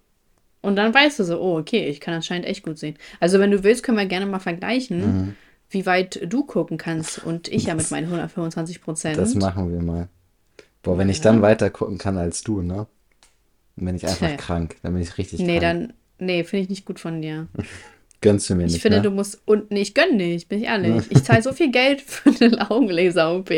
Und 0.62 0.76
dann 0.76 0.94
weißt 0.94 1.20
du 1.20 1.24
so, 1.24 1.40
oh, 1.40 1.58
okay, 1.58 1.88
ich 1.88 2.00
kann 2.00 2.14
anscheinend 2.14 2.46
echt 2.46 2.64
gut 2.64 2.78
sehen. 2.78 2.98
Also 3.20 3.40
wenn 3.40 3.52
du 3.52 3.64
willst, 3.64 3.84
können 3.84 3.98
wir 3.98 4.06
gerne 4.06 4.26
mal 4.26 4.40
vergleichen, 4.40 5.00
mhm. 5.00 5.36
wie 5.70 5.86
weit 5.86 6.20
du 6.32 6.44
gucken 6.46 6.78
kannst 6.78 7.24
und 7.24 7.48
ich 7.48 7.66
ja 7.66 7.76
mit 7.76 7.90
meinen 7.90 8.06
125 8.06 8.82
Prozent. 8.82 9.18
Das 9.18 9.34
machen 9.36 9.72
wir 9.72 9.82
mal. 9.82 10.10
Boah, 10.84 10.98
wenn 10.98 11.10
ich 11.10 11.22
dann 11.22 11.42
weiter 11.42 11.70
gucken 11.70 11.98
kann 11.98 12.18
als 12.18 12.44
du, 12.44 12.62
ne? 12.62 12.88
Dann 13.76 13.86
bin 13.86 13.96
ich 13.96 14.06
einfach 14.06 14.28
Tja. 14.28 14.38
krank. 14.38 14.76
Dann 14.84 14.94
bin 14.94 15.02
ich 15.02 15.18
richtig 15.18 15.40
nee, 15.40 15.60
krank. 15.60 15.80
Nee, 15.80 15.88
dann, 15.90 15.94
nee, 16.20 16.44
finde 16.44 16.64
ich 16.64 16.70
nicht 16.70 16.86
gut 16.86 17.00
von 17.00 17.22
dir. 17.22 17.48
Gönnst 18.22 18.50
du 18.50 18.56
mir 18.56 18.64
ich 18.64 18.68
nicht. 18.68 18.76
Ich 18.78 18.82
finde, 18.82 18.98
ne? 18.98 19.04
du 19.04 19.12
musst, 19.12 19.42
und 19.46 19.70
nee, 19.70 19.82
ich 19.82 19.94
gönne 19.94 20.16
nicht, 20.16 20.50
bin 20.50 20.60
ich 20.60 20.66
ehrlich. 20.66 21.04
Ich 21.10 21.24
zahle 21.24 21.44
so 21.44 21.54
viel 21.54 21.72
Geld 21.72 22.02
für 22.02 22.32
eine 22.42 22.72
Augenlaser-OP. 22.72 23.52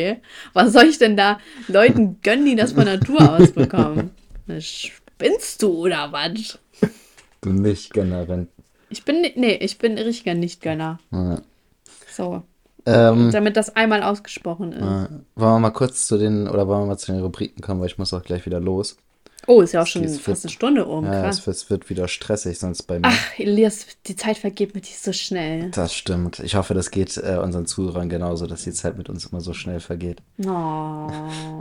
Was 0.53 0.73
soll 0.73 0.85
ich 0.85 0.97
denn 0.97 1.15
da 1.15 1.39
Leuten 1.67 2.19
gönnen, 2.21 2.45
die 2.45 2.55
das 2.55 2.73
von 2.73 2.85
Natur 2.85 3.37
aus 3.37 3.51
bekommen? 3.51 4.11
Spinnst 4.59 5.61
du 5.61 5.85
oder 5.85 6.11
was? 6.11 6.59
Du 7.41 7.49
Nicht-Gönnerin. 7.51 8.47
Ich 8.89 9.05
bin, 9.05 9.21
nee, 9.35 9.55
ich 9.55 9.77
bin 9.77 9.97
richtiger 9.97 10.33
Nicht-Gönner. 10.33 10.99
Ja. 11.11 11.41
So. 12.11 12.43
Ähm, 12.85 13.31
damit 13.31 13.55
das 13.55 13.75
einmal 13.75 14.03
ausgesprochen 14.03 14.73
ist. 14.73 14.81
Äh, 14.81 15.09
wollen 15.35 15.53
wir 15.55 15.59
mal 15.59 15.69
kurz 15.69 16.07
zu 16.07 16.17
den, 16.17 16.47
oder 16.47 16.67
wollen 16.67 16.81
wir 16.81 16.87
mal 16.87 16.97
zu 16.97 17.11
den 17.11 17.21
Rubriken 17.21 17.61
kommen, 17.61 17.79
weil 17.79 17.87
ich 17.87 17.97
muss 17.97 18.13
auch 18.13 18.23
gleich 18.23 18.45
wieder 18.45 18.59
los. 18.59 18.97
Oh, 19.49 19.61
ist 19.61 19.71
ja 19.71 19.81
auch 19.81 19.87
schon 19.87 20.07
fast 20.07 20.45
eine 20.45 20.51
Stunde 20.51 20.85
um. 20.85 21.05
Ja, 21.05 21.27
es, 21.27 21.47
es, 21.47 21.71
wird 21.71 21.89
wieder 21.89 22.07
stressig 22.07 22.59
sonst 22.59 22.83
bei 22.83 22.99
mir. 22.99 23.07
Ach, 23.07 23.39
Elias, 23.39 23.87
die 24.05 24.15
Zeit 24.15 24.37
vergeht 24.37 24.75
mit 24.75 24.87
dir 24.87 24.93
so 24.95 25.11
schnell. 25.11 25.71
Das 25.71 25.95
stimmt. 25.95 26.37
Ich 26.37 26.53
hoffe, 26.53 26.75
das 26.75 26.91
geht 26.91 27.17
äh, 27.17 27.39
unseren 27.41 27.65
Zuhörern 27.65 28.09
genauso, 28.09 28.45
dass 28.45 28.65
die 28.65 28.73
Zeit 28.73 28.95
mit 28.95 29.09
uns 29.09 29.25
immer 29.25 29.41
so 29.41 29.53
schnell 29.53 29.79
vergeht. 29.79 30.21
Oh, 30.45 31.09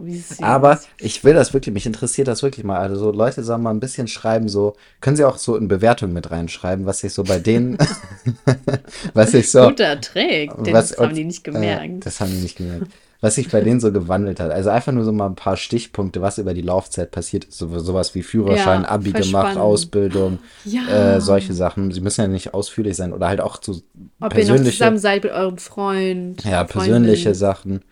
wie 0.02 0.18
süß. 0.18 0.42
Aber 0.42 0.78
ich 0.98 1.24
will 1.24 1.32
das 1.32 1.54
wirklich, 1.54 1.72
mich 1.72 1.86
interessiert 1.86 2.28
das 2.28 2.42
wirklich 2.42 2.62
mal. 2.62 2.76
Also 2.76 2.96
so 2.96 3.10
Leute 3.10 3.42
sollen 3.42 3.62
mal 3.62 3.70
ein 3.70 3.80
bisschen 3.80 4.06
schreiben, 4.06 4.50
so, 4.50 4.76
können 5.00 5.16
sie 5.16 5.24
auch 5.24 5.38
so 5.38 5.56
in 5.56 5.66
Bewertungen 5.68 6.12
mit 6.12 6.30
reinschreiben, 6.30 6.84
was 6.84 6.98
sich 6.98 7.14
so 7.14 7.24
bei 7.24 7.38
denen, 7.38 7.78
was 9.14 9.30
sich 9.30 9.50
so. 9.50 9.62
Guter 9.62 9.98
Trick, 9.98 10.52
den 10.62 10.74
was, 10.74 10.94
haben 10.98 11.14
die 11.14 11.24
nicht 11.24 11.42
gemerkt. 11.42 11.84
Äh, 11.86 12.00
das 12.00 12.20
haben 12.20 12.32
die 12.32 12.42
nicht 12.42 12.58
gemerkt 12.58 12.88
was 13.20 13.34
sich 13.34 13.50
bei 13.50 13.60
denen 13.60 13.80
so 13.80 13.92
gewandelt 13.92 14.38
hat. 14.38 14.50
Also 14.50 14.70
einfach 14.70 14.92
nur 14.92 15.04
so 15.04 15.12
mal 15.12 15.26
ein 15.26 15.34
paar 15.34 15.56
Stichpunkte, 15.56 16.22
was 16.22 16.38
über 16.38 16.54
die 16.54 16.62
Laufzeit 16.62 17.10
passiert 17.10 17.46
ist. 17.46 17.58
So, 17.58 17.78
sowas 17.78 18.14
wie 18.14 18.22
Führerschein, 18.22 18.82
ja, 18.82 18.88
Abi 18.88 19.12
gemacht, 19.12 19.26
spannend. 19.26 19.58
Ausbildung, 19.58 20.38
ja. 20.64 21.16
äh, 21.16 21.20
solche 21.20 21.52
Sachen. 21.52 21.90
Sie 21.90 22.00
müssen 22.00 22.20
ja 22.20 22.28
nicht 22.28 22.54
ausführlich 22.54 22.96
sein 22.96 23.12
oder 23.12 23.28
halt 23.28 23.40
auch 23.40 23.58
zu 23.58 23.82
Ob 24.20 24.30
persönliche, 24.30 24.62
ihr 24.62 24.64
noch 24.64 24.72
zusammen 24.72 24.98
seid 24.98 25.24
mit 25.24 25.32
eurem 25.32 25.58
Freund. 25.58 26.44
Ja, 26.44 26.62
persönliche 26.64 27.34
Sachen 27.34 27.82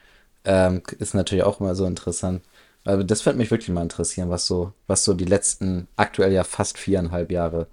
ähm, 0.45 0.83
ist 0.99 1.15
natürlich 1.15 1.45
auch 1.45 1.61
immer 1.61 1.75
so 1.75 1.87
interessant. 1.87 2.43
Also 2.85 3.03
das 3.03 3.27
würde 3.27 3.39
mich 3.39 3.51
wirklich 3.51 3.71
mal 3.71 3.83
interessieren, 3.83 4.31
was 4.31 4.47
so, 4.47 4.73
was 4.87 5.05
so 5.05 5.13
die 5.13 5.25
letzten, 5.25 5.89
aktuell 5.97 6.33
ja 6.33 6.45
fast 6.45 6.79
viereinhalb 6.79 7.33
Jahre 7.33 7.67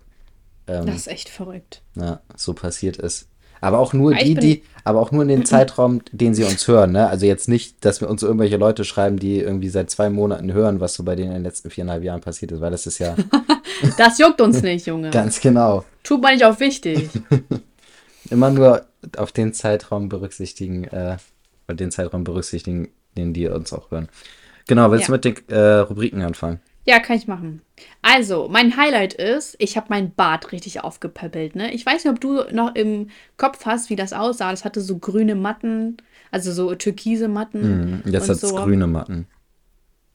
ähm, 0.67 0.85
das 0.85 0.95
ist 0.95 1.07
echt 1.07 1.29
verrückt. 1.29 1.81
Ja, 1.95 2.21
so 2.35 2.53
passiert 2.53 2.97
ist. 2.97 3.27
Aber 3.63 3.79
auch 3.79 3.93
nur 3.93 4.13
die, 4.13 4.35
die, 4.35 4.63
aber 4.83 4.99
auch 4.99 5.13
nur 5.13 5.21
in 5.21 5.29
dem 5.29 5.45
Zeitraum, 5.45 6.01
den 6.11 6.33
sie 6.33 6.43
uns 6.43 6.67
hören. 6.67 6.91
Ne? 6.91 7.07
Also 7.07 7.25
jetzt 7.25 7.47
nicht, 7.47 7.85
dass 7.85 8.01
wir 8.01 8.09
uns 8.09 8.21
irgendwelche 8.21 8.57
Leute 8.57 8.83
schreiben, 8.83 9.17
die 9.17 9.39
irgendwie 9.39 9.69
seit 9.69 9.89
zwei 9.89 10.09
Monaten 10.09 10.51
hören, 10.51 10.81
was 10.81 10.95
so 10.95 11.03
bei 11.03 11.15
denen 11.15 11.29
in 11.29 11.35
den 11.35 11.43
letzten 11.43 11.69
viereinhalb 11.69 12.03
Jahren 12.03 12.19
passiert 12.19 12.51
ist, 12.51 12.59
weil 12.59 12.71
das 12.71 12.87
ist 12.87 12.99
ja. 12.99 13.15
das 13.97 14.19
juckt 14.19 14.41
uns 14.41 14.61
nicht, 14.63 14.85
Junge. 14.85 15.11
Ganz 15.11 15.39
genau. 15.39 15.85
Tut 16.03 16.21
man 16.21 16.33
nicht 16.33 16.43
auch 16.43 16.59
wichtig. 16.59 17.09
Immer 18.29 18.49
nur 18.49 18.85
auf 19.15 19.31
den 19.31 19.53
Zeitraum 19.53 20.09
berücksichtigen, 20.09 20.83
äh, 20.83 21.15
den 21.69 21.89
Zeitraum 21.89 22.25
berücksichtigen, 22.25 22.89
den 23.17 23.31
die 23.31 23.47
uns 23.47 23.71
auch 23.71 23.91
hören. 23.91 24.09
Genau, 24.67 24.91
willst 24.91 25.07
ja. 25.07 25.07
du 25.07 25.11
mit 25.13 25.23
den 25.23 25.49
äh, 25.55 25.79
Rubriken 25.79 26.21
anfangen? 26.21 26.59
Ja, 26.85 26.99
kann 26.99 27.15
ich 27.15 27.27
machen. 27.27 27.61
Also, 28.01 28.49
mein 28.49 28.75
Highlight 28.75 29.13
ist, 29.13 29.55
ich 29.59 29.77
habe 29.77 29.87
mein 29.89 30.13
Bart 30.13 30.51
richtig 30.51 30.83
aufgepäppelt. 30.83 31.55
Ne? 31.55 31.73
Ich 31.73 31.85
weiß 31.85 32.03
nicht, 32.03 32.13
ob 32.13 32.19
du 32.19 32.43
noch 32.51 32.75
im 32.75 33.09
Kopf 33.37 33.65
hast, 33.65 33.89
wie 33.89 33.95
das 33.95 34.11
aussah. 34.11 34.51
Das 34.51 34.65
hatte 34.65 34.81
so 34.81 34.97
grüne 34.97 35.35
Matten, 35.35 35.97
also 36.29 36.51
so 36.51 36.75
türkise 36.75 37.29
Matten. 37.29 38.01
Mm, 38.03 38.09
jetzt 38.09 38.27
hat 38.27 38.35
es 38.35 38.41
so. 38.41 38.55
grüne 38.55 38.87
Matten. 38.87 39.27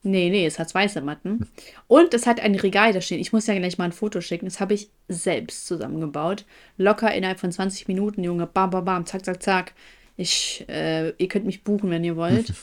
Nee, 0.03 0.31
nee, 0.31 0.47
es 0.47 0.59
hat 0.59 0.73
weiße 0.73 1.01
Matten. 1.01 1.49
Und 1.87 2.15
es 2.15 2.27
hat 2.27 2.41
ein 2.41 2.55
Regal 2.55 2.93
da 2.93 3.01
stehen. 3.01 3.19
Ich 3.19 3.33
muss 3.33 3.47
ja 3.47 3.55
gleich 3.59 3.79
mal 3.79 3.85
ein 3.85 3.93
Foto 3.93 4.21
schicken. 4.21 4.47
Das 4.47 4.61
habe 4.61 4.75
ich 4.75 4.91
selbst 5.09 5.67
zusammengebaut. 5.67 6.45
Locker 6.77 7.13
innerhalb 7.13 7.41
von 7.41 7.51
20 7.51 7.89
Minuten, 7.89 8.23
Junge. 8.23 8.47
Bam, 8.47 8.71
bam, 8.71 8.85
bam, 8.85 9.07
zack, 9.07 9.25
zack, 9.25 9.43
zack. 9.43 9.73
Ich, 10.17 10.65
äh, 10.69 11.11
ihr 11.11 11.29
könnt 11.29 11.47
mich 11.47 11.65
buchen, 11.65 11.91
wenn 11.91 12.05
ihr 12.05 12.17
wollt. 12.17 12.53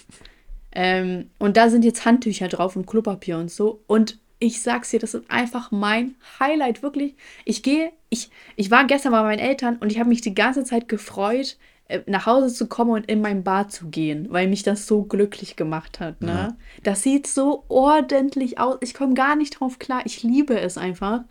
Ähm, 0.75 1.29
und 1.39 1.57
da 1.57 1.69
sind 1.69 1.85
jetzt 1.85 2.05
Handtücher 2.05 2.49
drauf 2.49 2.75
und 2.75 2.85
Klopapier 2.85 3.37
und 3.37 3.49
so. 3.49 3.81
Und 3.87 4.19
ich 4.39 4.61
sag's 4.61 4.91
dir, 4.91 4.99
das 4.99 5.13
ist 5.13 5.31
einfach 5.31 5.71
mein 5.71 6.15
Highlight, 6.39 6.83
wirklich. 6.83 7.15
Ich 7.45 7.63
gehe, 7.63 7.91
ich, 8.09 8.29
ich 8.55 8.69
war 8.69 8.85
gestern 8.85 9.13
bei 9.13 9.23
meinen 9.23 9.39
Eltern 9.39 9.77
und 9.77 9.91
ich 9.91 9.99
habe 9.99 10.09
mich 10.09 10.21
die 10.21 10.35
ganze 10.35 10.65
Zeit 10.65 10.89
gefreut, 10.89 11.57
äh, 11.87 12.01
nach 12.07 12.25
Hause 12.25 12.53
zu 12.53 12.67
kommen 12.67 12.91
und 12.91 13.05
in 13.05 13.21
mein 13.21 13.43
Bad 13.43 13.71
zu 13.71 13.87
gehen, 13.87 14.27
weil 14.31 14.47
mich 14.47 14.63
das 14.63 14.85
so 14.85 15.03
glücklich 15.03 15.55
gemacht 15.55 15.99
hat. 15.99 16.21
Ne? 16.21 16.27
Ja. 16.27 16.57
Das 16.83 17.03
sieht 17.03 17.27
so 17.27 17.63
ordentlich 17.69 18.59
aus. 18.59 18.77
Ich 18.81 18.93
komme 18.93 19.13
gar 19.13 19.35
nicht 19.35 19.59
drauf 19.59 19.79
klar. 19.79 20.01
Ich 20.05 20.23
liebe 20.23 20.59
es 20.59 20.77
einfach. 20.77 21.21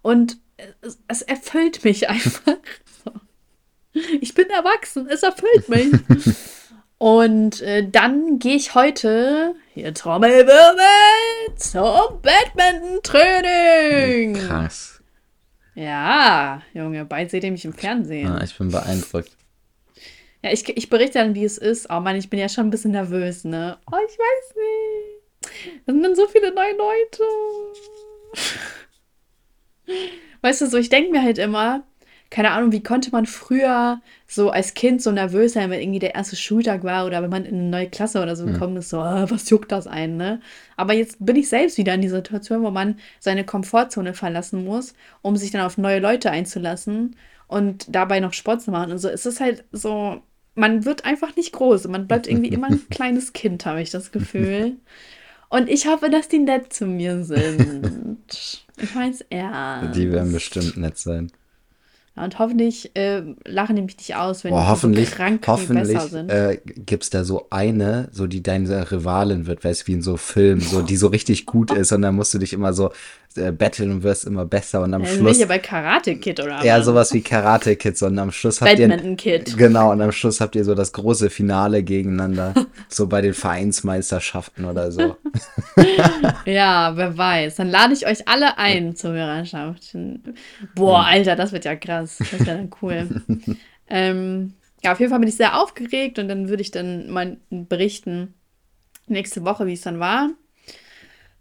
Und 0.00 0.38
es, 0.80 0.98
es 1.08 1.22
erfüllt 1.22 1.84
mich 1.84 2.08
einfach. 2.08 2.56
Ich 4.20 4.34
bin 4.34 4.48
erwachsen. 4.50 5.06
Es 5.08 5.22
erfüllt 5.22 5.68
mich. 5.68 5.92
Und 6.98 7.60
äh, 7.60 7.86
dann 7.88 8.38
gehe 8.38 8.56
ich 8.56 8.74
heute, 8.74 9.54
hier 9.74 9.92
Trommelwirbel, 9.92 10.54
zum 11.56 12.22
Badminton-Training. 12.22 14.32
Krass. 14.34 15.02
Ja, 15.74 16.62
Junge, 16.72 17.04
bald 17.04 17.30
seht 17.30 17.44
ihr 17.44 17.52
mich 17.52 17.66
im 17.66 17.74
Fernsehen. 17.74 18.28
Ja, 18.28 18.42
ich 18.42 18.56
bin 18.56 18.70
beeindruckt. 18.70 19.36
Ja, 20.42 20.50
ich, 20.50 20.66
ich 20.74 20.88
berichte 20.88 21.18
dann, 21.18 21.34
wie 21.34 21.44
es 21.44 21.58
ist. 21.58 21.90
Oh 21.90 22.00
Mann, 22.00 22.16
ich 22.16 22.30
bin 22.30 22.38
ja 22.38 22.48
schon 22.48 22.66
ein 22.66 22.70
bisschen 22.70 22.92
nervös, 22.92 23.44
ne? 23.44 23.76
Oh, 23.92 23.98
ich 24.08 24.18
weiß 24.18 24.54
nicht. 24.56 25.20
Es 25.86 25.92
sind 25.92 26.02
dann 26.02 26.16
so 26.16 26.26
viele 26.28 26.54
neue 26.54 26.74
Leute. 26.76 27.22
Weißt 30.40 30.62
du, 30.62 30.66
so, 30.66 30.78
ich 30.78 30.88
denke 30.88 31.10
mir 31.10 31.22
halt 31.22 31.36
immer, 31.36 31.84
keine 32.30 32.50
Ahnung, 32.50 32.72
wie 32.72 32.82
konnte 32.82 33.10
man 33.12 33.26
früher 33.26 34.00
so 34.26 34.50
als 34.50 34.74
Kind 34.74 35.00
so 35.02 35.12
nervös 35.12 35.52
sein, 35.52 35.70
wenn 35.70 35.80
irgendwie 35.80 36.00
der 36.00 36.14
erste 36.14 36.36
Schultag 36.36 36.82
war 36.84 37.06
oder 37.06 37.22
wenn 37.22 37.30
man 37.30 37.44
in 37.44 37.54
eine 37.54 37.68
neue 37.70 37.88
Klasse 37.88 38.20
oder 38.22 38.34
so 38.36 38.44
Hm. 38.44 38.52
gekommen 38.54 38.76
ist, 38.76 38.88
so, 38.90 38.98
ah, 38.98 39.26
was 39.30 39.48
juckt 39.50 39.70
das 39.72 39.86
einen, 39.86 40.16
ne? 40.16 40.40
Aber 40.76 40.92
jetzt 40.92 41.24
bin 41.24 41.36
ich 41.36 41.48
selbst 41.48 41.78
wieder 41.78 41.94
in 41.94 42.02
dieser 42.02 42.16
Situation, 42.16 42.62
wo 42.62 42.70
man 42.70 42.98
seine 43.20 43.44
Komfortzone 43.44 44.14
verlassen 44.14 44.64
muss, 44.64 44.94
um 45.22 45.36
sich 45.36 45.50
dann 45.52 45.62
auf 45.62 45.78
neue 45.78 46.00
Leute 46.00 46.30
einzulassen 46.30 47.16
und 47.46 47.86
dabei 47.88 48.20
noch 48.20 48.32
Sport 48.32 48.62
zu 48.62 48.70
machen 48.72 48.90
und 48.92 48.98
so. 48.98 49.08
Es 49.08 49.24
ist 49.26 49.40
halt 49.40 49.64
so, 49.72 50.20
man 50.54 50.84
wird 50.84 51.04
einfach 51.04 51.36
nicht 51.36 51.52
groß. 51.52 51.86
Man 51.88 52.06
bleibt 52.08 52.26
irgendwie 52.26 52.48
immer 52.48 52.68
ein 52.68 52.80
kleines 52.90 53.32
Kind, 53.32 53.66
habe 53.66 53.82
ich 53.82 53.90
das 53.90 54.10
Gefühl. 54.10 54.76
Und 55.48 55.68
ich 55.68 55.86
hoffe, 55.86 56.10
dass 56.10 56.28
die 56.28 56.40
nett 56.40 56.72
zu 56.72 56.86
mir 56.86 57.24
sind. 57.24 58.18
Ich 58.78 58.94
meine 58.94 59.12
es 59.12 59.22
ernst. 59.30 59.96
Die 59.96 60.12
werden 60.12 60.32
bestimmt 60.34 60.76
nett 60.76 60.98
sein. 60.98 61.32
Ja, 62.16 62.24
und 62.24 62.38
hoffentlich 62.38 62.96
äh, 62.96 63.22
lachen 63.44 63.76
die 63.76 63.82
mich 63.82 63.96
nicht 63.98 64.16
aus, 64.16 64.42
wenn 64.42 64.52
Boah, 64.52 64.62
die 64.62 64.68
hoffentlich, 64.68 65.10
so 65.10 65.16
krank 65.16 65.44
hoffentlich 65.46 65.96
besser 65.96 66.08
sind. 66.08 66.30
äh, 66.30 66.58
gibt's 66.64 67.10
da 67.10 67.24
so 67.24 67.46
eine, 67.50 68.08
so 68.12 68.26
die 68.26 68.42
deine 68.42 68.90
Rivalin 68.90 69.46
wird, 69.46 69.64
weißt 69.64 69.82
du, 69.82 69.86
wie 69.88 69.92
in 69.92 70.02
so 70.02 70.16
Filmen, 70.16 70.60
so 70.62 70.80
die 70.82 70.96
so 70.96 71.08
richtig 71.08 71.44
gut 71.46 71.70
ist 71.72 71.92
und 71.92 72.02
dann 72.02 72.14
musst 72.14 72.32
du 72.32 72.38
dich 72.38 72.52
immer 72.54 72.72
so 72.72 72.90
äh, 73.36 73.52
battlen 73.52 73.90
und 73.92 74.02
wirst 74.02 74.24
immer 74.24 74.46
besser 74.46 74.80
und 74.82 74.94
am 74.94 75.02
Äh, 75.02 75.08
bin 75.08 75.14
Schluss 75.18 75.32
ich 75.32 75.40
ja 75.40 75.46
bei 75.46 75.58
Karate 75.58 76.16
Kid 76.16 76.40
oder 76.40 76.58
was? 76.78 76.86
sowas 76.86 77.12
wie 77.12 77.20
Karate 77.20 77.76
Kids 77.76 78.02
und 78.02 78.18
am 78.18 78.32
Schluss 78.32 78.62
habt 78.62 78.78
ihr 78.78 78.88
Badminton 78.88 79.16
Kid. 79.18 79.58
genau 79.58 79.92
und 79.92 80.00
am 80.00 80.10
Schluss 80.12 80.40
habt 80.40 80.56
ihr 80.56 80.64
so 80.64 80.74
das 80.74 80.92
große 80.94 81.28
Finale 81.28 81.82
gegeneinander, 81.82 82.54
so 82.88 83.06
bei 83.08 83.20
den 83.20 83.34
Vereinsmeisterschaften 83.34 84.64
oder 84.64 84.90
so. 84.90 85.16
Ja, 86.46 86.96
wer 86.96 87.16
weiß. 87.18 87.56
Dann 87.56 87.68
lade 87.70 87.92
ich 87.92 88.06
euch 88.06 88.28
alle 88.28 88.56
ein 88.58 88.94
zur 88.96 89.12
Hörerschaft. 89.12 89.96
Boah, 90.74 91.04
Alter, 91.04 91.34
das 91.36 91.52
wird 91.52 91.64
ja 91.64 91.74
krass. 91.76 92.05
Das 92.06 92.32
wäre 92.32 92.44
dann 92.44 92.70
cool. 92.82 93.22
ähm, 93.88 94.54
ja, 94.82 94.92
auf 94.92 95.00
jeden 95.00 95.10
Fall 95.10 95.20
bin 95.20 95.28
ich 95.28 95.36
sehr 95.36 95.60
aufgeregt 95.60 96.18
und 96.18 96.28
dann 96.28 96.48
würde 96.48 96.62
ich 96.62 96.70
dann 96.70 97.10
mal 97.10 97.38
berichten 97.50 98.34
nächste 99.06 99.44
Woche, 99.44 99.66
wie 99.66 99.72
es 99.72 99.82
dann 99.82 100.00
war. 100.00 100.30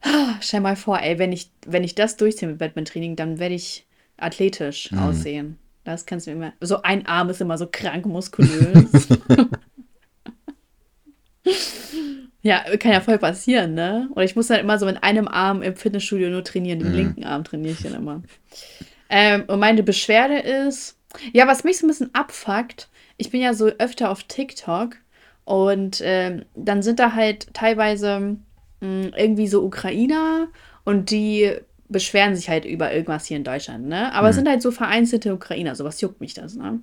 Ah, 0.02 0.36
Stell 0.42 0.62
mal 0.62 0.76
vor, 0.76 1.00
ey, 1.00 1.20
wenn 1.20 1.32
ich, 1.32 1.52
wenn 1.66 1.84
ich 1.84 1.96
das 1.96 2.18
durchziehe 2.18 2.50
mit 2.50 2.60
Badminton-Training, 2.60 3.16
dann 3.16 3.40
werde 3.40 3.56
ich 3.56 3.86
athletisch 4.18 4.92
aussehen. 4.94 5.58
Das 5.84 6.06
kannst 6.06 6.26
du 6.26 6.32
mir 6.32 6.38
immer. 6.38 6.54
So 6.62 6.82
ein 6.82 7.06
Arm 7.06 7.30
ist 7.30 7.42
immer 7.42 7.58
so 7.58 7.68
krank 7.72 8.06
muskulös. 8.06 9.08
ja, 12.42 12.64
kann 12.78 12.92
ja 12.92 13.02
voll 13.02 13.20
passieren, 13.20 13.76
ne? 13.76 14.10
Oder 14.14 14.24
ich 14.24 14.36
muss 14.36 14.48
dann 14.48 14.60
immer 14.60 14.80
so 14.80 14.86
mit 14.86 15.04
einem 15.04 15.28
Arm 15.28 15.62
im 15.62 15.76
Fitnessstudio 15.76 16.30
nur 16.30 16.44
trainieren. 16.44 16.80
Den 16.80 16.94
linken 16.94 17.24
Arm 17.24 17.44
trainiere 17.44 17.74
ich 17.74 17.84
dann 17.84 17.94
immer. 17.94 18.24
Ähm, 19.10 19.44
und 19.48 19.60
meine 19.60 19.84
Beschwerde 19.84 20.40
ist, 20.40 20.98
ja, 21.34 21.48
was 21.48 21.64
mich 21.64 21.78
so 21.78 21.86
ein 21.86 21.90
bisschen 21.90 22.14
abfuckt, 22.14 22.90
ich 23.18 23.32
bin 23.32 23.42
ja 23.42 23.54
so 23.54 23.68
öfter 23.68 24.10
auf 24.10 24.24
TikTok 24.24 24.98
und 25.46 26.02
ähm, 26.04 26.44
dann 26.56 26.82
sind 26.84 27.00
da 27.00 27.14
halt 27.14 27.54
teilweise 27.54 28.38
mh, 28.82 29.12
irgendwie 29.16 29.48
so 29.48 29.64
Ukrainer 29.64 30.48
und 30.84 31.12
die 31.12 31.54
beschweren 31.88 32.36
sich 32.36 32.50
halt 32.50 32.66
über 32.66 32.92
irgendwas 32.92 33.28
hier 33.28 33.38
in 33.38 33.44
Deutschland, 33.44 33.88
ne? 33.88 34.12
Aber 34.14 34.30
es 34.30 34.36
sind 34.36 34.50
halt 34.50 34.62
so 34.62 34.72
vereinzelte 34.72 35.34
Ukrainer, 35.34 35.76
sowas 35.76 36.02
juckt 36.02 36.20
mich 36.20 36.34
das, 36.34 36.56
ne? 36.56 36.80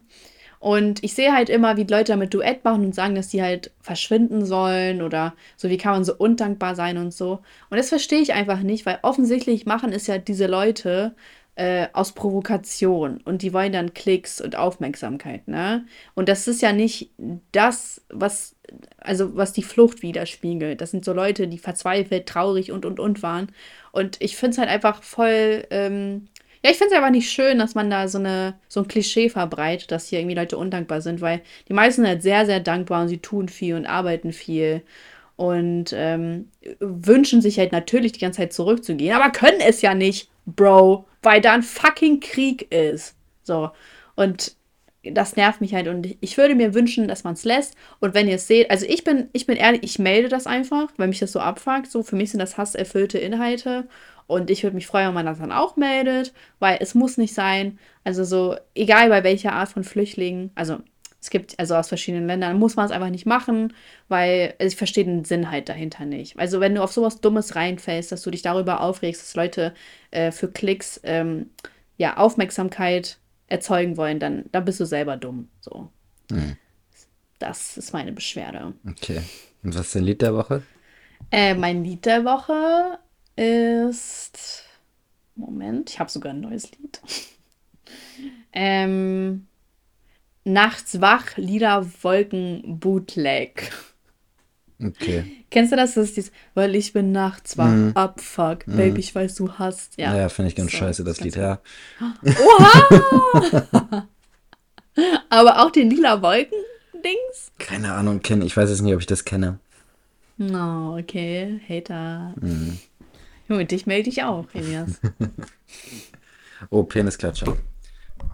Und 0.61 1.03
ich 1.03 1.15
sehe 1.15 1.33
halt 1.33 1.51
immer, 1.51 1.77
wie 1.77 1.83
Leute 1.83 2.13
damit 2.13 2.33
Duett 2.33 2.63
machen 2.63 2.85
und 2.85 2.95
sagen, 2.95 3.17
dass 3.17 3.27
die 3.27 3.43
halt 3.43 3.73
verschwinden 3.81 4.47
sollen 4.47 5.03
oder 5.03 5.35
so, 5.57 5.69
wie 5.69 5.77
kann 5.77 5.95
man 5.95 6.05
so 6.05 6.15
undankbar 6.15 6.77
sein 6.77 6.99
und 6.99 7.13
so. 7.13 7.41
Und 7.69 7.79
das 7.79 7.89
verstehe 7.89 8.21
ich 8.21 8.33
einfach 8.33 8.61
nicht, 8.61 8.87
weil 8.87 9.01
offensichtlich 9.03 9.67
machen 9.67 9.93
es 9.93 10.07
ja 10.07 10.19
diese 10.19 10.47
Leute 10.47 11.17
äh, 11.55 11.89
aus 11.93 12.13
Provokation 12.13 13.21
und 13.25 13.43
die 13.43 13.53
wollen 13.53 13.73
dann 13.73 13.93
Klicks 13.93 14.41
und 14.41 14.57
Aufmerksamkeit, 14.57 15.49
ne? 15.49 15.85
Und 16.15 16.29
das 16.29 16.49
ist 16.49 16.63
ja 16.63 16.73
nicht 16.73 17.11
das, 17.53 18.01
was, 18.09 18.57
also 18.99 19.37
was 19.37 19.53
die 19.53 19.63
Flucht 19.63 20.03
widerspiegelt. 20.03 20.81
Das 20.81 20.91
sind 20.91 21.05
so 21.05 21.13
Leute, 21.13 21.49
die 21.49 21.59
verzweifelt, 21.59 22.27
traurig 22.27 22.73
und 22.73 22.87
und 22.87 22.99
und 22.99 23.23
waren. 23.23 23.53
Und 23.93 24.17
ich 24.23 24.37
finde 24.37 24.53
es 24.53 24.59
halt 24.59 24.71
einfach 24.71 25.03
voll, 25.03 25.67
ähm, 25.71 26.29
ja, 26.65 26.71
ich 26.71 26.79
finde 26.79 26.93
es 26.93 26.97
einfach 26.97 27.11
nicht 27.11 27.31
schön, 27.31 27.59
dass 27.59 27.75
man 27.75 27.91
da 27.91 28.09
so, 28.09 28.19
eine, 28.19 28.55
so 28.69 28.81
ein 28.81 28.89
Klischee 28.89 29.29
verbreitet, 29.29 29.91
dass 29.91 30.09
hier 30.09 30.21
irgendwie 30.21 30.37
Leute 30.37 30.57
undankbar 30.57 31.03
sind, 31.03 31.21
weil 31.21 31.43
die 31.69 31.75
meisten 31.75 32.03
sind 32.03 32.09
halt 32.09 32.23
sehr, 32.23 32.47
sehr 32.47 32.61
dankbar 32.61 33.03
und 33.03 33.09
sie 33.09 33.19
tun 33.19 33.49
viel 33.49 33.75
und 33.75 33.85
arbeiten 33.85 34.33
viel 34.33 34.83
und 35.37 35.93
ähm, 35.95 36.49
wünschen 36.81 37.43
sich 37.43 37.59
halt 37.59 37.73
natürlich 37.73 38.13
die 38.13 38.21
ganze 38.21 38.39
Zeit 38.39 38.53
zurückzugehen, 38.53 39.15
aber 39.15 39.31
können 39.33 39.61
es 39.61 39.83
ja 39.83 39.95
nicht, 39.95 40.31
Bro, 40.47 41.07
weil 41.23 41.41
da 41.41 41.53
ein 41.53 41.63
fucking 41.63 42.21
Krieg 42.21 42.73
ist. 42.73 43.17
So. 43.43 43.71
Und 44.15 44.57
das 45.05 45.37
nervt 45.37 45.61
mich 45.61 45.75
halt 45.75 45.89
und 45.89 46.17
ich 46.21 46.39
würde 46.39 46.55
mir 46.55 46.75
wünschen, 46.75 47.09
dass 47.09 47.25
man 47.25 47.35
es 47.35 47.45
lässt. 47.45 47.75
Und 47.99 48.15
wenn 48.15 48.29
ihr 48.29 48.37
es 48.37 48.47
seht, 48.47 48.71
also 48.71 48.87
ich 48.87 49.03
bin, 49.03 49.29
ich 49.33 49.47
bin 49.47 49.57
ehrlich, 49.57 49.83
ich 49.83 49.99
melde 49.99 50.29
das 50.29 50.47
einfach, 50.47 50.89
weil 50.97 51.09
mich 51.09 51.19
das 51.19 51.33
so 51.33 51.41
abfuckt. 51.41 51.91
So, 51.91 52.03
für 52.03 52.17
mich 52.17 52.31
sind 52.31 52.41
das 52.41 52.57
hasserfüllte 52.57 53.19
Inhalte. 53.19 53.89
Und 54.29 54.51
ich 54.51 54.63
würde 54.63 54.77
mich 54.77 54.87
freuen, 54.87 55.09
wenn 55.09 55.15
man 55.15 55.27
das 55.27 55.39
dann 55.39 55.53
auch 55.53 55.77
meldet, 55.77 56.33
weil 56.61 56.79
es 56.81 56.95
muss 56.95 57.19
nicht 57.19 57.35
sein. 57.35 57.79
Also 58.05 58.23
so, 58.25 58.57
egal 58.75 59.09
bei 59.09 59.25
welcher 59.25 59.53
Art 59.53 59.71
von 59.71 59.83
Flüchtlingen, 59.83 60.51
also 60.55 60.79
es 61.23 61.31
gibt 61.31 61.57
also 61.61 61.77
aus 61.77 61.87
verschiedenen 61.87 62.27
Ländern, 62.27 62.59
muss 62.59 62.75
man 62.75 62.85
es 62.85 62.91
einfach 62.91 63.09
nicht 63.09 63.27
machen, 63.27 63.73
weil 64.09 64.55
also 64.59 64.73
ich 64.73 64.77
verstehe 64.77 65.05
den 65.05 65.25
Sinn 65.25 65.53
halt 65.53 65.69
dahinter 65.69 66.05
nicht. 66.05 66.37
Also 66.37 66.59
wenn 66.59 66.75
du 66.75 66.83
auf 66.83 66.91
sowas 66.93 67.21
Dummes 67.21 67.55
reinfällst, 67.55 68.11
dass 68.11 68.23
du 68.23 68.33
dich 68.33 68.43
darüber 68.43 68.81
aufregst, 68.81 69.23
dass 69.23 69.37
Leute 69.37 69.73
äh, 70.11 70.33
für 70.33 70.49
Klicks 70.49 71.01
ähm, 71.05 71.51
ja 71.97 72.17
Aufmerksamkeit 72.17 73.19
erzeugen 73.47 73.97
wollen, 73.97 74.19
dann, 74.19 74.47
dann 74.51 74.65
bist 74.65 74.81
du 74.81 74.85
selber 74.85 75.17
dumm. 75.17 75.49
So. 75.61 75.91
Das 77.39 77.77
ist 77.77 77.93
meine 77.93 78.11
Beschwerde. 78.11 78.75
Okay. 78.89 79.23
Und 79.63 79.77
was 79.77 79.87
ist 79.87 79.95
dein 79.95 80.03
Lied 80.03 80.23
der 80.23 80.35
Woche? 80.35 80.65
Äh, 81.31 81.55
mein 81.55 81.85
Lied 81.85 82.05
der 82.05 82.25
Woche 82.25 82.99
ist. 83.37 84.65
Moment, 85.37 85.91
ich 85.91 86.01
habe 86.01 86.11
sogar 86.11 86.33
ein 86.33 86.41
neues 86.41 86.73
Lied. 86.73 87.01
ähm, 88.53 89.47
Nachts 90.45 91.01
wach, 91.01 91.37
Lieder, 91.37 91.87
Wolken, 92.03 92.79
Bootleg. 92.81 93.71
Okay. 94.83 95.25
Kennst 95.51 95.71
du 95.71 95.77
das? 95.77 95.95
Das 95.95 96.07
ist 96.07 96.17
dieses, 96.17 96.33
weil 96.55 96.75
ich 96.75 96.93
bin 96.93 97.13
nachts 97.13 97.57
wach, 97.57 97.95
Abfuck, 97.95 98.65
Baby, 98.67 98.99
ich 99.01 99.15
weiß, 99.15 99.37
du 99.37 99.53
hast. 99.53 99.97
Ja, 99.97 100.11
Naja, 100.11 100.29
finde 100.29 100.49
ich 100.49 100.57
ganz 100.57 100.73
So, 100.73 100.79
scheiße, 100.79 101.05
das 101.05 101.21
Lied, 101.21 101.37
ja. 101.37 101.61
Oha! 102.25 104.09
Aber 105.31 105.63
auch 105.63 105.71
den 105.71 105.89
lila 105.91 106.21
Wolken-Dings? 106.21 107.53
Keine 107.59 107.93
Ahnung, 107.95 108.21
kenn, 108.23 108.43
ich 108.43 108.57
weiß 108.57 108.69
jetzt 108.71 108.83
nicht, 108.83 108.95
ob 108.95 109.01
ich 109.01 109.07
das 109.07 109.25
kenne. 109.25 109.61
Oh, 110.41 110.99
okay, 110.99 111.61
Hater. 111.69 112.35
Junge, 113.49 113.65
dich 113.67 113.87
melde 113.87 114.11
ich 114.11 114.25
auch, 114.25 114.47
Elias. 114.55 115.01
Oh, 116.71 116.83
Penisklatscher. 116.85 117.57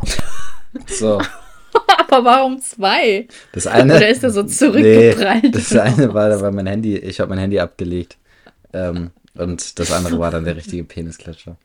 So, 0.86 1.18
Aber 2.11 2.24
warum 2.24 2.59
zwei? 2.61 3.28
das 3.52 3.66
eine. 3.66 3.96
Oder 3.96 4.09
ist 4.09 4.22
er 4.24 4.30
so 4.30 4.42
zurückgeprallt? 4.44 5.42
Nee, 5.44 5.50
das 5.50 5.76
eine 5.76 6.12
war, 6.14 6.28
da 6.28 6.40
war 6.40 6.50
mein 6.50 6.66
Handy, 6.66 6.96
ich 6.96 7.20
habe 7.20 7.30
mein 7.30 7.38
Handy 7.38 7.59
abgelegt. 7.61 8.16
Ähm, 8.72 9.11
und 9.34 9.78
das 9.78 9.92
andere 9.92 10.18
war 10.18 10.30
dann 10.30 10.44
der 10.44 10.56
richtige 10.56 10.84
Penisklatscher. 10.84 11.56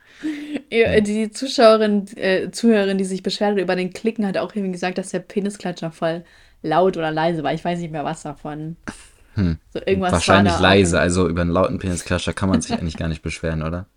Ja, 0.70 1.00
Die 1.02 1.32
Zuschauerin, 1.32 2.06
äh, 2.18 2.52
Zuhörerin, 2.52 2.98
die 2.98 3.04
sich 3.06 3.24
beschwert 3.24 3.54
hat 3.54 3.60
über 3.60 3.76
den 3.76 3.94
Klicken, 3.94 4.28
hat 4.28 4.38
auch 4.38 4.54
irgendwie 4.56 4.72
gesagt, 4.74 4.98
dass 4.98 5.10
der 5.10 5.20
Penisklatscher 5.20 5.92
voll 5.92 6.24
laut 6.62 6.98
oder 6.98 7.12
leise 7.12 7.44
war. 7.44 7.54
Ich 7.54 7.66
weiß 7.66 7.80
nicht 7.80 7.92
mehr 7.92 8.06
was 8.06 8.24
davon. 8.24 8.76
So 9.36 9.42
irgendwas 9.44 9.88
Hm. 9.88 10.02
Wahrscheinlich 10.02 10.54
war 10.54 10.60
da 10.62 10.68
leise, 10.68 10.98
Auch. 10.98 11.02
also 11.02 11.28
über 11.28 11.42
einen 11.42 11.50
lauten 11.50 11.80
Penisklatscher 11.80 12.34
kann 12.34 12.50
man 12.50 12.62
sich 12.62 12.74
eigentlich 12.74 12.98
gar 12.98 13.08
nicht 13.08 13.24
beschweren, 13.24 13.64
oder? 13.64 13.88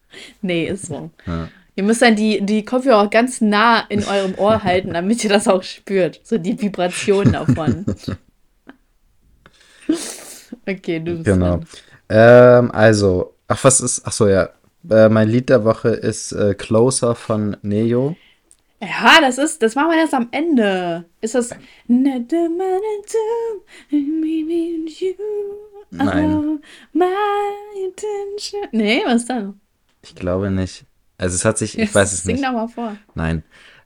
Nee, 0.40 0.64
ist 0.66 0.86
so. 0.86 1.10
Ja. 1.26 1.48
Ihr 1.76 1.82
müsst 1.84 2.00
dann 2.00 2.16
die, 2.16 2.40
die 2.40 2.64
Kopfhörer 2.64 3.02
auch 3.02 3.10
ganz 3.10 3.40
nah 3.40 3.80
in 3.88 4.02
eurem 4.04 4.34
Ohr 4.38 4.62
halten, 4.64 4.94
damit 4.94 5.22
ihr 5.22 5.30
das 5.30 5.46
auch 5.46 5.62
spürt. 5.62 6.20
So 6.24 6.38
die 6.38 6.60
Vibrationen 6.60 7.34
davon. 7.34 7.84
Okay, 10.68 10.98
du 10.98 11.12
bist 11.14 11.26
Genau. 11.26 11.60
Ähm, 12.08 12.70
also, 12.72 13.34
ach, 13.46 13.62
was 13.62 13.80
ist, 13.80 14.02
ach 14.04 14.12
so, 14.12 14.28
ja. 14.28 14.50
Äh, 14.90 15.08
mein 15.08 15.28
Lied 15.28 15.48
der 15.48 15.64
Woche 15.64 15.90
ist 15.90 16.32
äh, 16.32 16.54
Closer 16.54 17.14
von 17.14 17.56
Neo. 17.62 18.16
Ja, 18.80 19.20
das 19.20 19.38
ist, 19.38 19.62
das 19.62 19.74
machen 19.74 19.90
wir 19.90 19.98
erst 19.98 20.14
am 20.14 20.28
Ende. 20.32 21.04
Ist 21.20 21.34
das. 21.34 21.50
Nein. 25.90 26.60
Nee, 28.72 29.02
was 29.06 29.22
ist 29.22 29.30
da? 29.30 29.54
Ich 30.02 30.14
glaube 30.14 30.50
nicht. 30.50 30.84
Also 31.18 31.34
es 31.34 31.44
hat 31.44 31.58
sich, 31.58 31.78
ich 31.78 31.94
weiß 31.94 32.12
es 32.12 32.22
Sing 32.24 32.36
nicht. 32.36 32.44
doch 32.44 32.52
mal 32.52 32.68
vor. 32.68 32.96
Nein. 33.14 33.42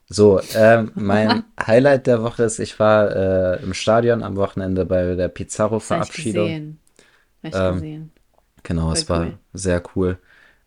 So, 0.09 0.41
ähm, 0.55 0.93
mein 0.97 1.45
Highlight 1.64 2.07
der 2.07 2.22
Woche 2.22 2.43
ist, 2.45 2.59
ich 2.59 2.78
war 2.81 3.11
äh, 3.14 3.62
im 3.62 3.74
Stadion 3.74 4.22
am 4.22 4.37
Wochenende 4.37 4.85
bei 4.87 5.14
der 5.14 5.31
Hab 5.99 6.11
ich 6.12 6.12
Pizarro-Verabschiedung. 6.14 6.47
gesehen. 6.49 6.81
Ähm, 7.55 7.74
gesehen. 7.74 8.12
Genau, 8.62 8.93
es 8.93 9.05
Voll 9.05 9.16
war 9.16 9.26
cool. 9.26 9.39
sehr 9.53 9.83
cool. 9.97 10.18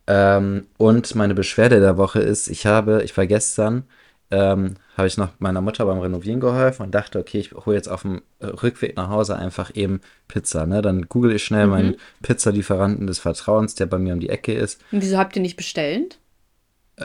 Ähm, 0.07 0.68
und 0.78 1.16
meine 1.16 1.36
Beschwerde 1.36 1.80
der 1.80 1.97
Woche 1.97 2.20
ist, 2.20 2.47
ich 2.49 2.66
habe, 2.66 3.03
ich 3.03 3.16
war 3.18 3.28
gestern, 3.28 3.86
ähm, 4.32 4.76
habe 4.97 5.07
ich 5.07 5.18
noch 5.18 5.30
meiner 5.39 5.61
Mutter 5.61 5.86
beim 5.86 5.99
Renovieren 5.99 6.39
geholfen 6.41 6.84
und 6.84 6.91
dachte, 6.95 7.20
okay, 7.20 7.39
ich 7.39 7.53
hole 7.53 7.76
jetzt 7.78 7.88
auf 7.89 8.01
dem 8.03 8.22
äh, 8.39 8.47
Rückweg 8.47 8.97
nach 8.97 9.09
Hause 9.09 9.38
einfach 9.38 9.72
eben 9.76 10.01
Pizza, 10.28 10.66
ne? 10.68 10.82
Dann 10.82 11.03
google 11.09 11.34
ich 11.34 11.43
schnell 11.43 11.68
meinen 11.68 11.91
Mhm. 11.91 11.97
Pizzalieferanten 12.22 13.07
des 13.07 13.20
Vertrauens, 13.20 13.76
der 13.76 13.86
bei 13.88 13.99
mir 13.99 14.14
um 14.14 14.20
die 14.20 14.30
Ecke 14.30 14.53
ist. 14.53 14.82
Und 14.91 15.01
wieso 15.01 15.18
habt 15.18 15.36
ihr 15.36 15.41
nicht 15.41 15.57
bestellt? 15.57 16.20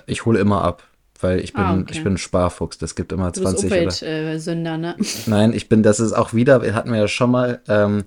Äh, 0.06 0.12
Ich 0.12 0.24
hole 0.24 0.38
immer 0.38 0.62
ab, 0.62 0.82
weil 1.20 1.40
ich 1.40 1.52
bin, 1.52 1.62
Ah, 1.62 1.74
okay. 1.74 1.86
ich 1.90 2.02
bin 2.04 2.14
ein 2.14 2.18
Sparfuchs. 2.18 2.78
Das 2.78 2.94
gibt 2.94 3.12
immer 3.12 3.30
Du 3.32 3.40
bist 3.40 3.58
20 3.58 3.70
oder. 3.72 3.80
Umweltsünder, 3.80 4.78
ne? 4.78 4.96
Nein, 5.26 5.52
ich 5.52 5.68
bin, 5.68 5.82
das 5.82 6.00
ist 6.00 6.12
auch 6.12 6.34
wieder, 6.34 6.60
hatten 6.74 6.90
wir 6.92 6.98
ja 6.98 7.08
schon 7.08 7.30
mal, 7.30 7.60
ähm, 7.68 8.04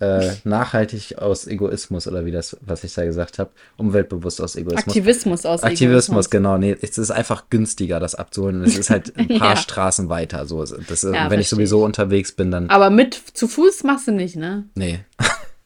äh, 0.00 0.32
nachhaltig 0.42 1.18
aus 1.18 1.46
Egoismus 1.46 2.08
oder 2.08 2.24
wie 2.26 2.32
das, 2.32 2.56
was 2.60 2.82
ich 2.82 2.92
da 2.92 3.04
gesagt 3.04 3.38
habe, 3.38 3.50
umweltbewusst 3.76 4.40
aus 4.40 4.56
Egoismus. 4.56 4.88
Aktivismus 4.88 5.46
aus 5.46 5.62
Aktivismus, 5.62 5.92
Egoismus. 5.92 6.30
genau. 6.30 6.58
Nee, 6.58 6.76
es 6.82 6.98
ist 6.98 7.12
einfach 7.12 7.44
günstiger, 7.50 8.00
das 8.00 8.16
abzuholen. 8.16 8.64
Es 8.64 8.76
ist 8.76 8.90
halt 8.90 9.16
ein 9.16 9.28
paar 9.38 9.50
Ja. 9.50 9.56
Straßen 9.56 10.08
weiter. 10.08 10.44
So. 10.46 10.64
Das, 10.64 11.04
äh, 11.04 11.14
Ja, 11.14 11.30
wenn 11.30 11.38
ich 11.38 11.48
sowieso 11.48 11.84
unterwegs 11.84 12.32
bin, 12.32 12.50
dann. 12.50 12.68
Aber 12.68 12.90
mit 12.90 13.14
zu 13.14 13.46
Fuß 13.46 13.84
machst 13.84 14.08
du 14.08 14.10
nicht, 14.12 14.34
ne? 14.34 14.64
Nee. 14.74 15.04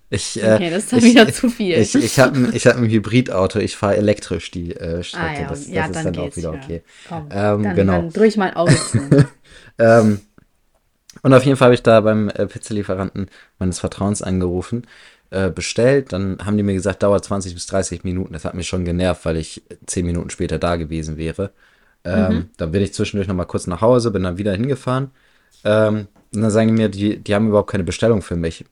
Ich, 0.09 0.41
äh, 0.43 0.55
Okay, 0.55 0.71
das 0.71 0.85
ist 0.85 0.93
dann 0.93 1.01
ich, 1.01 1.05
wieder 1.05 1.33
zu 1.33 1.49
viel. 1.51 1.77
Ich, 1.79 1.95
ich 2.01 2.19
habe 2.21 2.37
ein, 2.39 2.53
hab 2.53 2.77
ein 2.77 2.89
Hybridauto, 2.89 3.59
ich 3.59 3.77
fahre 3.77 3.97
elektrisch 3.97 4.51
die 4.53 4.75
äh, 4.77 5.03
Strecke. 5.03 5.25
ah 5.25 5.33
ja, 5.41 5.47
das 5.49 5.65
das 5.65 5.69
ja 5.69 5.87
ist 5.87 5.95
dann, 5.97 6.13
dann 6.13 6.19
auch 6.19 6.37
wieder 6.37 6.53
ja. 6.53 6.59
okay. 6.63 6.83
Komm, 7.09 7.29
Ähm, 7.31 7.63
dann, 7.63 7.75
genau. 7.75 7.93
dann 7.93 8.11
drück 8.13 8.27
ich 8.29 8.37
mal 8.37 8.51
ein 8.51 8.57
Auge 8.57 8.81
zu. 8.81 8.99
Ähm, 9.79 10.21
und 11.23 11.35
auf 11.35 11.45
jeden 11.45 11.57
Fall 11.57 11.67
habe 11.67 11.75
ich 11.75 11.83
da 11.83 12.01
beim 12.01 12.29
äh, 12.29 12.47
Pizzalieferanten 12.47 13.29
meines 13.59 13.79
Vertrauens 13.79 14.23
angerufen, 14.23 14.87
äh, 15.31 15.51
bestellt. 15.51 16.13
Dann 16.13 16.39
haben 16.45 16.57
die 16.57 16.63
mir 16.63 16.75
gesagt, 16.75 17.03
dauert 17.03 17.25
20 17.25 17.55
bis 17.55 17.67
30 17.67 18.05
Minuten. 18.05 18.33
Das 18.33 18.45
hat 18.45 18.55
mich 18.55 18.69
schon 18.69 18.85
genervt, 18.85 19.25
weil 19.25 19.37
ich 19.37 19.63
10 19.87 20.07
Minuten 20.07 20.31
später 20.31 20.59
da 20.59 20.77
gewesen 20.77 21.17
wäre. 21.17 21.53
Ähm, 22.05 22.29
Mhm. 22.29 22.51
Dann 22.57 22.71
bin 22.73 22.83
ich 22.83 22.95
zwischendurch 22.95 23.29
nochmal 23.29 23.47
kurz 23.47 23.67
nach 23.67 23.81
Hause, 23.81 24.11
bin 24.13 24.23
dann 24.23 24.39
wieder 24.39 24.53
hingefahren. 24.53 25.11
Ähm, 25.65 26.09
und 26.35 26.43
dann 26.43 26.51
sagen 26.51 26.69
die 26.69 26.75
mir, 26.75 26.89
die, 26.89 27.19
die 27.19 27.35
haben 27.35 27.49
überhaupt 27.49 27.71
keine 27.71 27.85
Bestellung 27.85 28.23
für 28.23 28.37
mich. 28.37 28.65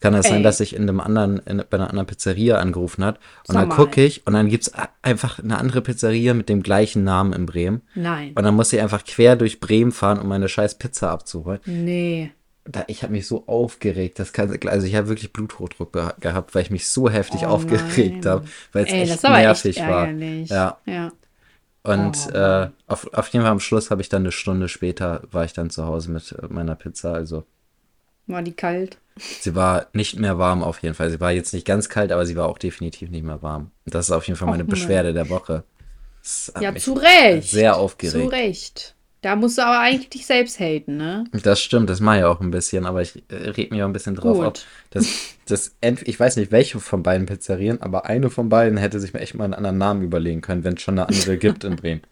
Kann 0.00 0.12
das 0.12 0.26
sein, 0.26 0.38
Ey. 0.38 0.42
dass 0.42 0.60
ich 0.60 0.74
in 0.76 0.82
einem 0.82 1.00
anderen, 1.00 1.38
in, 1.46 1.62
bei 1.70 1.78
einer 1.78 1.88
anderen 1.88 2.06
Pizzeria 2.06 2.58
angerufen 2.58 3.04
hat 3.04 3.18
und 3.48 3.54
dann 3.54 3.68
Sag 3.68 3.78
mal. 3.78 3.84
gucke 3.84 4.04
ich 4.04 4.26
und 4.26 4.34
dann 4.34 4.48
gibt 4.48 4.64
es 4.64 4.72
einfach 5.02 5.38
eine 5.38 5.56
andere 5.58 5.80
Pizzeria 5.80 6.34
mit 6.34 6.48
dem 6.48 6.62
gleichen 6.62 7.04
Namen 7.04 7.32
in 7.32 7.46
Bremen. 7.46 7.82
Nein. 7.94 8.32
Und 8.34 8.42
dann 8.44 8.54
muss 8.54 8.72
ich 8.72 8.80
einfach 8.80 9.04
quer 9.04 9.36
durch 9.36 9.60
Bremen 9.60 9.92
fahren, 9.92 10.20
um 10.20 10.28
meine 10.28 10.48
scheiß 10.48 10.76
Pizza 10.76 11.10
abzuholen. 11.10 11.60
Nee. 11.64 12.32
Da, 12.66 12.84
ich 12.86 13.02
habe 13.02 13.12
mich 13.12 13.26
so 13.26 13.46
aufgeregt. 13.46 14.18
Das 14.18 14.32
kann, 14.32 14.58
also 14.68 14.86
ich 14.86 14.94
habe 14.94 15.08
wirklich 15.08 15.32
Bluthochdruck 15.32 15.92
ge 15.92 16.08
gehabt, 16.20 16.54
weil 16.54 16.62
ich 16.62 16.70
mich 16.70 16.88
so 16.88 17.10
heftig 17.10 17.42
Oh 17.44 17.48
aufgeregt 17.48 18.24
habe, 18.26 18.46
weil 18.72 18.84
es 18.86 18.92
Ey, 18.92 19.02
echt 19.02 19.24
aber 19.24 19.36
echt 19.38 19.64
nervig 19.64 19.80
war. 19.80 20.08
Ja. 20.10 20.78
ja. 20.86 21.12
Und 21.82 22.16
Oh 22.32 22.36
äh, 22.36 22.70
auf, 22.86 23.12
auf 23.12 23.28
jeden 23.28 23.42
Fall 23.42 23.52
am 23.52 23.60
Schluss 23.60 23.90
habe 23.90 24.00
ich 24.00 24.08
dann 24.08 24.22
eine 24.22 24.32
Stunde 24.32 24.68
später, 24.68 25.22
war 25.30 25.44
ich 25.44 25.52
dann 25.52 25.68
zu 25.68 25.84
Hause 25.84 26.10
mit 26.10 26.32
äh, 26.32 26.46
meiner 26.48 26.74
Pizza. 26.74 27.12
Also 27.12 27.44
War 28.26 28.42
die 28.42 28.52
kalt? 28.52 28.98
sie 29.40 29.54
war 29.54 29.86
nicht 29.92 30.18
mehr 30.18 30.38
warm 30.38 30.62
auf 30.62 30.82
jeden 30.82 30.94
Fall. 30.94 31.10
Sie 31.10 31.20
war 31.20 31.30
jetzt 31.30 31.54
nicht 31.54 31.66
ganz 31.66 31.88
kalt, 31.88 32.10
aber 32.10 32.26
sie 32.26 32.36
war 32.36 32.48
auch 32.48 32.58
definitiv 32.58 33.10
nicht 33.10 33.24
mehr 33.24 33.42
warm. 33.42 33.70
Das 33.86 34.06
ist 34.06 34.10
auf 34.12 34.26
jeden 34.26 34.36
Fall 34.38 34.48
meine. 34.48 34.64
Beschwerde 34.64 35.12
der 35.12 35.28
Woche. 35.28 35.64
Ja, 36.60 36.74
zu 36.74 36.94
Recht. 36.94 37.48
Sehr 37.48 37.74
Zu 37.74 37.78
aufgeregt. 37.78 38.32
Recht. 38.32 38.94
Da 39.20 39.36
musst 39.36 39.56
du 39.56 39.62
aber 39.62 39.78
eigentlich 39.80 40.10
dich 40.10 40.26
selbst 40.26 40.60
haten, 40.60 40.98
ne? 40.98 41.24
Das 41.32 41.62
stimmt, 41.62 41.88
das 41.88 42.00
mache 42.00 42.18
ich 42.18 42.24
auch 42.24 42.40
ein 42.40 42.50
bisschen, 42.50 42.84
aber 42.84 43.00
ich 43.00 43.22
äh, 43.28 43.34
reg 43.50 43.70
mich 43.70 43.82
auch 43.82 43.86
ein 43.86 43.92
bisschen 43.94 44.14
drauf 44.16 44.36
Gut. 44.38 44.66
Das, 44.90 45.06
das, 45.46 45.76
ich 45.80 46.20
weiß 46.20 46.36
nicht, 46.36 46.52
welche 46.52 46.78
von 46.78 47.02
beiden 47.02 47.24
Pizzerien, 47.24 47.80
aber 47.80 48.04
eine 48.04 48.28
von 48.28 48.50
beiden 48.50 48.76
hätte 48.76 49.00
sich 49.00 49.14
mir 49.14 49.20
echt 49.20 49.34
mal 49.34 49.44
einen 49.44 49.54
anderen 49.54 49.78
Namen 49.78 50.02
überlegen 50.02 50.42
können, 50.42 50.62
wenn 50.62 50.74
es 50.74 50.82
schon 50.82 50.98
eine 50.98 51.08
andere 51.08 51.38
gibt 51.38 51.64
in 51.64 51.76
Bremen. 51.76 52.02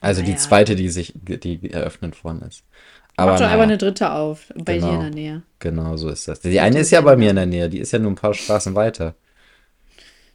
Also 0.00 0.22
die 0.22 0.32
Naja. 0.32 0.40
zweite, 0.40 0.74
die 0.74 0.88
sich, 0.88 1.12
die 1.14 1.70
eröffnet 1.70 2.24
worden 2.24 2.42
ist. 2.42 2.64
Aber 3.20 3.32
Mach 3.32 3.38
doch 3.40 3.46
einfach 3.46 3.62
eine 3.64 3.78
dritte 3.78 4.12
auf. 4.12 4.46
Bei 4.56 4.74
dir 4.74 4.80
Genau. 4.80 4.94
in 4.94 5.00
der 5.00 5.10
Nähe. 5.10 5.42
genau 5.58 5.96
so 5.96 6.08
ist 6.08 6.26
das. 6.28 6.40
Die 6.40 6.58
eine 6.60 6.78
ist 6.80 6.90
ja 6.90 7.00
bei 7.00 7.16
mir 7.16 7.30
in 7.30 7.36
der 7.36 7.46
Nähe, 7.46 7.68
die 7.68 7.78
ist 7.78 7.92
ja 7.92 7.98
nur 7.98 8.10
ein 8.12 8.16
paar 8.16 8.34
Straßen 8.34 8.74
weiter. 8.74 9.14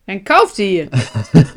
Dann 0.06 0.24
kauf 0.24 0.54
die. 0.54 0.88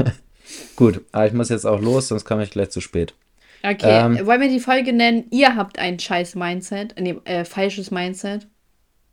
Gut, 0.76 1.02
aber 1.12 1.26
ich 1.26 1.32
muss 1.32 1.48
jetzt 1.50 1.66
auch 1.66 1.80
los, 1.80 2.08
sonst 2.08 2.24
komme 2.24 2.42
ich 2.44 2.50
gleich 2.50 2.70
zu 2.70 2.80
spät. 2.80 3.14
Okay, 3.62 4.04
Ähm. 4.04 4.26
wollen 4.26 4.40
wir 4.40 4.48
die 4.48 4.60
Folge 4.60 4.92
nennen? 4.92 5.24
Ihr 5.30 5.56
habt 5.56 5.78
ein 5.78 5.98
scheiß 5.98 6.34
Mindset. 6.36 6.94
Nee, 6.98 7.16
äh, 7.24 7.44
falsches 7.44 7.90
Mindset. 7.90 8.46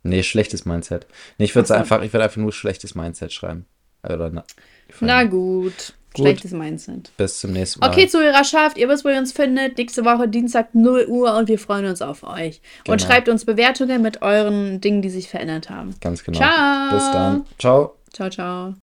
Nee, 0.04 0.22
schlechtes 0.22 0.64
Mindset. 0.64 1.06
Nee, 1.38 1.46
ich 1.46 1.54
würde 1.56 1.66
so. 1.68 1.74
einfach, 1.74 2.00
ich 2.02 2.12
würde 2.12 2.24
einfach 2.24 2.36
nur 2.36 2.52
schlechtes 2.52 2.94
Mindset 2.94 3.32
schreiben. 3.32 3.66
Oder 4.04 4.30
na, 4.30 4.44
Na 5.00 5.24
gut. 5.24 5.94
Gut. 6.16 6.24
Schlechtes 6.26 6.52
Mindset. 6.52 7.10
bis 7.16 7.40
zum 7.40 7.52
nächsten 7.52 7.80
Mal. 7.80 7.90
Okay, 7.90 8.08
Zuhörerschaft, 8.08 8.78
ihr 8.78 8.88
wisst, 8.88 9.04
wo 9.04 9.08
ihr 9.10 9.18
uns 9.18 9.32
findet. 9.32 9.78
Nächste 9.78 10.04
Woche, 10.04 10.28
Dienstag, 10.28 10.74
0 10.74 11.06
Uhr 11.08 11.34
und 11.36 11.48
wir 11.48 11.58
freuen 11.58 11.86
uns 11.86 12.00
auf 12.02 12.22
euch. 12.22 12.60
Und 12.88 12.98
Genau. 12.98 12.98
schreibt 12.98 13.28
uns 13.28 13.44
Bewertungen 13.44 14.00
mit 14.02 14.22
euren 14.22 14.80
Dingen, 14.80 15.02
die 15.02 15.10
sich 15.10 15.28
verändert 15.28 15.68
haben. 15.70 15.94
Ganz 16.00 16.24
genau. 16.24 16.38
Ciao. 16.38 16.90
Bis 16.94 17.10
dann. 17.12 17.44
Ciao. 17.58 17.94
Ciao, 18.12 18.30
ciao. 18.30 18.76